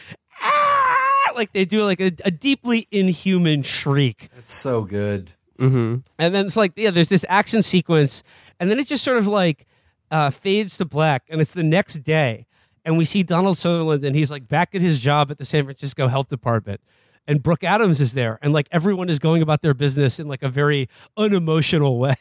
[0.42, 1.32] ah!
[1.36, 5.34] like they do like a, a deeply inhuman shriek It's so good.
[5.60, 6.04] Mhm.
[6.18, 8.24] and then it's like yeah there's this action sequence
[8.60, 9.66] and then it just sort of like
[10.12, 12.46] uh, fades to black, and it's the next day,
[12.84, 15.64] and we see Donald Sutherland, and he's like back at his job at the San
[15.64, 16.82] Francisco Health Department.
[17.28, 20.42] And Brooke Adams is there, and like everyone is going about their business in like
[20.42, 22.16] a very unemotional way.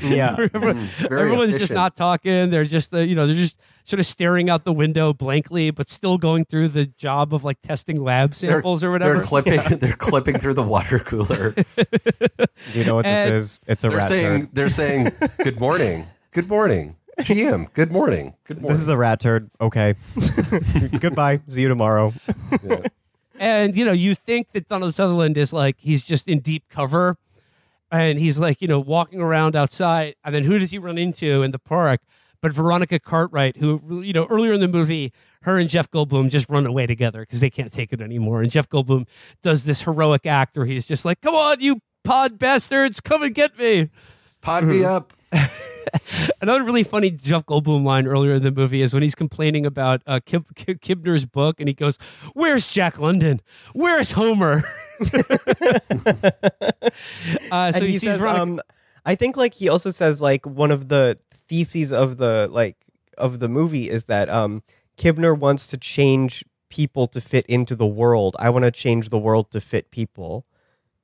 [0.00, 0.34] Yeah.
[0.38, 2.50] Everyone- Mm, very everyone's just not talking.
[2.50, 5.90] They're just, uh, you know, they're just sort of staring out the window blankly, but
[5.90, 9.14] still going through the job of like testing lab They're, samples or whatever.
[9.14, 9.60] they're clipping.
[9.78, 11.50] They're clipping through the water cooler.
[11.52, 13.60] Do you know what this is?
[13.68, 14.40] It's a They're rat saying.
[14.46, 14.54] turd.
[14.54, 15.10] They're saying.
[15.44, 16.06] Good morning.
[16.32, 16.96] Good morning.
[17.20, 17.72] GM.
[17.74, 18.34] Good morning.
[18.44, 18.72] Good morning.
[18.74, 19.48] This is a rat turd.
[19.60, 19.94] Okay.
[20.98, 21.40] Goodbye.
[21.48, 22.12] See you tomorrow.
[22.64, 22.80] Yeah.
[23.44, 27.18] And you know, you think that Donald Sutherland is like he's just in deep cover,
[27.92, 31.42] and he's like you know walking around outside, and then who does he run into
[31.42, 32.00] in the park?
[32.40, 35.12] But Veronica Cartwright, who you know earlier in the movie,
[35.42, 38.40] her and Jeff Goldblum just run away together because they can't take it anymore.
[38.40, 39.06] And Jeff Goldblum
[39.42, 43.34] does this heroic act where he's just like, "Come on, you pod bastards, come and
[43.34, 43.90] get me."
[44.40, 44.86] Pod me mm-hmm.
[44.86, 45.12] up.
[46.40, 50.02] Another really funny Jeff Goldblum line earlier in the movie is when he's complaining about
[50.06, 51.98] uh, Kib- Kib- Kibner's book, and he goes,
[52.34, 53.40] "Where's Jack London?
[53.72, 54.62] Where's Homer?"
[55.00, 55.22] uh,
[57.72, 58.60] so and he, he says, Veronica- um,
[59.04, 62.76] I think like he also says like one of the theses of the like
[63.18, 64.62] of the movie is that um
[64.96, 68.36] Kibner wants to change people to fit into the world.
[68.38, 70.46] I want to change the world to fit people.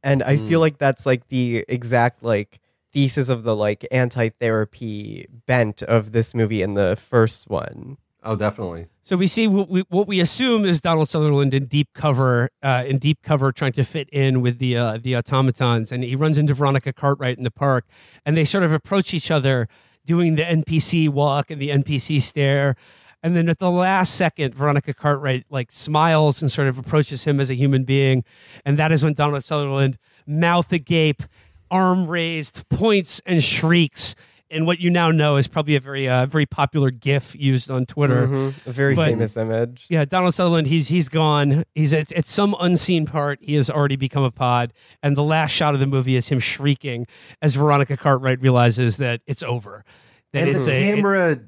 [0.02, 2.60] And I feel like that's like the exact like
[2.92, 7.96] thesis of the like anti-therapy bent of this movie in the first one.
[8.22, 8.88] Oh, definitely.
[9.02, 12.84] So we see what we, what we assume is Donald Sutherland in deep cover, uh,
[12.86, 16.36] in deep cover, trying to fit in with the uh, the automatons, and he runs
[16.36, 17.86] into Veronica Cartwright in the park,
[18.26, 19.68] and they sort of approach each other,
[20.04, 22.76] doing the NPC walk and the NPC stare,
[23.22, 27.40] and then at the last second, Veronica Cartwright like smiles and sort of approaches him
[27.40, 28.22] as a human being,
[28.64, 31.22] and that is when Donald Sutherland, mouth agape,
[31.70, 34.14] arm raised, points and shrieks.
[34.52, 37.86] And what you now know is probably a very, uh, very popular GIF used on
[37.86, 38.26] Twitter.
[38.26, 38.66] Mhm.
[38.66, 39.86] A very But- famous image.
[39.88, 41.62] Yeah, Donald Sutherland, he's he's gone.
[41.76, 43.38] He's at, at some unseen part.
[43.40, 44.72] He has already become a pod,
[45.04, 47.06] and the last shot of the movie is him shrieking
[47.40, 49.84] as Veronica Cartwright realizes that it's over.
[50.32, 51.38] That And it's the a- it- camera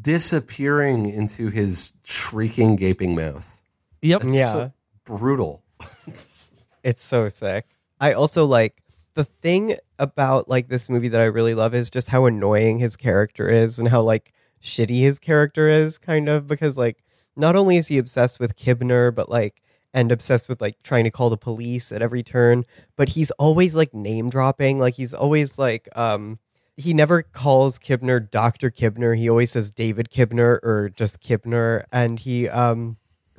[0.00, 3.60] disappearing into his shrieking, gaping mouth.
[4.02, 4.24] Yep.
[4.24, 4.52] It's Yeah.
[4.52, 4.72] so
[5.04, 5.64] brutal.
[6.84, 7.66] It's so sick.
[8.00, 8.81] I also like
[9.14, 12.96] the thing about like this movie that I really love is just how annoying his
[12.96, 14.32] character is and how like
[14.62, 17.02] shitty his character is kind of because like
[17.36, 19.62] not only is he obsessed with Kibner but like
[19.94, 22.64] and obsessed with like trying to call the police at every turn
[22.96, 26.38] but he's always like name dropping like he's always like um
[26.76, 28.70] he never calls Kibner Dr.
[28.70, 32.96] Kibner he always says David Kibner or just Kibner and he um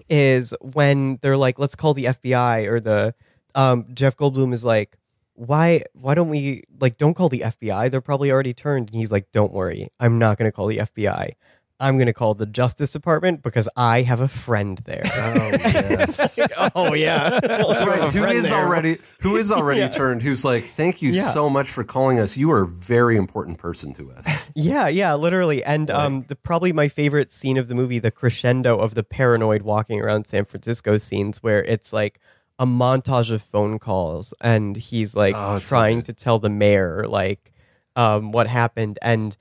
[0.10, 3.16] is when they're like, let's call the FBI or the
[3.56, 4.98] um, Jeff Goldblum is like,
[5.36, 7.90] why why don't we like don't call the FBI?
[7.92, 8.90] They're probably already turned.
[8.90, 11.32] And he's like, don't worry, I'm not going to call the FBI.
[11.80, 15.02] I'm going to call the Justice Department because I have a friend there.
[15.06, 16.40] Oh, yes.
[16.76, 18.14] oh yeah, That's right.
[18.14, 19.88] Who is already who is already Yeah.
[19.90, 20.22] turned?
[20.22, 21.32] Who's like, thank you Yeah.
[21.32, 22.38] so much for calling us.
[22.38, 24.50] You are a very important person to us.
[24.56, 25.64] Yeah, yeah, literally.
[25.64, 29.64] And um, the probably my favorite scene of the movie, the crescendo of the paranoid
[29.64, 32.20] walking around San Francisco scenes, where it's like
[32.60, 36.50] a montage of phone calls, and he's like Oh, it's so trying to tell the
[36.50, 37.52] mayor like
[37.96, 39.36] um, what happened, and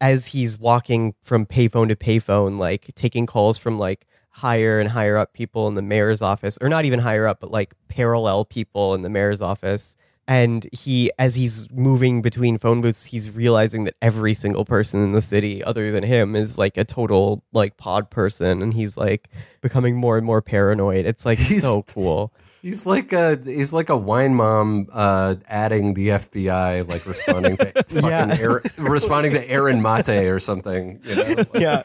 [0.00, 5.16] as he's walking from payphone to payphone, like taking calls from like higher and higher
[5.16, 8.94] up people in the mayor's office, or not even higher up, but like parallel people
[8.94, 9.96] in the mayor's office.
[10.28, 15.12] And he, as he's moving between phone booths, he's realizing that every single person in
[15.12, 19.28] the city, other than him, is like a total like pod person, and he's like
[19.62, 21.06] becoming more and more paranoid.
[21.06, 22.32] It's like He's- so cool.
[22.60, 27.66] He's like a he's like a wine mom uh, adding the FBI, like responding to
[27.88, 28.36] fucking Yeah.
[28.38, 31.00] Aaron, responding to Aaron Mate or something.
[31.04, 31.82] You know, like, Yeah,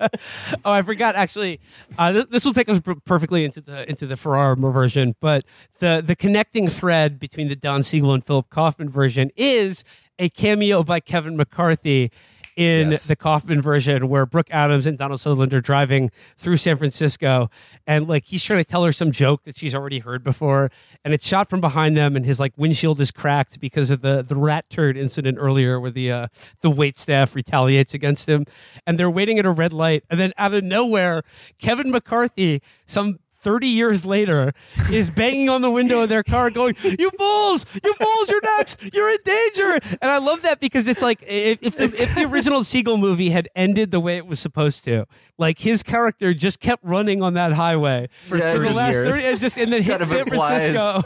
[0.09, 0.11] at
[0.65, 1.15] oh, I forgot.
[1.15, 1.61] Actually,
[1.97, 5.15] uh, th- this will take us per- perfectly into the into the Ferrara version.
[5.21, 5.45] But
[5.79, 9.83] the the connecting thread between the Don Siegel and Philip Kaufman version is
[10.19, 12.11] a cameo by Kevin McCarthy
[12.55, 13.07] in Yes.
[13.07, 17.49] the Kaufman version, where Brooke Adams and Donald Sutherland are driving through San Francisco,
[17.85, 20.71] and like he's trying to tell her some joke that she's already heard before,
[21.03, 24.23] and it's shot from behind them, and his like windshield is cracked because of the
[24.23, 26.27] the rat turd incident earlier, where the uh,
[26.61, 28.45] the wait staff retaliates against him,
[28.87, 31.23] and they're waiting at a red light, and then out of nowhere,
[31.59, 34.53] Kevin McCarthy, some 30 years later
[34.91, 37.63] is banging on the window of their car going, You fools!
[37.83, 38.27] You fools!
[38.29, 38.81] You're next!
[38.91, 39.79] You're in danger!
[40.01, 43.29] And I love that because it's like if, if, the, if the original Siegel movie
[43.29, 45.05] had ended the way it was supposed to,
[45.37, 49.21] like his character just kept running on that highway for, Yeah, the just last years.
[49.21, 51.01] 30 and just and then hit Kind of San Francisco.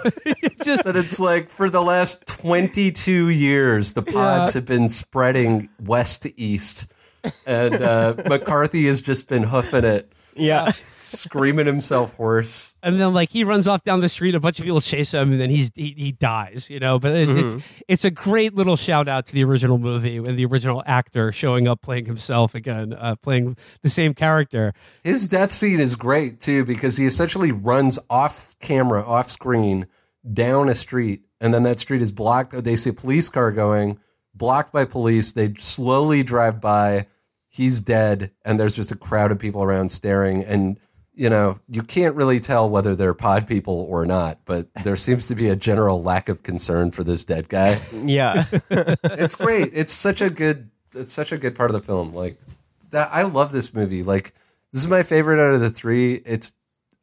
[0.63, 4.59] just that it's like for the last 22 years, the pods Yeah.
[4.59, 6.93] have been spreading west to east.
[7.45, 10.71] And uh, McCarthy has just been hoofing it, Yeah.
[11.09, 12.75] Screaming himself hoarse.
[12.83, 15.31] and then like he runs off down the street, a bunch of people chase him,
[15.31, 16.99] and then he's he, he dies, you know.
[16.99, 20.45] But it, it's it's a great little shout out to the original movie and the
[20.45, 24.73] original actor showing up playing himself again, uh, playing the same character.
[25.03, 29.87] His death scene is great too because he essentially runs off camera, off screen,
[30.33, 32.51] down a street, and then that street is blocked.
[32.63, 33.99] They see a police car going,
[34.33, 35.31] blocked by police.
[35.31, 37.07] They slowly drive by.
[37.51, 40.43] He's dead, and there's just a crowd of people around staring.
[40.43, 40.79] And
[41.19, 45.27] you know, you can't really tell whether they're pod people or not, but there seems
[45.27, 47.81] to be a general lack of concern for this dead guy.
[48.05, 48.45] Yeah.
[48.69, 49.71] it's great.
[49.73, 50.69] It's such a good.
[50.95, 52.13] It's such a good part of the film.
[52.13, 52.39] Like
[52.91, 53.09] that.
[53.11, 54.01] I love this movie.
[54.01, 54.33] Like
[54.71, 56.13] this is my favorite out of the three.
[56.13, 56.53] It's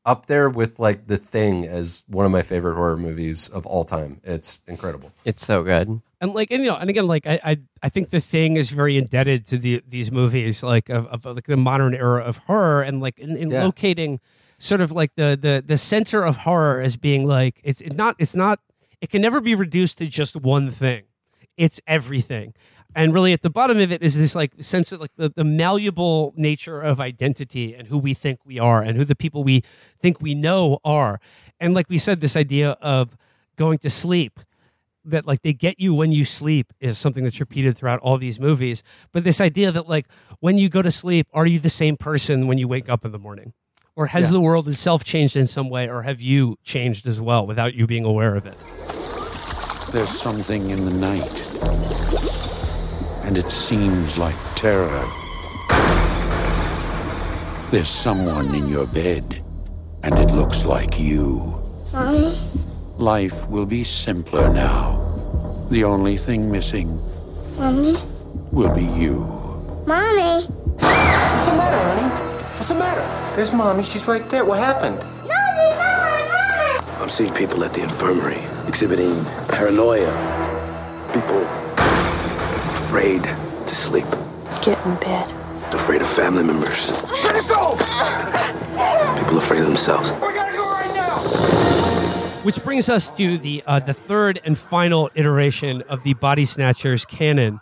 [0.07, 3.85] up there with like The Thing as one of my favorite horror movies of all
[3.85, 4.21] time.
[4.25, 5.13] It's incredible.
[5.27, 6.01] it's so good.
[6.21, 8.71] and like and you know and again like I I, I think the thing is
[8.71, 12.81] very indebted to the these movies like of, of like the modern era of horror
[12.83, 13.65] and like in, in Yeah.
[13.65, 14.21] locating
[14.59, 18.17] sort of like the the the center of horror as being like it's it's not
[18.19, 18.61] it's not
[19.03, 21.03] it can never be reduced to just one thing
[21.59, 22.55] it's everything
[22.97, 25.45] and really at the bottom of it is this like sense of like the, the
[25.45, 29.63] malleable nature of identity and who we think we are and who the people we
[30.01, 31.21] think we know are.
[31.61, 33.15] And like we said this idea of
[33.57, 34.41] going to sleep
[35.05, 38.41] that like they get you when you sleep is something that's repeated throughout all these
[38.41, 38.83] movies.
[39.13, 40.07] But this idea that like
[40.41, 43.13] when you go to sleep are you the same person when you wake up in
[43.13, 43.53] the morning?
[43.95, 47.47] Or has the world itself changed in some way or have you changed as well
[47.47, 48.57] without you being aware of it?
[49.93, 52.46] There's something in the night,
[53.27, 55.05] and it seems like terror.
[57.73, 59.43] There's someone in your bed,
[60.05, 61.53] and it looks like you.
[61.93, 62.33] Mommy?
[62.99, 64.95] Life will be simpler now.
[65.71, 66.87] The only thing missing
[67.59, 67.97] Mommy?
[68.53, 69.19] will be you.
[69.87, 70.47] Mommy?
[70.47, 72.09] What's the matter, honey?
[72.55, 73.35] What's the matter?
[73.35, 73.83] There's mommy.
[73.83, 74.45] She's right there.
[74.45, 74.99] What happened?
[75.27, 77.03] Mommy, mommy, mommy!
[77.03, 78.39] I'm seeing people at the infirmary
[78.69, 80.15] exhibiting paranoia.
[81.13, 81.66] People
[82.97, 84.07] afraid to sleep,
[84.63, 85.31] Get in bed.
[85.75, 87.77] afraid of family members, Let it go!
[89.19, 90.13] people afraid of themselves.
[90.13, 91.19] We gotta go right now!
[92.43, 97.05] which brings us to the uh, the third and final iteration of the Body Snatchers
[97.05, 97.61] canon,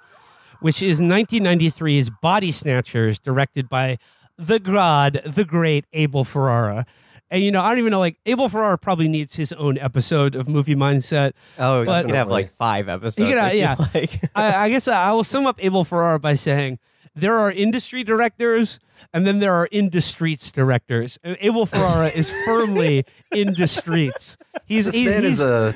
[0.60, 3.98] which is 1993's Body Snatchers, directed by
[4.38, 6.86] the God, the great Abel Ferrara.
[7.30, 7.98] And you know, I don't even know.
[7.98, 11.32] Like Abel Ferrara probably needs his own episode of Movie Mindset.
[11.58, 13.28] Oh, you could have like five episodes.
[13.28, 13.76] You know, I yeah.
[13.94, 14.20] like.
[14.34, 16.78] I, I guess I will sum up Abel Ferrara by saying
[17.14, 18.78] there are industry directors
[19.12, 21.18] and then there are in the streets directors.
[21.22, 24.36] And Abel Ferrara is firmly in the streets.
[24.66, 25.74] He's this he's, man he's- is a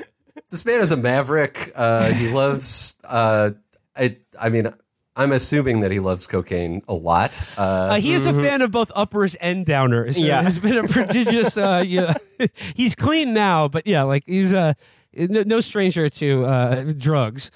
[0.49, 1.71] this man is a maverick.
[1.75, 2.95] Uh, he loves.
[3.03, 3.51] Uh,
[3.95, 4.73] I I mean,
[5.19, 7.37] I'm assuming that he loves cocaine a lot.
[7.57, 10.15] Uh, Uh, he is a fan of both uppers and downers.
[10.19, 10.41] Yeah.
[10.41, 11.57] Has been a prodigious.
[11.57, 12.13] Uh, yeah,
[12.75, 14.73] he's clean now, but yeah, like he's uh,
[15.13, 17.51] no, no stranger to uh, drugs.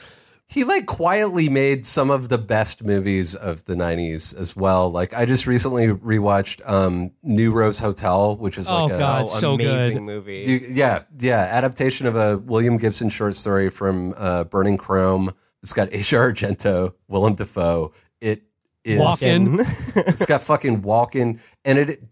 [0.45, 5.13] he like quietly made some of the best movies of the 90s as well like
[5.15, 9.23] i just recently rewatched um new rose hotel which is like Oh, a God.
[9.23, 10.03] Oh, so amazing good.
[10.03, 10.43] movie.
[10.45, 15.31] you- yeah yeah adaptation of a william gibson short story from uh burning chrome
[15.63, 17.93] it's got asia argento willem dafoe.
[18.21, 18.43] It
[18.83, 19.65] is Walken.
[20.07, 22.03] it's got fucking Walken and it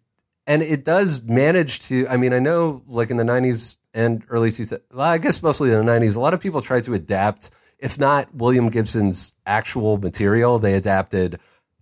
[0.47, 4.49] and it does manage to i mean i know like in the 90s and early
[4.49, 7.51] 2000s well, i guess mostly in the 90s a lot of people tried to adapt
[7.77, 11.39] if not william gibson's actual material they adapted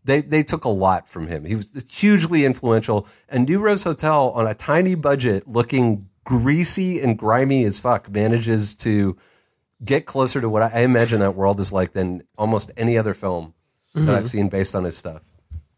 [0.10, 1.46] they they took a lot from him.
[1.46, 3.08] He was hugely influential.
[3.30, 8.76] And new rose hotel on a tiny budget looking greasy and grimy as fuck manages
[8.76, 9.18] to
[9.84, 13.14] get closer to what i, I imagine that world is like than almost any other
[13.14, 13.54] film
[13.94, 14.26] that i've mm-hmm.
[14.26, 15.24] seen based on his stuff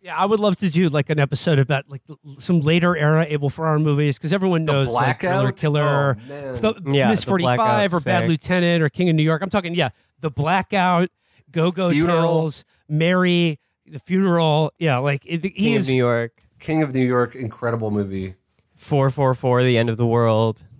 [0.02, 2.02] Yeah, I would love to do like an episode about like
[2.40, 5.54] some later era Abel Ferrara movies because everyone knows like, Thriller Blackout?
[5.54, 6.56] Oh, Killer, Oh, man.
[6.56, 8.28] the, Yeah, Miss Forty Five, Blackout's or Bad.
[8.28, 9.44] Lieutenant, or King of New York.
[9.44, 11.10] I'm talking, yeah, the Blackout,
[11.52, 12.22] Go Go Funeral.
[12.24, 14.74] Tales, Mary, the funeral.
[14.80, 15.88] Yeah, like it, he King is.
[15.88, 16.42] of New York.
[16.60, 18.34] King of New York, incredible movie.
[18.76, 19.62] Four four four.
[19.62, 20.64] The end of the world.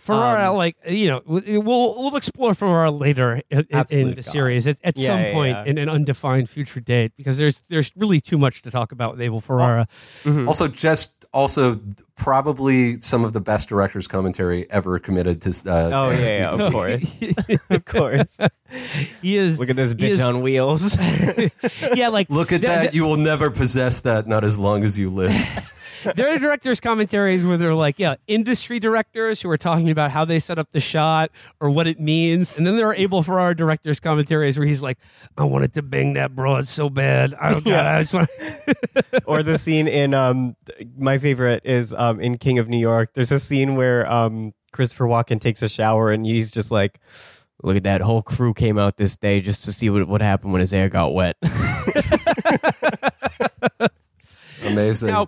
[0.00, 1.60] Ferrara, Um, like you know, we'll
[1.94, 4.24] we'll explore Ferrara later in, in- in the God.
[4.24, 5.64] series at, at Yeah, some yeah, point yeah.
[5.64, 9.20] in an undefined future date because there's there's really too much to talk about with
[9.20, 9.86] Abel Ferrara.
[10.46, 11.78] Also, just also
[12.16, 15.50] probably some of the best director's commentary ever committed to.
[15.66, 17.22] Uh, Oh, yeah, yeah, of course.
[17.70, 18.38] of course.
[19.22, 19.58] He is.
[19.58, 20.96] Look at this he bitch is- on wheels.
[21.94, 22.80] yeah, like Look at th- that!
[22.82, 25.32] th- you will never possess that, not as long as you live.
[26.14, 30.24] There are directors' commentaries where they're like, yeah, industry directors who are talking about how
[30.24, 33.56] they set up the shot or what it means, and then there are Abel Ferrara
[33.56, 34.98] directors' commentaries where he's like,
[35.36, 37.34] I wanted to bang that broad so bad.
[37.34, 37.96] I don't Yeah.
[37.96, 38.28] I just want.
[39.26, 40.56] or the scene in um
[40.96, 43.10] my favorite is um in King of New York.
[43.14, 47.00] There's a scene where um Christopher Walken takes a shower and he's just like
[47.62, 50.52] Look at that whole crew came out this day just to see what what happened
[50.52, 51.36] when his hair got wet.
[54.66, 55.08] Amazing.
[55.08, 55.26] Now,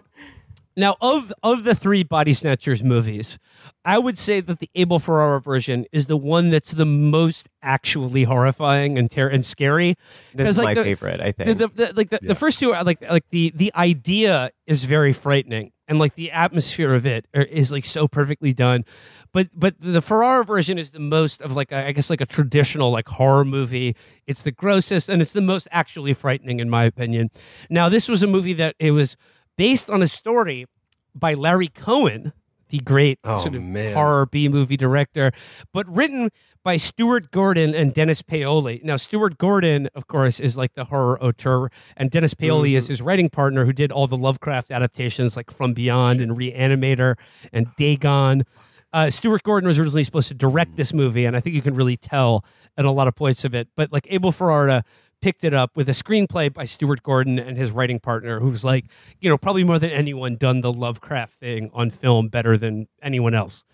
[0.77, 3.39] now of of the three Body Snatchers movies,
[3.85, 8.24] I would say that the Abel Ferrara version is the one that's the most actually
[8.24, 9.94] horrifying and ter- and scary.
[10.35, 11.59] This is my the- favorite, I think.
[11.59, 15.12] the- the- like the, the first two are like like the the idea is very
[15.12, 18.85] frightening and like the atmosphere of it are- is like so perfectly done.
[19.32, 22.27] But but the Ferrara version is the most of like a, I guess like a
[22.27, 23.97] traditional like horror movie.
[24.27, 27.31] It's the grossest and it's the most actually frightening in my opinion.
[27.70, 29.16] Now this was a movie that it was
[29.57, 30.66] based on a story
[31.15, 32.33] by Larry Cohen,
[32.69, 33.95] the great Oh, sort of man.
[33.95, 35.31] horror B movie director,
[35.73, 36.31] but written
[36.65, 38.81] by Stuart Gordon and Dennis Paoli.
[38.85, 43.03] Now, Stuart Gordon, of course, is like the horror auteur, and Dennis Paoli is his
[43.03, 47.16] writing partner who did all the Lovecraft adaptations like From Beyond and Reanimator
[47.53, 48.45] and Dagon.
[48.93, 51.74] Uh, Stuart Gordon was originally supposed to direct this movie, and I think you can
[51.74, 52.45] really tell
[52.79, 53.69] at a lot of points of it.
[53.77, 54.85] But like Abel Ferrara
[55.23, 58.85] picked it up with a screenplay by Stuart Gordon and his writing partner, who's like,
[59.20, 63.35] you know, probably more than anyone done the Lovecraft thing on film better than anyone
[63.35, 63.65] else.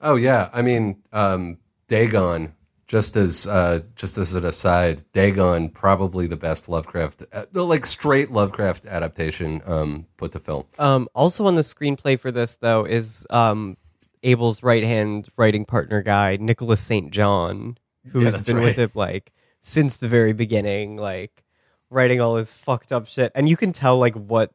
[0.00, 1.58] Oh yeah, I mean, um,
[1.88, 2.54] Dagon.
[2.86, 7.84] Just as uh, just as an aside, Dagon probably the best Lovecraft, uh, the, like
[7.84, 10.64] straight Lovecraft adaptation um, put to film.
[10.78, 13.76] Um, also on the screenplay for this though is um,
[14.22, 17.10] Abel's right hand writing partner guy Nicholas St.
[17.10, 17.76] John,
[18.10, 19.32] who Yeah, has that's been with it like
[19.68, 21.44] since the very beginning, like
[21.90, 24.50] writing all his fucked up shit, and you can tell like what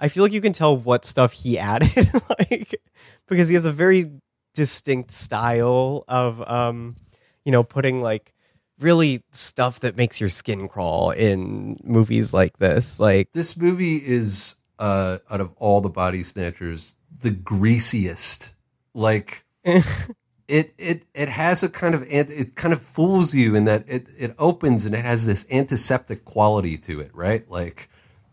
[0.00, 1.90] I feel like you can tell what stuff he added,
[2.38, 2.80] like
[3.28, 4.10] because he has a very
[4.54, 6.96] distinct style of um,
[7.44, 8.32] you know putting like
[8.80, 14.56] really stuff that makes your skin crawl in movies like this, like This movie is
[14.78, 18.54] uh, out of all the body snatchers the greasiest.
[18.94, 19.44] Like
[20.48, 24.08] it it it has a kind of it kind of fools you in that it
[24.18, 27.48] it opens and it has this antiseptic quality to it, right?
[27.50, 27.88] Like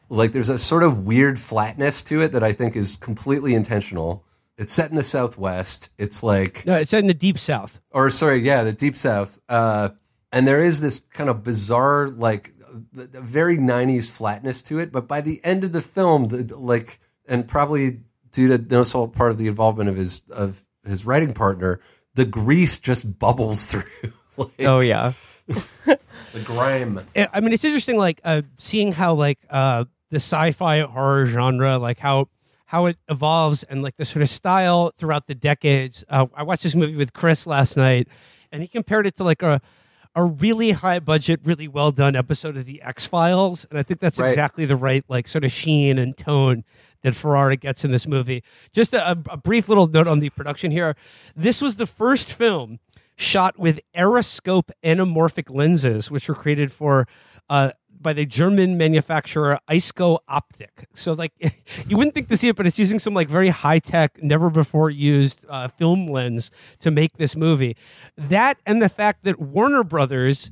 [0.10, 4.26] like there's a sort of weird flatness to it that I think is completely intentional.
[4.58, 5.90] It's set in the Southwest.
[5.98, 7.80] It's like No, it's set in the Deep South.
[7.92, 9.40] or sorry, yeah, the deep south.
[9.50, 9.90] Uh,
[10.34, 12.54] and there is this kind of bizarre, like,
[12.94, 14.92] very '90s flatness to it.
[14.92, 18.02] But by the end of the film, the, like, and probably
[18.32, 21.80] due to no small part of the involvement of his of his writing partner,
[22.16, 23.84] the grease just bubbles through.
[24.38, 25.14] like, oh yeah.
[25.48, 27.00] the grime.
[27.16, 31.78] I I mean, it's interesting, like uh, seeing how like uh, the sci-fi horror genre,
[31.78, 32.28] like how
[32.66, 36.06] how it evolves and like the sort of style throughout the decades.
[36.10, 38.08] Uh, I watched this movie with Chris last night,
[38.52, 39.62] and he compared it to like a
[40.14, 44.00] a really high budget, really well done episode of the X Files, and I think
[44.02, 44.28] that's Right.
[44.30, 46.64] exactly the right like sort of sheen and tone
[47.02, 48.44] that Ferrara gets in this movie.
[48.72, 50.96] Just a, a brief little note on the production here.
[51.36, 52.80] This was the first film
[53.16, 57.08] shot with Aeroscope anamorphic lenses, which were created for
[57.50, 57.72] uh,
[58.02, 60.88] by the German manufacturer Isco Optic.
[60.94, 61.34] So, like,
[61.88, 64.50] you wouldn't think to see it, but it's using some like very high tech, never
[64.50, 67.76] before used uh, film lens to make this movie.
[68.18, 70.52] That and the fact that Warner Brothers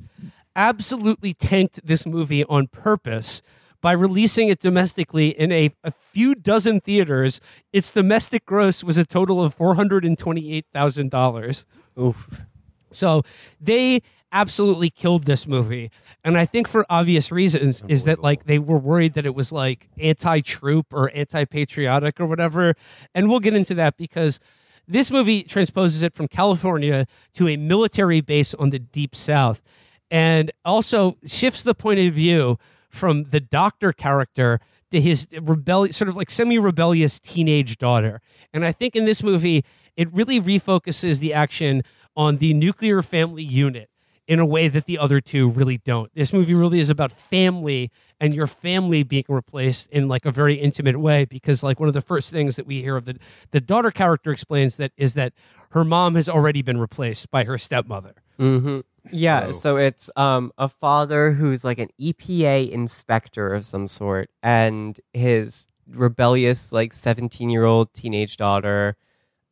[0.54, 3.42] absolutely tanked this movie on purpose
[3.80, 7.40] by releasing it domestically in a, a few dozen theaters.
[7.72, 11.66] Its domestic gross was a total of four hundred and twenty-eight thousand dollars.
[11.98, 12.42] Oof.
[12.90, 13.22] So
[13.60, 14.02] they
[14.32, 15.90] absolutely killed this movie,
[16.22, 19.34] and I think for obvious reasons oh, is that like they were worried that it
[19.34, 22.74] was like anti-troop or anti-patriotic or whatever,
[23.14, 24.38] and we'll get into that because
[24.86, 29.62] this movie transposes it from California to a military base on the deep south,
[30.10, 32.56] and also shifts the point of view
[32.90, 34.60] from the doctor character
[34.90, 38.20] to his rebellious, sort of like semi-rebellious teenage daughter.
[38.52, 39.64] And I think in this movie,
[39.96, 41.82] it really refocuses the action
[42.16, 43.88] on the nuclear family unit
[44.26, 46.14] in a way that the other two really don't.
[46.14, 47.90] This movie really is about family
[48.20, 51.94] and your family being replaced in like a very intimate way because like one of
[51.94, 53.16] the first things that we hear of the
[53.50, 55.32] the daughter character explains that is that
[55.70, 58.14] her mom has already been replaced by her stepmother.
[58.38, 58.80] hmm
[59.10, 59.50] Yeah, Oh.
[59.50, 65.68] so it's um, a father who's like an EPA inspector of some sort, and his
[65.88, 68.96] rebellious like 17 year old teenage daughter,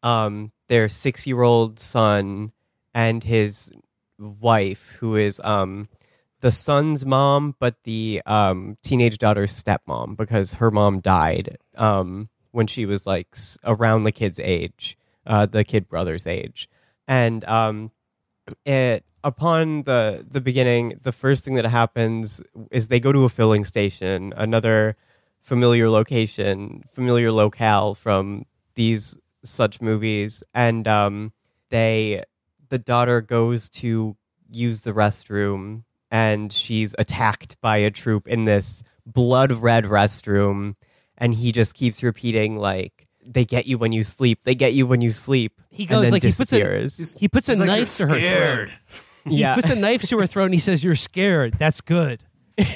[0.03, 2.53] um, their six year old son,
[2.95, 3.71] and his
[4.19, 5.87] wife, who is um,
[6.41, 12.67] the son's mom, but the um, teenage daughter's stepmom because her mom died um, when
[12.67, 14.97] she was like s- around the kid's age,
[15.27, 16.69] uh, the kid brother's age,
[17.09, 17.91] and um,
[18.65, 23.29] it upon the the beginning, the first thing that happens is they go to a
[23.29, 24.97] filling station, another
[25.41, 31.33] familiar location, familiar locale from these such movies, and um,
[31.71, 32.23] they
[32.69, 34.17] the daughter goes to
[34.51, 40.75] use the restroom and she's attacked by a troop in this blood red restroom
[41.19, 44.87] and he just keeps repeating like they get you when you sleep they get you
[44.87, 47.17] when you sleep He and goes then like he puts a disappears.
[47.19, 49.03] he puts a He's knife "You're to her scared." throat.
[49.31, 49.55] He Yeah.
[49.55, 51.55] puts a knife to her throat and he says, "You're scared.
[51.59, 52.21] That's good.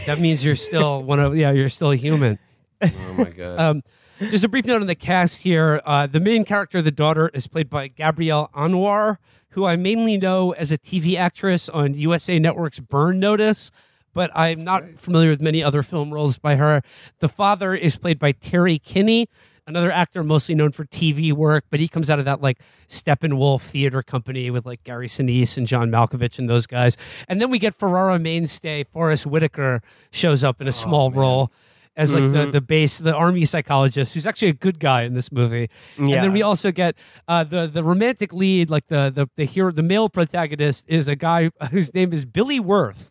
[0.07, 2.39] That means you're still one of yeah, you're still a human."
[2.83, 3.59] Oh my god.
[3.61, 3.83] Um,
[4.31, 5.81] just a brief note on the cast here.
[5.85, 9.17] Uh, the main character, the daughter, is played by Gabrielle Anwar,
[9.51, 13.73] who I mainly know as a TV actress on USA Network's Burn Notice,
[14.15, 16.83] but I'm not familiar with many other film roles by her.
[17.19, 19.27] The father is played by Terry Kinney,
[19.67, 22.59] another actor mostly known for TV work, but he comes out of that like
[22.89, 26.97] Steppenwolf theater company with like Gary Sinise and John Malkovich and those guys.
[27.29, 29.81] And then we get Ferrara mainstay Forest Whitaker
[30.11, 31.53] shows up in a small role
[31.95, 32.53] as like the, Mhm.
[32.53, 35.69] the base, the army psychologist, who's actually a good guy in this movie.
[35.99, 36.97] And then we also get
[37.29, 41.15] uh, the the romantic lead, like the the the hero, the male protagonist is a
[41.17, 43.11] guy whose name is Billy Wirth.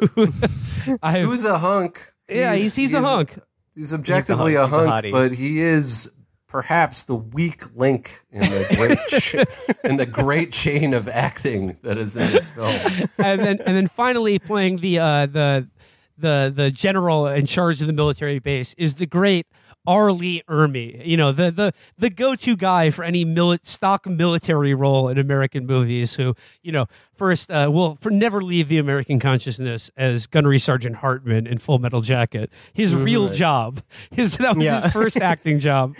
[0.14, 2.12] Who's a hunk?
[2.28, 3.38] Yeah, he's- he's a hunk.
[3.78, 5.12] He's objectively hunk, a he's a hunk, hottie.
[5.12, 6.10] but he is
[6.48, 11.96] perhaps the weak link in the great ch- in the great chain of acting that
[11.96, 12.74] is in this film.
[13.18, 15.68] and then and then finally playing the uh, the
[16.16, 19.46] the the general in charge of the military base is the great
[19.88, 20.12] R.
[20.12, 21.04] Lee Ermey.
[21.04, 25.18] You know the the the go to guy for any mili- stock military role in
[25.18, 26.14] American movies.
[26.14, 30.96] Who you know first uh, will for never leave the American consciousness as Gunnery Sergeant
[30.96, 32.50] Hartman in Full Metal Jacket.
[32.72, 33.82] His real job.
[34.12, 34.82] His that was Yeah.
[34.82, 35.94] his first acting job.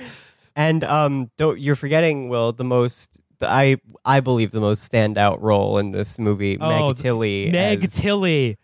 [0.55, 5.79] And um, don't you're forgetting, Will, the most I I believe the most standout role
[5.79, 7.51] in this movie, Oh, Meg Tilly.
[7.51, 8.59] Meg as, Tilly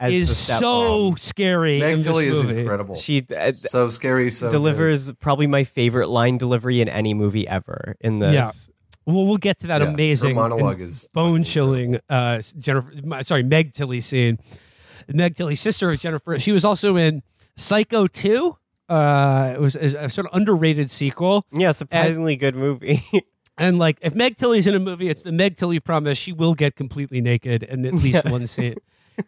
[0.00, 1.18] is the so stepmom.
[1.20, 1.74] scary.
[1.74, 2.60] in Meg this Tilly is movie.
[2.60, 2.94] incredible.
[2.96, 4.30] She uh, so scary.
[4.30, 7.96] So delivers probably my favorite line delivery in any movie ever.
[8.00, 8.50] In this, Yeah.
[9.06, 11.98] Well, we'll get to that Yeah, her amazing monologue is bone chilling.
[12.10, 14.38] Uh, Jennifer, m- sorry, Meg Tilly scene.
[15.08, 16.38] Meg Tilly, sister of Jennifer.
[16.38, 17.22] She was also in
[17.56, 18.56] Psycho Two.
[18.88, 21.44] Uh, it was a, a sort of underrated sequel.
[21.52, 23.02] yeah, surprisingly good movie.
[23.60, 26.16] And like, if Meg Tilly's in a movie, it's the Meg Tilly promise.
[26.16, 28.76] She will get completely naked in at least one scene,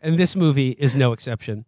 [0.03, 1.65] and this movie is no exception.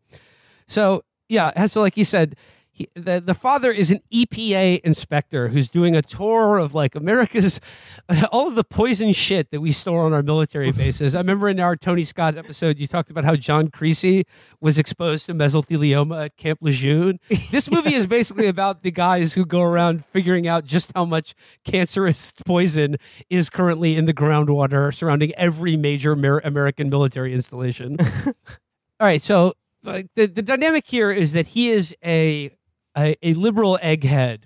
[0.66, 2.36] So yeah, so like you said,
[2.74, 7.60] he, the the father is an EPA inspector who's doing a tour of like America's
[8.32, 11.14] all of the poison shit that we store on our military bases.
[11.14, 14.24] I remember in our Tony Scott episode, you talked about how John Creasy
[14.58, 17.18] was exposed to mesothelioma at Camp Lejeune.
[17.50, 21.34] This movie is basically about the guys who go around figuring out just how much
[21.64, 22.96] cancerous poison
[23.28, 27.98] is currently in the groundwater surrounding every major Amer- American military installation.
[28.00, 32.50] All right, so like the, the dynamic here is that he is a
[32.96, 34.42] a, a liberal egghead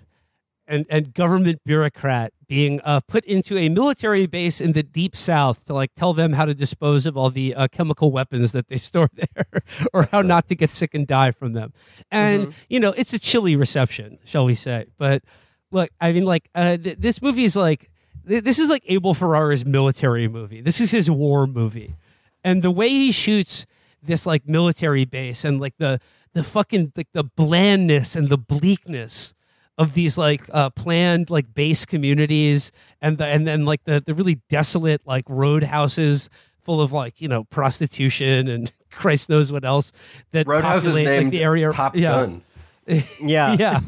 [0.67, 5.65] and, and government bureaucrat being uh, put into a military base in the deep south
[5.65, 8.77] to like tell them how to dispose of all the uh, chemical weapons that they
[8.77, 9.61] store there
[9.93, 11.73] or how not to get sick and die from them.
[12.11, 14.87] And you know it's a chilly reception shall we say.
[14.97, 15.23] But
[15.71, 17.89] look i mean like uh, th- this movie is like
[18.25, 20.61] th- this is like abel ferrara's military movie.
[20.61, 21.95] This is his war movie.
[22.43, 23.65] And the way he shoots
[24.01, 25.99] this like military base and like the
[26.37, 29.33] the fucking like the blandness and the bleakness
[29.77, 34.13] of these like uh planned like base communities and the and then like the the
[34.13, 36.29] really desolate like roadhouses
[36.61, 39.91] full of like you know prostitution and Christ knows what else
[40.31, 42.09] that Roadhouse is populate, like, named the area Top yeah.
[42.09, 42.43] Gun.
[43.21, 43.79] yeah, yeah.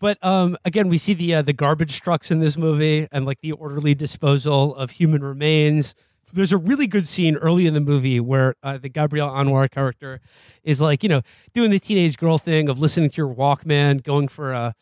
[0.00, 3.40] But um, again, we see the uh, the garbage trucks in this movie and like
[3.40, 5.94] the orderly disposal of human remains.
[6.32, 10.20] There's a really good scene early in the movie where uh, the Gabrielle Anwar character
[10.64, 11.22] is like, you know,
[11.54, 14.74] doing the teenage girl thing of listening to your Walkman, going for a,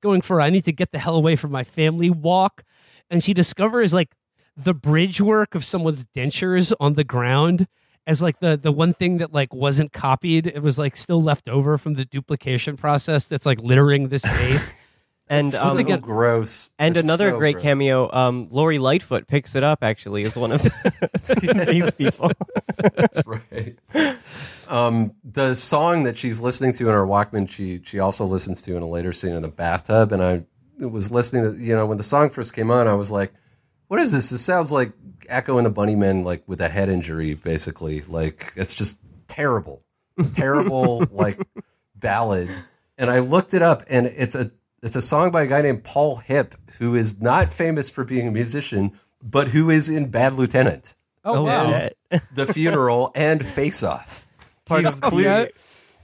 [0.00, 2.62] going for a, I need to get the hell away from my family walk,
[3.10, 4.14] and she discovers like
[4.56, 7.66] the bridge work of someone's dentures on the ground
[8.06, 10.46] as like the the one thing that like wasn't copied.
[10.46, 14.74] It was like still left over from the duplication process that's like littering this base.
[15.28, 16.70] And um, so gross.
[16.78, 17.62] And It's another so great gross.
[17.62, 22.30] cameo, um, Lori Lightfoot picks it up actually as one of the, these people.
[22.94, 23.76] That's right.
[24.68, 28.76] Um, the song that she's listening to in her Walkman, she she also listens to
[28.76, 30.12] in a later scene in the bathtub.
[30.12, 30.44] And I
[30.84, 33.32] was listening to, you know, when the song first came on, I was like,
[33.88, 34.30] "What is this?
[34.30, 34.92] This sounds like
[35.28, 38.00] Echo and the Bunnymen, like with a head injury, basically.
[38.02, 39.82] Like it's just terrible,
[40.34, 41.38] terrible, like
[41.94, 42.50] ballad."
[42.98, 44.50] And I looked it up, and it's a
[44.82, 48.26] it's a song by a guy named Paul Hipp, who is not famous for being
[48.26, 48.92] a musician,
[49.22, 50.94] but who is in Bad Lieutenant.
[51.24, 51.88] Oh, wow.
[52.34, 54.26] The funeral and Face Off.
[54.68, 55.46] He's of the- clear, Yeah.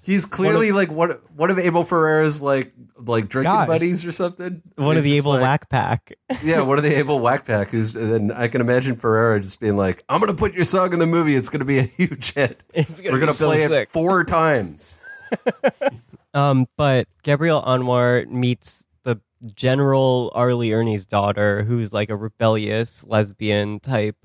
[0.02, 3.66] He's clearly like one one of Abel Ferrara's like like drinking Guys.
[3.68, 4.62] buddies or something.
[4.76, 6.14] One of the just Abel like- Whack Pack.
[6.42, 7.68] yeah, one of the Abel Whack Pack.
[7.68, 10.94] Who's and I can imagine Ferrara just being like, "I'm going to put your song
[10.94, 11.34] in the movie.
[11.34, 12.64] It's going to be a huge hit.
[12.72, 14.98] It's gonna We're gonna so play sick." it four times."
[16.38, 19.20] Um, but Gabrielle Anwar meets the
[19.54, 20.54] General R.
[20.54, 24.16] Lee Ermey's daughter, who's like a rebellious lesbian type,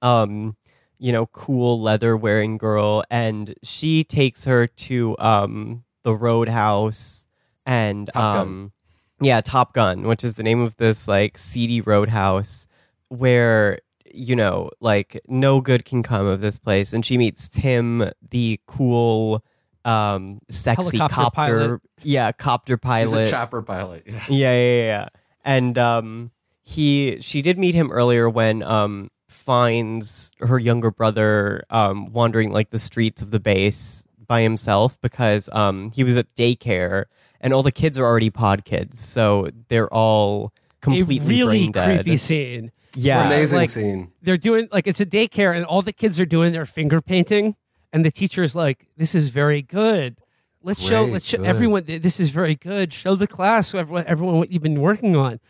[0.00, 0.56] um,
[0.98, 7.26] you know, cool leather wearing girl, and she takes her to um the Roadhouse
[7.66, 8.46] and Top Gun.
[8.46, 8.72] um
[9.20, 12.66] yeah, Top Gun, which is the name of this like seedy roadhouse
[13.08, 13.80] where
[14.12, 16.92] you know, like no good can come of this place.
[16.92, 19.44] And she meets Tim, the cool,
[19.84, 21.80] um, sexy Helicopter copter, pilot.
[22.02, 23.28] yeah, copter He's pilot.
[23.28, 24.02] a chopper pilot.
[24.06, 24.12] Yeah.
[24.28, 25.08] Yeah, yeah, yeah, yeah.
[25.44, 26.30] And um,
[26.62, 32.70] he, she did meet him earlier when um finds her younger brother um wandering like
[32.70, 37.04] the streets of the base by himself because um he was at daycare
[37.40, 41.72] and all the kids are already pod kids, so they're all completely a really brain
[41.72, 42.04] dead.
[42.04, 42.72] creepy scene.
[42.94, 43.26] Yeah.
[43.26, 44.12] Amazing like, scene.
[44.22, 47.56] They're doing like it's a daycare, and all the kids are doing their finger painting,
[47.92, 50.16] and the teacher's like, "This is very good.
[50.62, 51.04] Let's show.
[51.04, 51.46] Let's show good.
[51.46, 51.84] everyone.
[51.86, 52.92] This is very good.
[52.92, 55.40] Show the class, so everyone, everyone what you've been working on."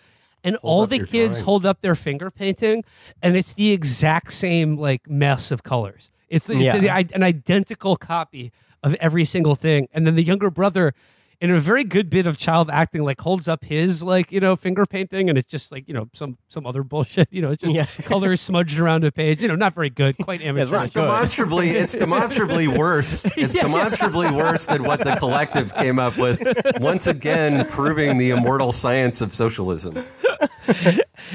[0.43, 1.45] And all the kids drawing.
[1.45, 2.83] hold up their finger painting,
[3.23, 6.11] and it's the exact same like mess of colors.
[6.29, 6.97] It's, it's Yeah.
[6.97, 8.51] a- an identical copy
[8.83, 9.89] of every single thing.
[9.93, 10.95] And then the younger brother,
[11.41, 14.57] in a very good bit of child acting, like holds up his like you know
[14.57, 17.29] finger painting, and it's just like you know some some other bullshit.
[17.33, 17.87] You know, it's just Yeah.
[18.07, 19.41] colors smudged around a page.
[19.41, 20.77] You know, not very good, quite amateur.
[20.77, 23.25] It's demonstrably it's demonstrably worse.
[23.37, 23.63] It's Yeah.
[23.63, 26.41] demonstrably worse than what the collective came up with.
[26.81, 30.05] Once again, proving the immortal science of socialism.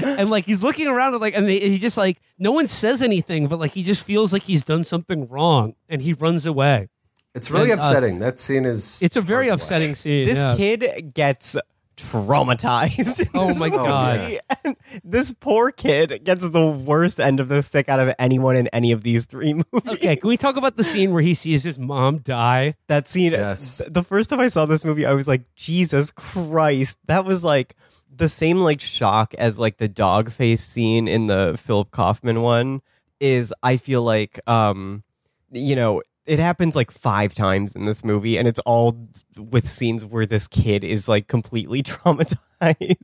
[0.03, 3.47] and like he's looking around and like and he just like no one says anything,
[3.47, 6.89] but like he just feels like he's done something wrong, and he runs away.
[7.35, 8.19] It's really And, uh, upsetting.
[8.19, 9.03] that scene is.
[9.03, 9.71] It's a very hard to watch.
[9.71, 10.25] upsetting scene.
[10.25, 10.55] This yeah.
[10.55, 11.55] kid gets
[11.97, 13.19] traumatized.
[13.19, 14.39] in Oh this my God.
[14.63, 18.67] And this poor kid gets the worst end of the stick out of anyone in
[18.69, 19.81] any of these three movies.
[19.93, 22.75] Okay, can we talk about the scene where he sees his mom die?
[22.87, 23.77] That scene, Yes.
[23.77, 26.97] th- the first time I saw this movie, I was like, Jesus Christ.
[27.07, 27.75] That was like
[28.13, 32.81] the same like shock as like the dog face scene in the Philip Kaufman one
[33.19, 35.03] is I feel like um
[35.51, 38.97] you know it happens like five times in this movie and it's all
[39.37, 41.83] with scenes where this kid is like completely
[42.29, 42.95] traumatized.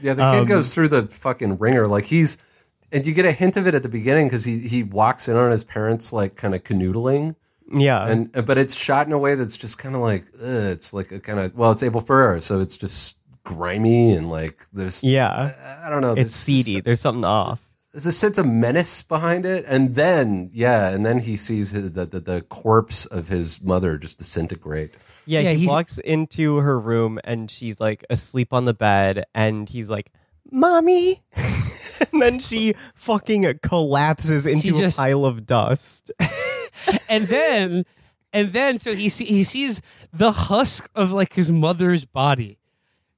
[0.00, 1.86] Yeah, the kid Um, goes through the fucking ringer.
[1.86, 2.38] Like he's,
[2.92, 5.36] and you get a hint of it at the beginning because he he walks in
[5.36, 7.36] on his parents like kind of canoodling,
[7.72, 8.06] Yeah.
[8.06, 11.12] and but it's shot in a way that's just kind of like ugh, it's like
[11.12, 15.52] a kind of well, it's Abel Ferrara, so it's just grimy and like there's yeah.
[15.84, 16.74] I don't know, It's seedy.
[16.74, 17.60] just- There's something off.
[17.96, 21.92] There's a sense of menace behind it, and then yeah, and then he sees his,
[21.92, 24.92] the, the the corpse of his mother just disintegrate.
[25.24, 29.24] Yeah, Yeah, he he's- walks into her room and she's like asleep on the bed
[29.34, 30.12] and he's like,
[30.52, 31.22] "Mommy."
[32.12, 36.10] and then she fucking collapses into just- a pile of dust.
[37.08, 37.86] and then
[38.30, 39.80] and then so he see, he sees
[40.12, 42.58] the husk of like his mother's body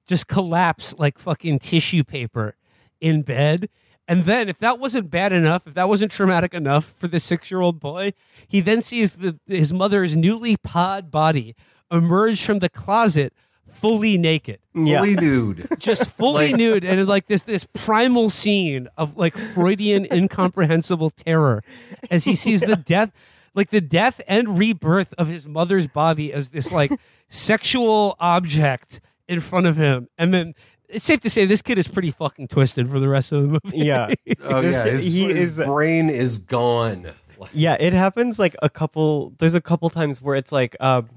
[0.06, 2.54] just collapse like fucking tissue paper
[3.00, 3.68] in bed
[4.08, 7.78] and then if that wasn't bad enough if that wasn't traumatic enough for the 6-year-old
[7.78, 8.12] boy
[8.48, 11.54] he then sees the his mother's newly pod body
[11.92, 13.32] emerge from the closet
[13.70, 14.98] fully naked Yeah.
[15.00, 15.68] Fully nude.
[15.78, 21.62] just fully Like- nude and like this this primal scene of like Freudian incomprehensible terror
[22.10, 23.12] as he sees the death
[23.54, 26.90] like the death and rebirth of his mother's body as this like
[27.28, 30.54] sexual object in front of him and then
[30.88, 33.48] it's safe to say this kid is pretty fucking twisted for the rest of the
[33.48, 34.12] movie Yeah.
[34.42, 37.06] Oh This- yeah, his, he his is brain is gone.
[37.52, 41.08] Yeah, it happens like a couple there's a couple times where it's like um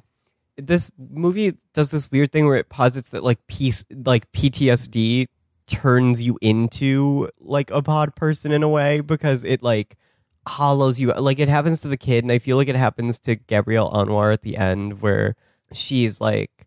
[0.58, 5.28] this movie does this weird thing where it posits that like peace like PTSD
[5.66, 9.96] turns you into like a pod person in a way because it like
[10.48, 13.36] hollows you like it happens to the kid and I feel like it happens to
[13.36, 15.36] Gabrielle Anwar at the end where
[15.72, 16.61] she's like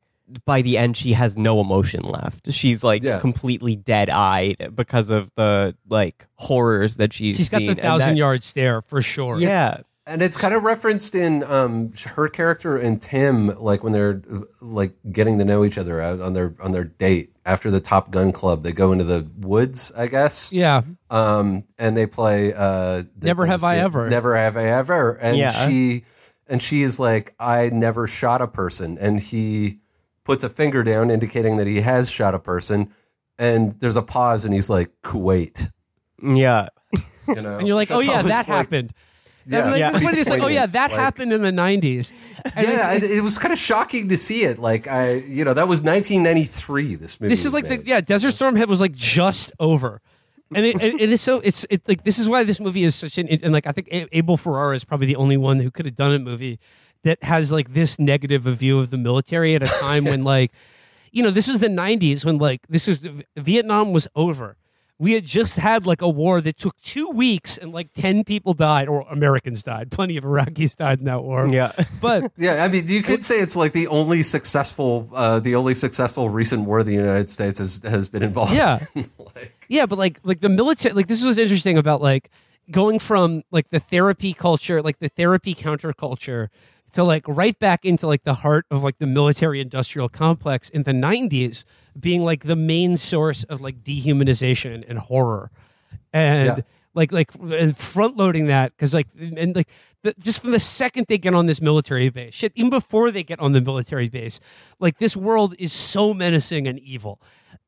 [0.45, 2.51] by the end she has no emotion left.
[2.53, 3.19] She's like Yeah.
[3.21, 7.69] completely dead-eyed because of the like horrors that she's she's got seen.
[7.69, 9.79] the thousand that- yard stare for sure yeah.
[10.07, 14.21] And it's kind of referenced in um, her character and Tim, like when they're
[14.61, 18.11] like getting to know each other out on their on their date after the Top
[18.11, 18.65] Gun Club.
[18.65, 20.53] They go into the woods, I guess.
[20.53, 20.83] Yeah.
[21.09, 22.53] Um, and they play.
[22.53, 24.11] Uh, they Never play Have this I Ever.
[24.11, 25.13] Never have I ever.
[25.15, 25.67] And Yeah.
[25.67, 26.05] she
[26.47, 29.79] and she is like, I never shot a person, and he
[30.25, 32.91] puts a finger down, indicating that he has shot a person.
[33.39, 35.71] And there's a pause, and he's like, Kuwait.
[36.23, 36.69] Yeah.
[37.29, 38.93] You know, And you're like, So oh yeah, was that like- happened.
[39.47, 39.71] Yeah.
[39.71, 39.91] Like, Yeah.
[39.93, 42.13] the funny thing is, like, oh yeah, that Like- happened in the '90s.
[42.57, 44.59] And yeah, it, it was kind of shocking to see it.
[44.59, 46.95] Like I, you know, that was 1993.
[46.95, 47.29] This movie.
[47.31, 47.81] this is like made.
[47.81, 50.01] the yeah desert storm head was like just over
[50.55, 52.95] and it, it, it is so it's it like this is why this movie is
[52.95, 55.87] such an and like i think abel ferrara is probably the only one who could
[55.87, 56.61] have done a movie
[57.05, 60.51] that has like this negative a view of the military at a time when like
[61.13, 63.07] you know this was the 90s when like this was
[63.37, 64.57] vietnam was over
[64.99, 68.53] we had just had like a war that took two weeks and like 10 people
[68.55, 71.73] died or americans died plenty of iraqis died in that war Yeah.
[72.01, 75.75] but Yeah, I mean, you could say it's like the only successful, uh, the only
[75.75, 78.53] successful recent war the United States has has been involved.
[78.55, 78.79] Yeah.
[78.95, 79.11] in.
[79.69, 82.31] Yeah, but like like the military like this was interesting about like
[82.71, 86.49] going from like the therapy culture, like the therapy counterculture
[86.95, 90.85] to like right back into like the heart of like the military industrial complex in
[90.85, 91.65] the 90s
[91.99, 95.51] being like the main source of like dehumanization and horror.
[96.13, 96.63] And Yeah.
[96.95, 99.69] like like and front loading that cuz like and like
[100.03, 103.23] the, just from the second they get on this military base, shit, even before they
[103.23, 104.39] get on the military base,
[104.79, 107.21] like this world is so menacing and evil,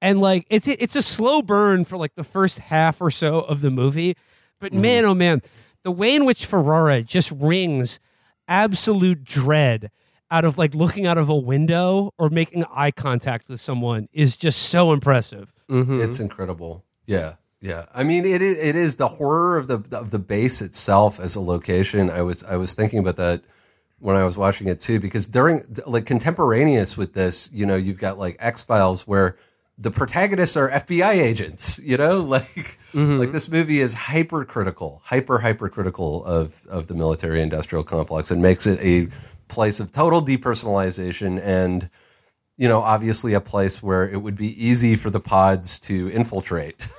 [0.02, 3.62] and like it's it's a slow burn for like the first half or so of
[3.62, 4.16] the movie,
[4.60, 4.82] but mm-hmm.
[4.82, 5.40] man, oh man,
[5.82, 7.98] the way in which Ferrara just wrings
[8.48, 9.90] absolute dread
[10.30, 14.36] out of like looking out of a window or making eye contact with someone is
[14.36, 15.52] just so impressive.
[15.68, 16.00] Mm-hmm.
[16.00, 16.84] It's incredible.
[17.06, 17.86] Yeah, yeah.
[17.94, 21.36] I mean, it is, it is the horror of the of the base itself as
[21.36, 22.10] a location.
[22.10, 23.42] I was I was thinking about that
[23.98, 27.98] when I was watching it too, because during like contemporaneous with this, you know, you've
[27.98, 29.36] got like X Files where
[29.78, 31.78] the protagonists are FBI agents.
[31.82, 33.18] You know, like mm-hmm.
[33.18, 38.66] like this movie is hypercritical, hyper hypercritical of of the military industrial complex and makes
[38.66, 39.08] it a
[39.48, 41.88] place of total depersonalization and
[42.56, 46.88] you know, obviously a place where it would be easy for the pods to infiltrate.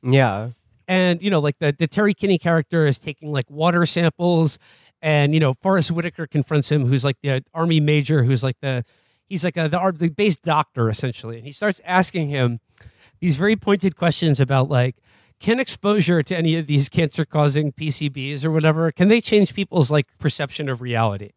[0.00, 0.50] Yeah.
[0.86, 4.60] and you know like the, the terry kinney character is taking like water samples
[5.02, 8.84] and you know forest whitaker confronts him who's like the army major who's like the
[9.28, 11.36] he's like a, the, the base doctor essentially.
[11.36, 12.60] And he starts asking him
[13.20, 14.96] these very pointed questions about like
[15.40, 19.90] can exposure to any of these cancer causing pcbs or whatever can they change people's
[19.90, 21.30] like perception of reality?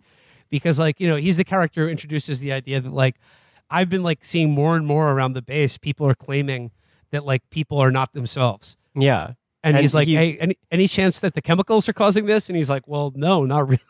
[0.50, 3.16] Because like you know he's the character who introduces the idea that like
[3.70, 6.72] i've been like seeing more and more around the base people are claiming
[7.12, 8.78] that like people are not themselves.
[8.96, 9.34] Yeah.
[9.64, 12.50] And, And he's like, he's- "Hey, any any chance that the chemicals are causing this?"
[12.50, 13.82] And he's like, "Well, no, not really.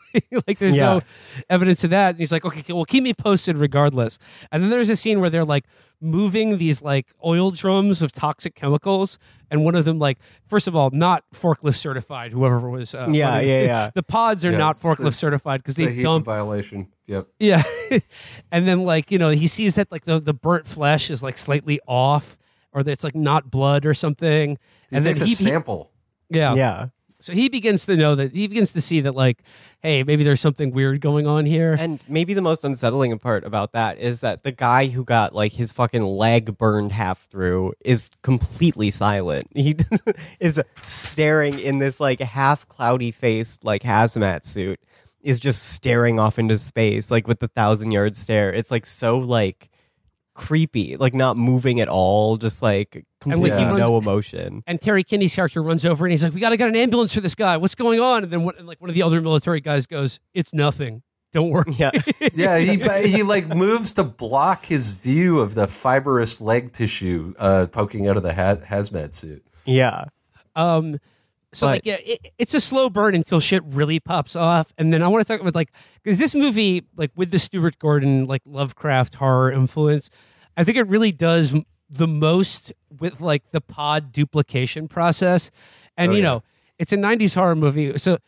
[0.46, 0.94] like, there's Yeah.
[0.94, 1.00] no
[1.48, 4.18] evidence of that." And he's like, "Okay, well, keep me posted regardless."
[4.50, 5.64] And then there's a scene where they're like
[6.00, 9.18] moving these like oil drums of toxic chemicals,
[9.50, 10.18] and one of them, like,
[10.48, 12.32] first of all, not forklift certified.
[12.32, 13.90] Whoever was, uh, Yeah, running- yeah, yeah.
[13.94, 16.02] The pods are Yeah, not it's- it's forklift a- certified because It's a they heat
[16.02, 16.88] dump violation.
[17.06, 17.28] Yep.
[17.40, 17.62] yeah.
[18.52, 21.36] and then like, you know, he sees that like the, the burnt flesh is like
[21.38, 22.36] slightly off
[22.72, 24.58] or that it's like not blood or something.
[24.90, 25.90] He and takes then a he, he- sample.
[26.28, 26.54] yeah.
[26.54, 26.86] Yeah.
[27.20, 29.44] So he begins to know that he begins to see that like,
[29.80, 31.76] hey, maybe there's something weird going on here.
[31.78, 35.52] And maybe the most unsettling part about that is that the guy who got like
[35.52, 39.46] his fucking leg burned half through is completely silent.
[39.54, 39.76] He
[40.40, 44.80] is staring in this like half cloudy faced like hazmat suit
[45.20, 48.52] is just staring off into space like with the thousand yard stare.
[48.52, 49.68] It's like so like
[50.34, 54.62] creepy, like not moving at all, just like completely he runs- no emotion.
[54.66, 57.14] and Terry Kinney's character runs over and he's like, "We got to get an ambulance
[57.14, 57.56] for this guy.
[57.56, 60.20] What's going on?" And then one, and, like one of the other military guys goes,
[60.34, 61.02] "It's nothing.
[61.32, 61.90] Don't worry." Yeah.
[62.34, 62.76] Yeah, he
[63.08, 68.16] he like moves to block his view of the fibrous leg tissue uh, poking out
[68.16, 69.44] of the ha- hazmat suit.
[69.66, 70.04] Yeah.
[70.56, 70.98] Um,
[71.52, 74.92] so But- like yeah, it, it's a slow burn until shit really pops off, and
[74.92, 75.72] then I want to talk about like
[76.02, 80.10] because this movie like with the Stuart Gordon like Lovecraft horror influence,
[80.56, 81.54] I think it really does
[81.90, 85.50] the most with like the pod duplication process,
[85.96, 86.28] and Oh, you yeah.
[86.28, 86.42] know
[86.78, 88.18] it's a '90s horror movie, so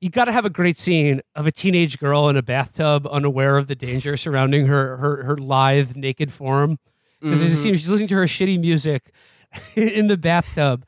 [0.00, 3.56] you got to have a great scene of a teenage girl in a bathtub, unaware
[3.56, 6.78] of the danger surrounding her her her lithe naked form.
[7.20, 7.60] Because there's mm-hmm.
[7.60, 9.12] a scene she's listening to her shitty music
[9.76, 10.84] in the bathtub,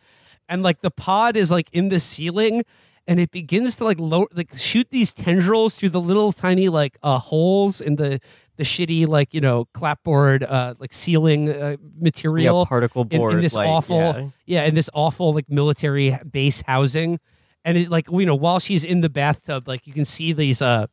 [0.48, 2.64] and like the pod is like in the ceiling,
[3.06, 6.98] and it begins to like low like shoot these tendrils through the little tiny like
[7.02, 8.20] uh holes in the
[8.56, 13.54] the shitty like you know clapboard uh like ceiling uh, material particle in- in, this
[13.54, 14.28] like, awful yeah.
[14.46, 17.18] yeah in this awful like military base housing
[17.64, 20.60] and it like you know while she's in the bathtub, like you can see these
[20.60, 20.86] uh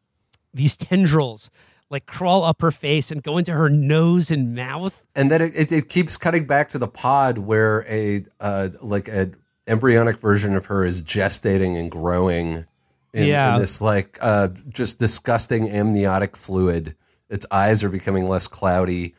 [0.53, 1.49] these tendrils
[1.89, 5.03] like crawl up her face and go into her nose and mouth.
[5.13, 9.09] and then it, it, it keeps cutting back to the pod where a uh, like
[9.09, 9.31] a
[9.67, 12.65] embryonic version of her is gestating and growing
[13.13, 13.55] in, Yeah.
[13.55, 16.95] in this like uh, just disgusting amniotic fluid.
[17.29, 19.15] Its eyes are becoming less cloudy,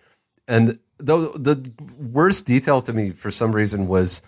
[0.47, 4.23] and the the worst detail to me for some reason was.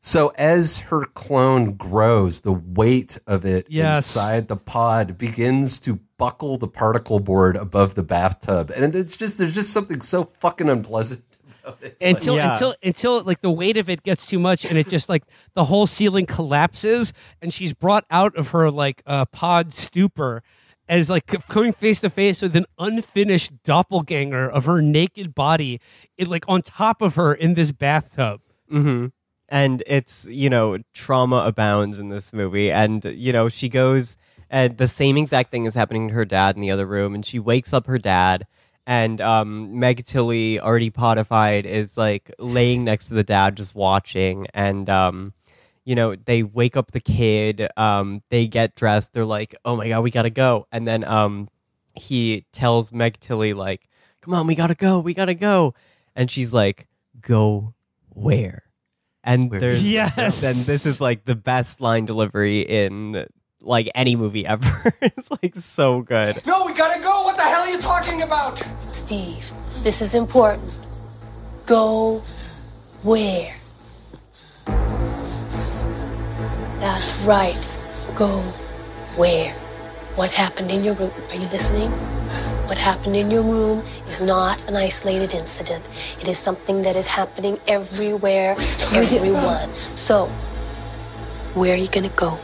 [0.00, 4.14] So as her clone grows, the weight of it Yes.
[4.14, 9.38] inside the pod begins to buckle the particle board above the bathtub, and it's just
[9.38, 11.24] there's just something so fucking unpleasant.
[12.00, 12.52] until Yeah.
[12.52, 15.24] until until like the weight of it gets too much and it just like
[15.54, 20.42] the whole ceiling collapses and she's brought out of her like uh, pod stupor
[20.88, 25.80] as like coming face to face with an unfinished doppelganger of her naked body
[26.18, 29.06] it like on top of her in this bathtub hmm
[29.48, 32.72] And it's, you know, trauma abounds in this movie.
[32.72, 34.16] And, you know, she goes,
[34.50, 37.14] and the same exact thing is happening to her dad in the other room.
[37.14, 38.46] And she wakes up her dad.
[38.86, 44.46] And um, Meg Tilly, already podified, is like laying next to the dad, just watching.
[44.52, 45.32] And, um,
[45.84, 47.66] you know, they wake up the kid.
[47.76, 49.12] Um, they get dressed.
[49.14, 50.66] They're like, oh my God, we got to go.
[50.70, 51.48] And then um,
[51.94, 53.88] he tells Meg Tilly, like,
[54.20, 55.00] come on, we got to go.
[55.00, 55.74] We got to go.
[56.14, 56.86] And she's like,
[57.20, 57.74] go
[58.10, 58.64] where?
[59.22, 59.60] And Where?
[59.60, 60.42] there's Yes.
[60.42, 63.26] then this is like the best line delivery in
[63.66, 64.94] like any movie ever.
[65.02, 66.44] it's like so good.
[66.46, 67.22] No, we gotta go.
[67.24, 68.58] What the hell are you talking about?
[68.90, 69.50] Steve,
[69.82, 70.72] this is important.
[71.66, 72.18] Go
[73.02, 73.54] where?
[76.80, 77.68] That's right.
[78.14, 78.28] Go
[79.16, 79.52] where?
[80.16, 81.10] What happened in your room?
[81.30, 81.90] Are you listening?
[82.68, 85.86] What happened in your room is not an isolated incident.
[86.20, 89.68] It is something that is happening everywhere to everyone.
[89.94, 90.26] So,
[91.54, 92.38] where are you gonna go?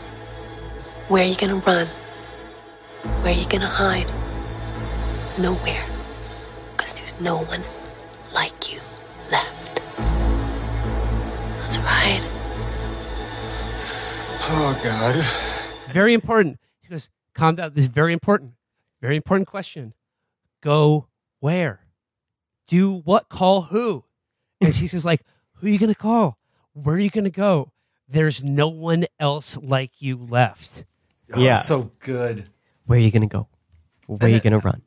[1.07, 1.87] Where are you gonna run?
[3.21, 4.11] Where are you gonna hide?
[5.39, 5.83] Nowhere.
[6.71, 7.61] Because there's no one
[8.33, 8.79] like you
[9.31, 9.81] left.
[11.61, 12.25] That's right.
[14.53, 15.15] Oh, God.
[15.93, 18.51] very important she goes calm down this is very important
[19.01, 19.93] very important question
[20.61, 21.07] go
[21.39, 21.85] where
[22.67, 24.03] do what call who
[24.59, 25.21] and she's just like
[25.55, 26.37] who are you gonna call
[26.73, 27.71] where are you gonna go
[28.09, 30.83] there's no one else like you left
[31.33, 31.55] Oh, Yeah.
[31.55, 32.49] so good.
[32.85, 33.47] Where are you gonna go?
[34.07, 34.81] Where are you gonna run?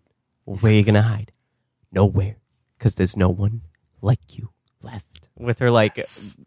[0.44, 1.32] Where are you gonna hide?
[1.92, 2.36] Nowhere,
[2.78, 3.62] because there's no one
[4.02, 4.50] like you
[4.82, 5.28] left.
[5.38, 5.98] With her like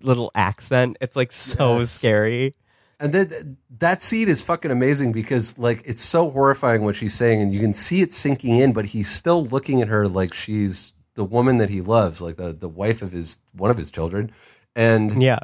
[0.01, 1.91] little accent, it's like so Yes.
[1.91, 2.55] scary.
[2.99, 7.41] And then that scene is fucking amazing because like it's so horrifying what she's saying,
[7.41, 10.93] and you can see it sinking in, but he's still looking at her like she's
[11.15, 14.31] the woman that he loves, like the the wife of his one of his children,
[14.75, 15.39] and Yeah,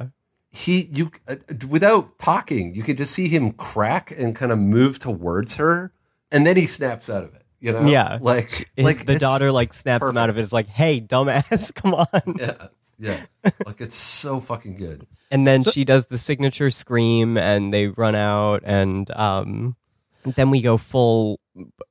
[0.54, 1.36] he you uh,
[1.68, 5.92] without talking, you could just see him crack and kind of move towards her,
[6.32, 7.42] and then he snaps out of it.
[7.60, 8.20] You know, yeah.
[8.22, 10.42] like It- like the daughter like snaps him out of it.
[10.42, 12.36] It's like, hey, dumbass, come on.
[12.38, 12.68] Yeah,
[13.00, 13.22] yeah,
[13.66, 15.08] like it's so fucking good.
[15.32, 19.76] And then she does the signature scream, and they run out, and um,
[20.24, 21.40] then we go full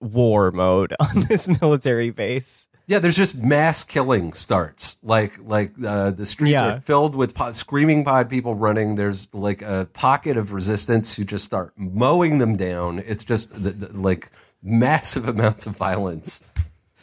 [0.00, 2.68] war mode on this military base.
[2.92, 4.98] Yeah, there's just mass killing starts.
[5.02, 6.74] Like like uh, the streets Yeah.
[6.76, 8.96] are filled with pod, screaming pod people running.
[8.96, 12.98] There's like a pocket of resistance who just start mowing them down.
[13.06, 14.30] It's just the, the, like
[14.62, 16.42] massive amounts of violence.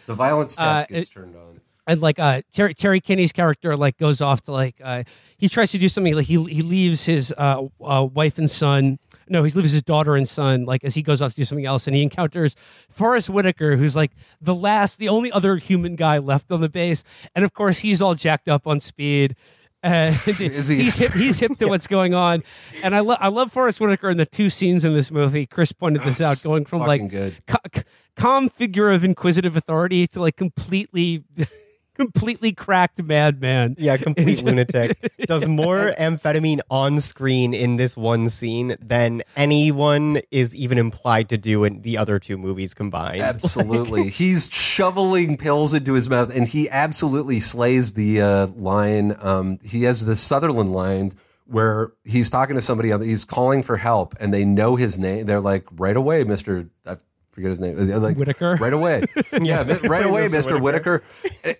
[0.05, 1.59] The violence Uh, gets it- turned on.
[1.87, 5.03] and like uh Terry Terry Kinney's character like goes off to like uh
[5.37, 8.99] he tries to do something like he he leaves his uh, uh wife and son
[9.29, 11.65] no he leaves his daughter and son like as he goes off to do something
[11.65, 12.55] else and he encounters
[12.89, 14.11] Forest Whitaker who's like
[14.41, 17.03] the last the only other human guy left on the base.
[17.35, 19.35] And of course he's all jacked up on speed.
[19.81, 20.81] And Is he?
[20.81, 22.43] he's hip he's hip to what's going on.
[22.83, 25.45] And I love I love Forest Whitaker in the two scenes in this movie.
[25.45, 27.09] Chris pointed this out going from like
[27.47, 27.81] ca-
[28.17, 31.23] calm figure of inquisitive authority to like completely
[31.99, 34.97] completely cracked madman Yeah, complete lunatic.
[35.27, 41.37] Does more amphetamine on screen in this one scene than anyone is even implied to
[41.37, 43.21] do in the other two movies combined.
[43.21, 49.15] Absolutely, he's shoveling pills into his mouth, and he absolutely slays the uh, line.
[49.21, 51.11] Um, he has the Sutherland line
[51.45, 55.25] where he's talking to somebody, he's calling for help, and they know his name.
[55.25, 56.97] They're like, "Right away, Mister." I
[57.31, 57.77] forget his name.
[57.77, 58.55] Like Whitaker?
[58.55, 59.03] Right away,
[59.41, 60.33] yeah, right away, Mr.
[60.33, 61.03] Mister Whitaker.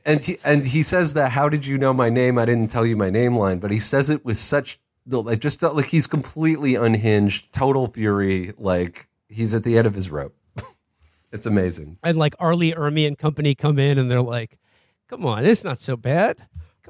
[0.06, 1.32] And he and he says that.
[1.32, 2.38] How did you know my name?
[2.38, 3.36] I didn't tell you my name.
[3.36, 8.54] Line, but he says it with such like just like he's completely unhinged, total fury.
[8.58, 10.36] Like he's at the end of his rope.
[11.32, 12.00] It's amazing.
[12.04, 12.56] and like R.
[12.56, 14.58] Lee Ermey and company come in and they're like
[15.08, 16.38] come on it's not so bad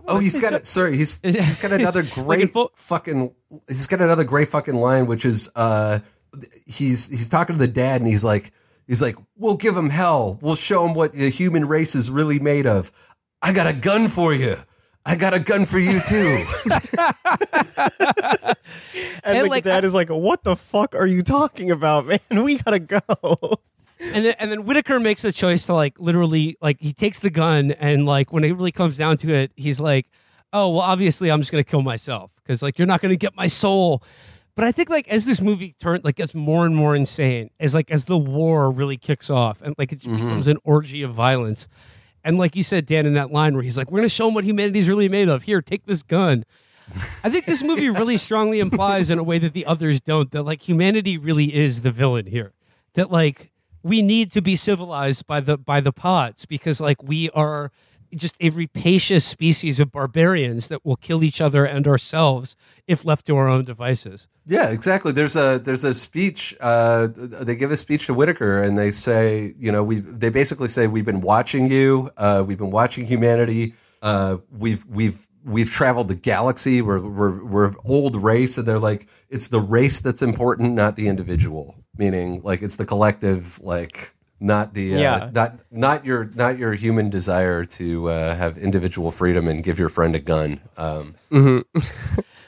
[0.07, 0.65] Oh, he's got it.
[0.65, 3.34] Sorry, he's he's got another great full- fucking.
[3.68, 5.99] He's got another great fucking line, which is uh,
[6.65, 8.51] he's he's talking to the dad, and he's like,
[8.90, 10.38] he's like, "We'll give him hell.
[10.41, 12.91] We'll show him what the human race is really made of.
[13.41, 14.57] I got a gun for you.
[15.06, 16.44] I got a gun for you too."
[19.24, 22.06] And, And, like, like, the dad is like, "What the fuck are you talking about,
[22.06, 22.20] man?
[22.44, 23.60] We gotta go."
[23.99, 27.30] and then and then Whitaker makes a choice to like literally like he takes the
[27.30, 30.07] gun and like when it really comes down to it, he's like,
[30.53, 33.48] "Oh well, obviously I'm just gonna kill myself because like you're not gonna get my
[33.48, 34.02] soul."
[34.60, 37.73] But I think like as this movie turns like gets more and more insane, as
[37.73, 40.15] like as the war really kicks off and like it mm-hmm.
[40.18, 41.69] becomes an orgy of violence.
[42.26, 44.34] And like you said, Dan, in that line where he's like, "We're gonna show him
[44.34, 45.44] what humanity's really made of.
[45.44, 46.44] Here, take this gun."
[47.23, 50.44] I think this movie really strongly implies in a way that the others don't that
[50.44, 52.52] like humanity really is the villain here.
[52.95, 57.30] That like we need to be civilized by the by the pods because like we
[57.30, 57.72] are
[58.15, 62.56] just a rapacious species of barbarians that will kill each other and ourselves
[62.88, 64.27] if left to our own devices.
[64.45, 65.11] Yeah, exactly.
[65.11, 66.56] There's a there's a speech.
[66.60, 70.69] Uh, they give a speech to Whitaker, and they say, you know, we they basically
[70.69, 72.10] say we've been watching you.
[72.18, 73.73] Uh, we've been watching humanity.
[74.02, 76.81] Uh, we've we've we've traveled the galaxy.
[76.81, 81.07] We're we're we're old race, and they're like, it's the race that's important, not the
[81.07, 81.76] individual.
[81.98, 85.30] Meaning, like it's the collective, like not the uh, Yeah.
[85.34, 89.90] not not your not your human desire to uh, have individual freedom and give your
[89.90, 90.60] friend a gun.
[90.78, 91.16] Um,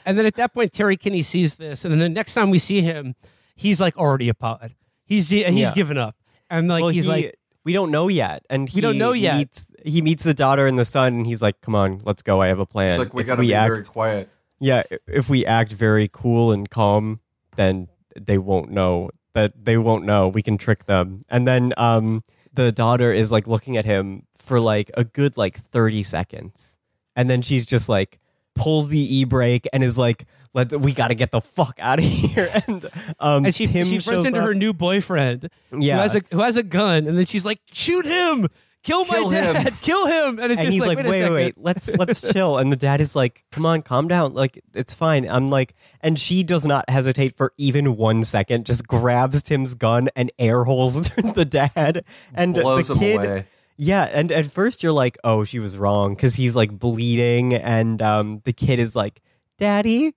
[0.04, 2.58] And then at that point, Terry Kinney sees this, and then the next time we
[2.58, 3.14] see him,
[3.54, 4.74] he's like already a pod.
[5.04, 5.72] He's he's Yeah.
[5.72, 6.16] given up,
[6.50, 9.12] and like well, he's he- like, we don't know yet, and he We don't know
[9.12, 9.36] yet.
[9.36, 12.40] Meets, he meets the daughter and the son, and he's like, "Come on, let's go.
[12.42, 14.28] I have a plan." it's like we If got to be act, very quiet.
[14.58, 17.20] Yeah, if we act very cool and calm,
[17.54, 17.86] then
[18.20, 20.28] they won't know that they won't know.
[20.28, 21.22] We can trick them.
[21.28, 22.22] And then um
[22.54, 26.76] the daughter is like looking at him for like a good like 30 seconds.
[27.16, 28.18] And then she's just like
[28.54, 32.04] pulls the e-brake and is like let we got to get the fuck out of
[32.06, 32.50] here.
[32.68, 32.84] And
[33.18, 34.46] um and she Tim she runs into up.
[34.46, 35.48] her new boyfriend,
[35.78, 35.96] Yeah.
[35.96, 38.48] who has a who has a gun, and then she's like, shoot him,
[38.82, 39.54] kill, Kill my him.
[39.54, 41.62] dad, kill him, and it's and just he's like, like, wait, wait, a wait, second.
[41.64, 42.58] let's let's chill.
[42.58, 44.34] And the dad is like, come on, calm down.
[44.34, 45.28] Like it's fine.
[45.28, 48.66] I'm like, and she does not hesitate for even one second.
[48.66, 51.00] Just grabs Tim's gun and air holes
[51.34, 52.04] the dad
[52.34, 53.16] and Blows the him kid.
[53.16, 53.46] away.
[53.78, 58.00] Yeah, and at first you're like, oh, she was wrong because he's like bleeding, and
[58.02, 59.20] um, the kid is like,
[59.58, 60.14] daddy.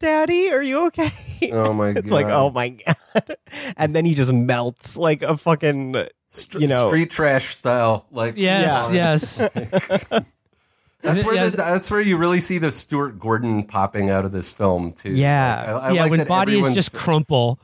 [0.00, 1.10] Daddy, are you okay?
[1.50, 3.36] Oh my it's like, oh my god!
[3.78, 5.94] And then he just melts like a fucking,
[6.58, 8.06] you know, street trash style.
[8.10, 9.12] Like Yes, Yeah.
[9.12, 10.22] yes.
[11.02, 11.50] That's where Yes.
[11.52, 15.10] the, that's where you really see the Stuart Gordon popping out of this film too.
[15.10, 15.56] Yeah.
[15.74, 17.58] Like, I, I yeah, like when that bodies everyone's- just crumple.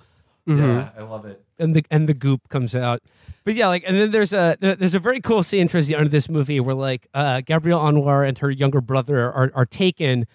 [0.46, 1.40] Yeah, I love it.
[1.58, 3.02] and the and the goop comes out.
[3.44, 6.06] But yeah, like and then there's a there's a very cool scene towards the end
[6.06, 10.26] of this movie where like uh, Gabrielle Anwar and her younger brother are are taken.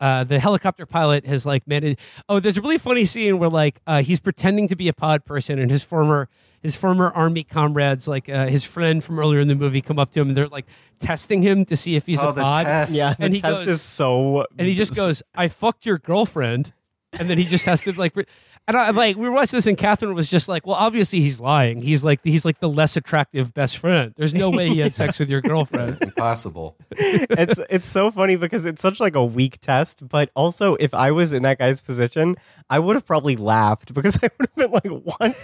[0.00, 1.98] Uh, the helicopter pilot has like managed.
[2.30, 5.24] Oh, there's a really funny scene where like uh, he's pretending to be a pod
[5.26, 6.28] person, and his former
[6.62, 10.10] his former army comrades, like uh, his friend from earlier in the movie, come up
[10.12, 10.66] to him and they're like
[10.98, 12.66] testing him to see if he's Oh, a the pod.
[12.66, 12.94] test.
[12.94, 15.98] yeah, and the he test goes, is so, and he just goes, "I fucked your
[15.98, 16.72] girlfriend,"
[17.12, 18.26] and then he just has to like, re-
[18.68, 21.80] and I like we watched this, and Catherine was just like, "Well, obviously he's lying.
[21.80, 24.12] He's like he's like the less attractive best friend.
[24.16, 26.76] There's no way he had sex with your girlfriend." Impossible.
[26.90, 31.12] it's it's so funny because it's such like a weak test, but also if I
[31.12, 32.34] was in that guy's position,
[32.68, 35.36] I would have probably laughed because I would have been like, "What?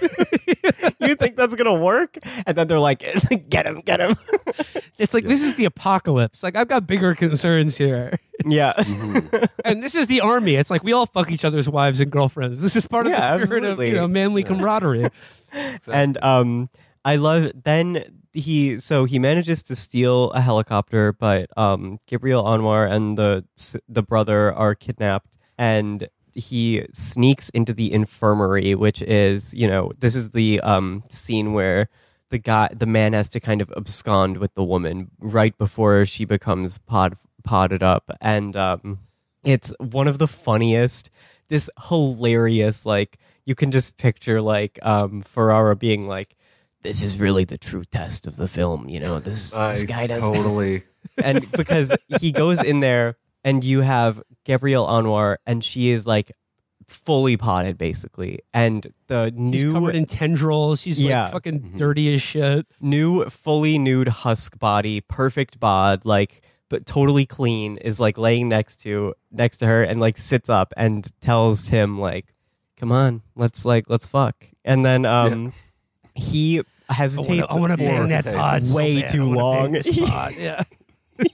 [1.01, 3.03] you think that's gonna work?" And then they're like,
[3.49, 4.17] "Get him, get him."
[4.99, 6.43] It's like this is the apocalypse.
[6.43, 8.19] Like I've got bigger concerns here.
[8.45, 8.73] Yeah,
[9.65, 10.57] and this is the army.
[10.57, 12.61] It's like we all fuck each other's wives and girlfriends.
[12.61, 13.89] This is part of Yeah, the spirit absolutely.
[13.89, 15.09] of you know manly camaraderie.
[15.93, 16.69] and um,
[17.05, 22.91] I love then he so he manages to steal a helicopter, but um, Gabrielle Anwar
[22.91, 23.45] and the
[23.89, 30.17] the brother are kidnapped, and he sneaks into the infirmary, which is you know this
[30.17, 31.89] is the um scene where
[32.31, 36.25] the guy the man has to kind of abscond with the woman right before she
[36.25, 38.99] becomes pod potted up, and um,
[39.45, 41.11] it's one of the funniest.
[41.49, 46.35] This hilarious like you can just picture like um Ferrara being like
[46.83, 50.07] this is really the true test of the film you know this I this guy
[50.07, 50.83] does totally.
[51.23, 56.33] and because he goes in there and you have Gabrielle Anwar and she is like
[56.89, 60.81] fully potted basically and the She's new covered in tendrils.
[60.81, 61.25] She's Yeah.
[61.25, 62.67] like fucking dirty as shit.
[62.81, 68.77] new fully nude husk body perfect bod like but totally clean is like laying next
[68.77, 72.35] to next to her and like sits up and tells him like
[72.77, 75.53] come on let's like let's fuck and then um
[76.15, 79.11] he hesitates I want to for bang that pod way bad.
[79.11, 79.75] I too wanna long.
[80.39, 80.63] Yeah.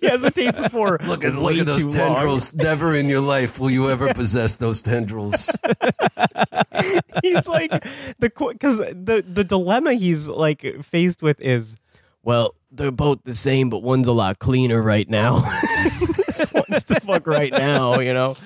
[0.01, 2.15] he hesitates for Look at look at those too long.
[2.15, 2.55] tendrils.
[2.55, 5.47] Never in your life will you ever possess those tendrils.
[7.23, 7.71] he's like
[8.19, 11.77] the because the the dilemma he's like faced with is
[12.23, 15.43] well they're both the same but one's a lot cleaner right now
[16.55, 18.37] wants to fuck right now you know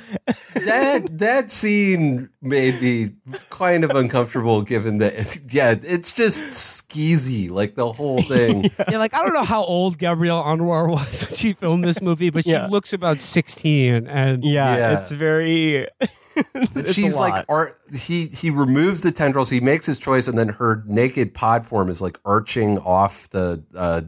[0.66, 3.10] that that scene made me
[3.50, 8.64] kind of uncomfortable given that yeah, it's just skeezy, like the whole thing.
[8.90, 12.30] yeah, like I don't know how old Gabrielle Anwar was when she filmed this movie,
[12.30, 12.66] but she Yeah.
[12.66, 14.98] looks about sixteen, and yeah, Yeah.
[15.00, 15.88] it's very
[16.54, 17.44] it's She's like lot.
[17.48, 21.66] ar- he he removes the tendrils, he makes his choice, and then her naked pod
[21.66, 24.02] form is like arching off the uh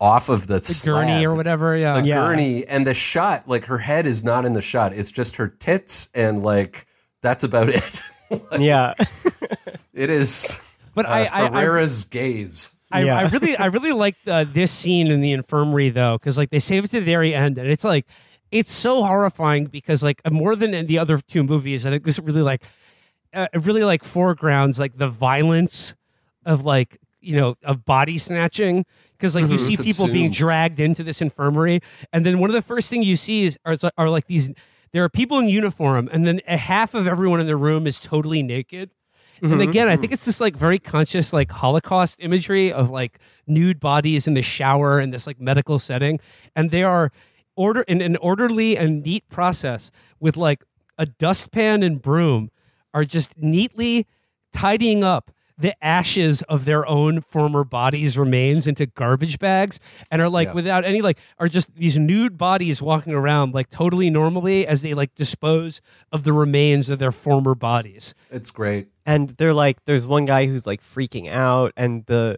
[0.00, 1.76] off of the, the gurney or whatever.
[1.76, 2.16] Yeah, the Yeah.
[2.16, 5.48] gurney and the shot like her head is not in the shot it's just her
[5.48, 6.86] tits and like
[7.22, 8.00] that's about it
[8.58, 8.94] yeah
[9.94, 10.60] it is
[10.94, 13.18] But uh, I- I- I- Ferrara's gaze I, Yeah.
[13.18, 16.60] I really, I really like uh, this scene in the infirmary though, because like they
[16.60, 18.06] save it to the very end, and it's like
[18.52, 22.20] it's so horrifying because like more than in the other two movies, I think this
[22.20, 22.62] really like
[23.32, 25.96] uh, really like foregrounds like the violence
[26.46, 28.86] of like you know of body snatching
[29.24, 29.72] because like you mm-hmm.
[29.72, 31.80] see people being dragged into this infirmary,
[32.12, 34.52] and then one of the first thing you see is are, are like these.
[34.92, 37.98] There are people in uniform, and then a half of everyone in the room is
[37.98, 38.90] totally naked.
[39.40, 40.02] And mm-hmm, again, I mm-hmm.
[40.02, 44.42] think it's this like very conscious like Holocaust imagery of like nude bodies in the
[44.42, 46.20] shower in this like medical setting,
[46.54, 47.10] and they are
[47.56, 49.90] order in an orderly and neat process
[50.20, 50.64] with like
[50.98, 52.50] a dustpan and broom
[52.92, 54.06] are just neatly
[54.52, 59.78] tidying up the ashes of their own former bodies remains into garbage bags
[60.10, 60.54] and are like Yeah.
[60.54, 64.94] without any like are just these nude bodies walking around like totally normally as they
[64.94, 70.06] like dispose of the remains of their former bodies it's great and they're like there's
[70.06, 72.36] one guy who's like freaking out and the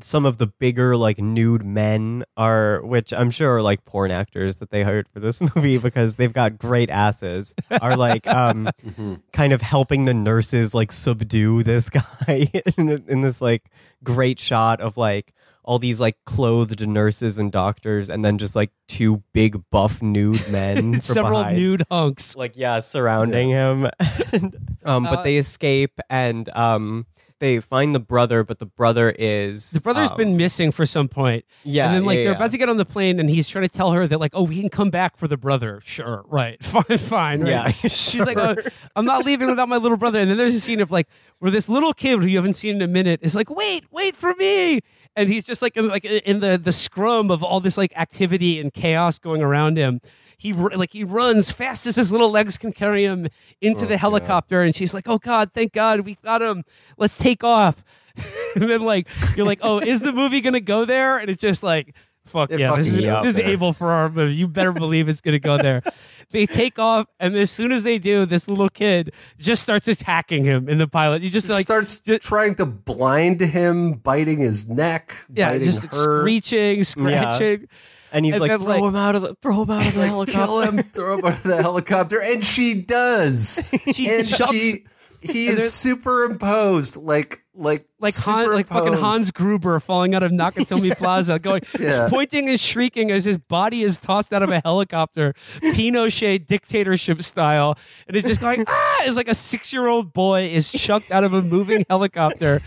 [0.00, 4.56] some of the bigger like nude men are which i'm sure are like porn actors
[4.58, 8.68] that they hired for this movie because they've got great asses are like um
[9.32, 11.90] kind of helping the nurses like subdue this
[12.26, 12.48] guy
[12.78, 13.64] in, in this like
[14.04, 15.32] great shot of like
[15.64, 20.46] all these like clothed nurses and doctors and then just like two big buff nude
[20.50, 21.56] men several behind.
[21.56, 22.36] nude hunks.
[22.36, 23.88] Like yeah surrounding him.
[24.30, 27.06] And, um but Uh, they escape and um
[27.44, 31.08] they find the brother but the brother is The brother's um, been missing for some
[31.08, 31.44] point.
[31.62, 32.36] Yeah, And then like yeah, they're yeah.
[32.36, 34.44] about to get on the plane and he's trying to tell her that like, oh,
[34.44, 35.80] we can come back for the brother.
[35.84, 36.62] Sure, right.
[36.74, 37.40] Fine, fine.
[37.42, 37.50] Right?
[37.50, 38.56] Yeah, She's like, oh,
[38.96, 40.18] I'm not leaving without my little brother.
[40.18, 41.06] And then there's a scene of like
[41.38, 44.16] where this little kid who you haven't seen in a minute is like, wait, wait
[44.16, 44.80] for me.
[45.14, 48.58] And he's just like in, like in the the scrum of all this like activity
[48.58, 50.00] and chaos going around him.
[50.36, 53.28] He like he runs fast as his little legs can carry him
[53.60, 56.64] into Oh, the helicopter, and she's like, "Oh God, thank God, we got him.
[56.96, 57.84] Let's take off."
[58.54, 61.18] and then like you're like, oh, is the movie gonna go there?
[61.18, 61.94] And it's just like,
[62.24, 63.48] fuck yeah, this is, this is goes there.
[63.48, 64.34] able for our movie.
[64.34, 65.82] You better believe it's gonna go there.
[66.30, 70.44] they take off, and as soon as they do, this little kid just starts attacking
[70.44, 71.22] him in the pilot.
[71.22, 76.20] He just like starts trying to blind him biting his neck yeah, biting just her
[76.20, 77.68] screeching, scratching.
[78.14, 80.08] And he's like then, throw him out of the throw him out of the like,
[80.08, 83.60] helicopter kill him, throw him out of the helicopter, and she does.
[83.92, 84.86] She and jumps- she,
[85.20, 88.92] he and is superimposed, like, like, like Han, like fucking.
[88.94, 92.08] Hans Gruber falling out of Nakatomi Plaza, going Yeah.
[92.10, 97.78] pointing and shrieking as his body is tossed out of a helicopter, Pinochet dictatorship style,
[98.08, 99.02] and it's just going ah!
[99.04, 102.60] It's like a six year old boy is chucked out of a moving helicopter,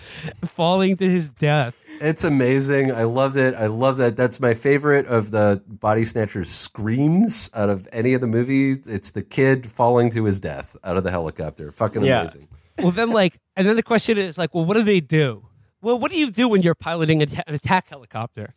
[0.45, 1.75] falling to his death.
[1.99, 2.91] It's amazing.
[2.91, 3.55] I loved it.
[3.55, 4.15] I love that.
[4.15, 8.87] That's my favorite of the body snatchers screams out of any of the movies.
[8.87, 11.71] It's the kid falling to his death out of the helicopter.
[11.71, 12.21] Fucking Yeah.
[12.21, 12.47] amazing.
[12.79, 15.47] Well, then like, and then the question is like, well, what do they do?
[15.81, 18.53] Well, what do you do when you're piloting an attack helicopter?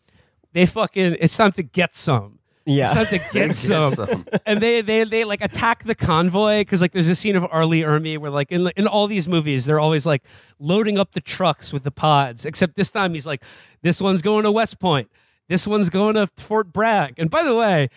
[0.52, 1.16] They fucking.
[1.20, 2.39] It's time to get some.
[2.66, 2.84] Yeah.
[2.84, 3.90] It's time to Get some.
[3.90, 4.26] some.
[4.46, 7.64] and they they they like attack the convoy because like there's a scene of R.
[7.66, 10.22] Lee Ermey where like in in all these movies they're always like
[10.58, 13.42] loading up the trucks with the pods except this time he's like
[13.82, 15.10] this one's going to West Point
[15.48, 17.88] this one's going to Fort Bragg and by the way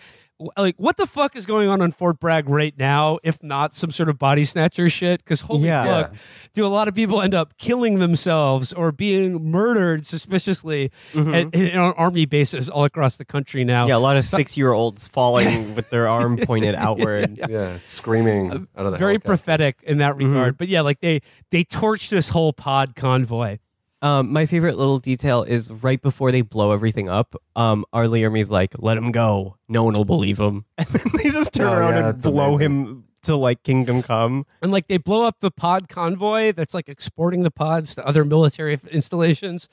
[0.56, 3.90] like what the fuck is going on on Fort Bragg right now if not some
[3.90, 5.84] sort of body snatcher shit because holy Yeah.
[5.84, 6.14] fuck
[6.52, 11.34] do a lot of people end up killing themselves or being murdered suspiciously mm-hmm.
[11.34, 14.56] at, in, on army bases all across the country now yeah a lot of six
[14.56, 19.12] year olds falling with their arm pointed outward Yeah, screaming uh, out of the very
[19.12, 19.28] helicopter.
[19.28, 20.28] prophetic in that mm-hmm.
[20.32, 20.58] regard.
[20.58, 21.20] But yeah, like they
[21.50, 23.58] they torched this whole pod convoy.
[24.04, 27.34] Um, my favorite little detail is right before they blow everything up.
[27.56, 28.06] Um, R.
[28.06, 29.56] Lee Ermey's like, "Let him go.
[29.66, 32.24] No one will believe him." And then they just turn Oh, around yeah, and that's
[32.24, 32.60] blow amazing.
[32.86, 34.44] him to like Kingdom Come.
[34.60, 38.24] And like they blow up the pod convoy that's like exporting the pods to other
[38.26, 39.68] military installations.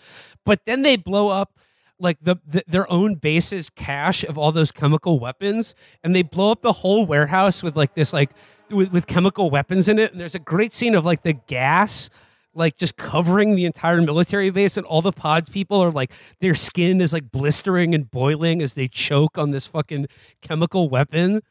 [0.46, 1.60] But then they blow up
[2.00, 5.76] like the, the their own base's cache of all those chemical weapons,
[6.06, 8.32] and they blow up the whole warehouse with like this like
[8.70, 10.14] with, with chemical weapons in it.
[10.14, 12.10] And there's a great scene of like the gas
[12.54, 16.56] like just covering the entire military base and all the pods people are like their
[16.56, 20.08] skin is like blistering and boiling as they choke on this fucking
[20.42, 21.42] chemical weapon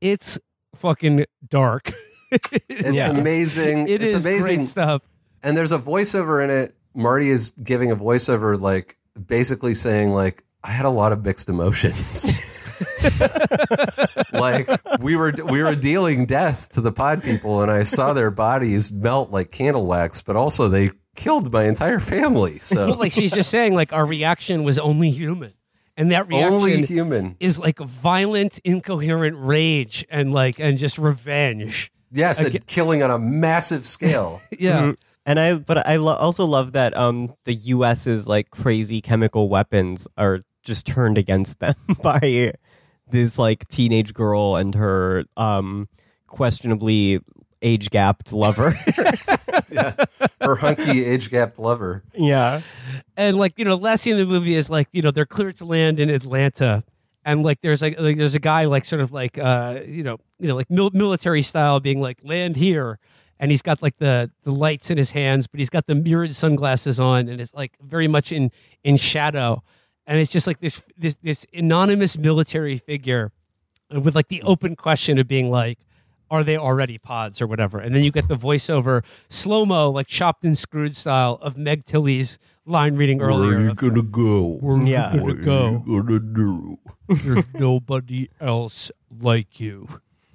[0.00, 0.38] it's
[0.74, 1.92] fucking dark
[2.68, 3.86] It's amazing.
[3.88, 5.02] It it's is amazing stuff
[5.42, 6.74] And there's a voiceover in it.
[6.94, 11.48] Marty is giving a voiceover, like basically saying, like, I had a lot of mixed
[11.48, 12.63] emotions.
[14.32, 14.68] like
[15.00, 18.92] we were we were dealing death to the pod people, and I saw their bodies
[18.92, 22.58] melt like candle wax, but also they killed my entire family.
[22.58, 25.52] So like she's just saying like our reaction was only human
[25.96, 27.36] and that reaction Only human.
[27.40, 33.10] is like violent incoherent rage and like and just revenge yes, Aga- and killing on
[33.10, 34.40] a massive scale.
[34.58, 34.96] yeah Mhm.
[35.26, 40.06] And I, but I lo- also love that um the U.S.'s like crazy chemical weapons
[40.18, 42.18] are just turned against them by
[43.10, 45.88] this like teenage girl and her um
[46.26, 47.20] questionably
[47.62, 48.76] age gapped lover.
[49.70, 49.94] yeah.
[50.40, 52.02] Her hunky age gapped lover.
[52.14, 52.60] yeah.
[53.16, 55.56] and like you know last scene in the movie is like you know they're cleared
[55.58, 56.84] to land in atlanta
[57.24, 60.18] and like there's like, like there's a guy like sort of like uh you know
[60.38, 62.98] you know like mil- military style being like land here
[63.40, 66.34] and he's got like the the lights in his hands but he's got the mirrored
[66.34, 68.50] sunglasses on and it's like very much in
[68.82, 69.62] in shadow
[70.06, 73.32] and it's just like this this this anonymous military figure
[73.90, 75.78] with like the open question of being like
[76.30, 80.06] are they already pods or whatever and then you get the voiceover slow mo like
[80.06, 84.56] chopped and screwed style of meg tilly's line reading earlier where are you gonna go?
[84.60, 85.14] Where you Yeah.
[85.16, 85.84] gonna go?
[85.86, 86.76] you gonna do?
[87.08, 88.90] There's nobody else
[89.20, 89.86] like you.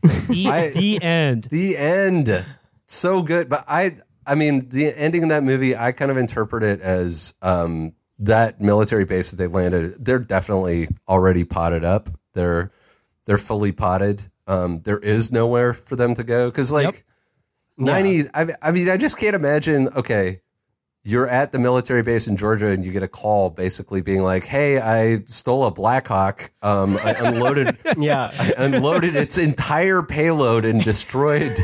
[0.03, 1.45] The, I- the end.
[1.45, 2.45] The end.
[2.85, 3.49] So good.
[3.49, 3.97] But I
[4.27, 8.59] I mean, the ending of that movie, I kind of interpret it as um that
[8.59, 12.09] military base that they landed, they're definitely already potted up.
[12.33, 12.71] They're
[13.25, 14.29] they're fully potted.
[14.47, 16.51] Um there is nowhere for them to go.
[16.51, 17.05] Cause like
[17.77, 20.41] ninety I, I mean, I just can't imagine, okay,
[21.03, 24.43] you're at the military base in Georgia and you get a call basically being like,
[24.43, 26.51] Hey, I stole a Blackhawk.
[26.61, 28.31] Um I unloaded Yeah.
[28.37, 31.57] I unloaded its entire payload and destroyed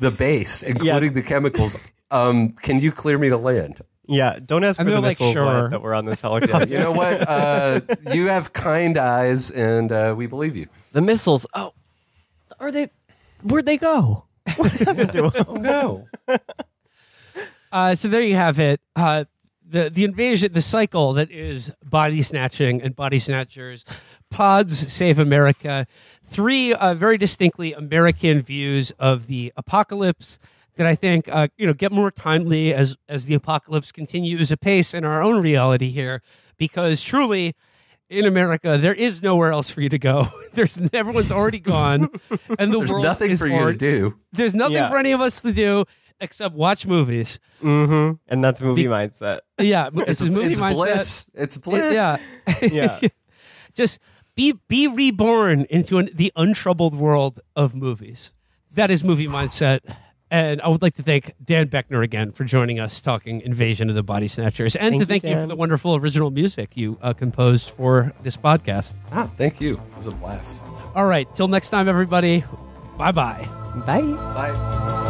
[0.00, 1.76] the base, including the chemicals.
[2.10, 3.82] Um, can you clear me to land?
[4.08, 4.38] Yeah.
[4.44, 6.68] Don't ask And for the like, missiles "Sure." that- that were on this Yeah, helicopter.
[6.68, 7.28] you know what?
[7.28, 7.80] Uh,
[8.12, 10.66] you have kind eyes, and uh, we believe you.
[10.92, 11.46] the missiles.
[11.54, 11.72] Oh,
[12.58, 12.90] are they?
[13.42, 14.24] Where'd they go?
[14.56, 15.44] What happened to 'em?
[15.46, 16.06] Oh no!
[17.70, 18.80] Uh, so there you have it.
[18.96, 19.24] Uh,
[19.68, 23.84] the the invasion, the cycle that is body snatching and body snatchers,
[24.30, 25.86] pods save America.
[26.24, 30.38] Three uh, very distinctly American views of the apocalypse
[30.78, 34.94] that I think uh, you know get more timely as as the apocalypse continues apace
[34.94, 36.22] in our own reality here,
[36.56, 37.54] because truly.
[38.10, 40.28] In America, there is nowhere else for you to go.
[40.54, 42.08] There's everyone's already gone,
[42.58, 44.16] and the world There's world nothing is for you to do.
[44.32, 44.88] There's nothing Yeah.
[44.88, 45.84] for any of us to do
[46.18, 47.38] except watch movies.
[47.62, 48.14] Mm-hmm.
[48.28, 49.40] And that's movie Be- mindset.
[49.58, 50.74] Yeah, it's, It's, a movie it's mindset.
[50.74, 51.30] bliss.
[51.34, 51.82] It's bliss.
[51.82, 53.08] It- yeah, Yeah.
[53.74, 53.98] Just
[54.34, 58.32] be be reborn into an, the untroubled world of movies.
[58.72, 59.80] That is movie mindset.
[60.30, 63.94] And I would like to thank Dan Boeckner again for joining us talking Invasion of
[63.94, 66.98] the Body Snatchers, and Thank to you, thank you, for the wonderful original music you
[67.00, 68.94] uh, composed for this podcast.
[69.12, 69.74] Ah, thank you.
[69.74, 70.62] It was a blast.
[70.94, 72.44] All right, till next time, everybody.
[72.98, 73.48] Bye bye.
[73.86, 74.02] Bye.
[74.02, 75.04] Bye.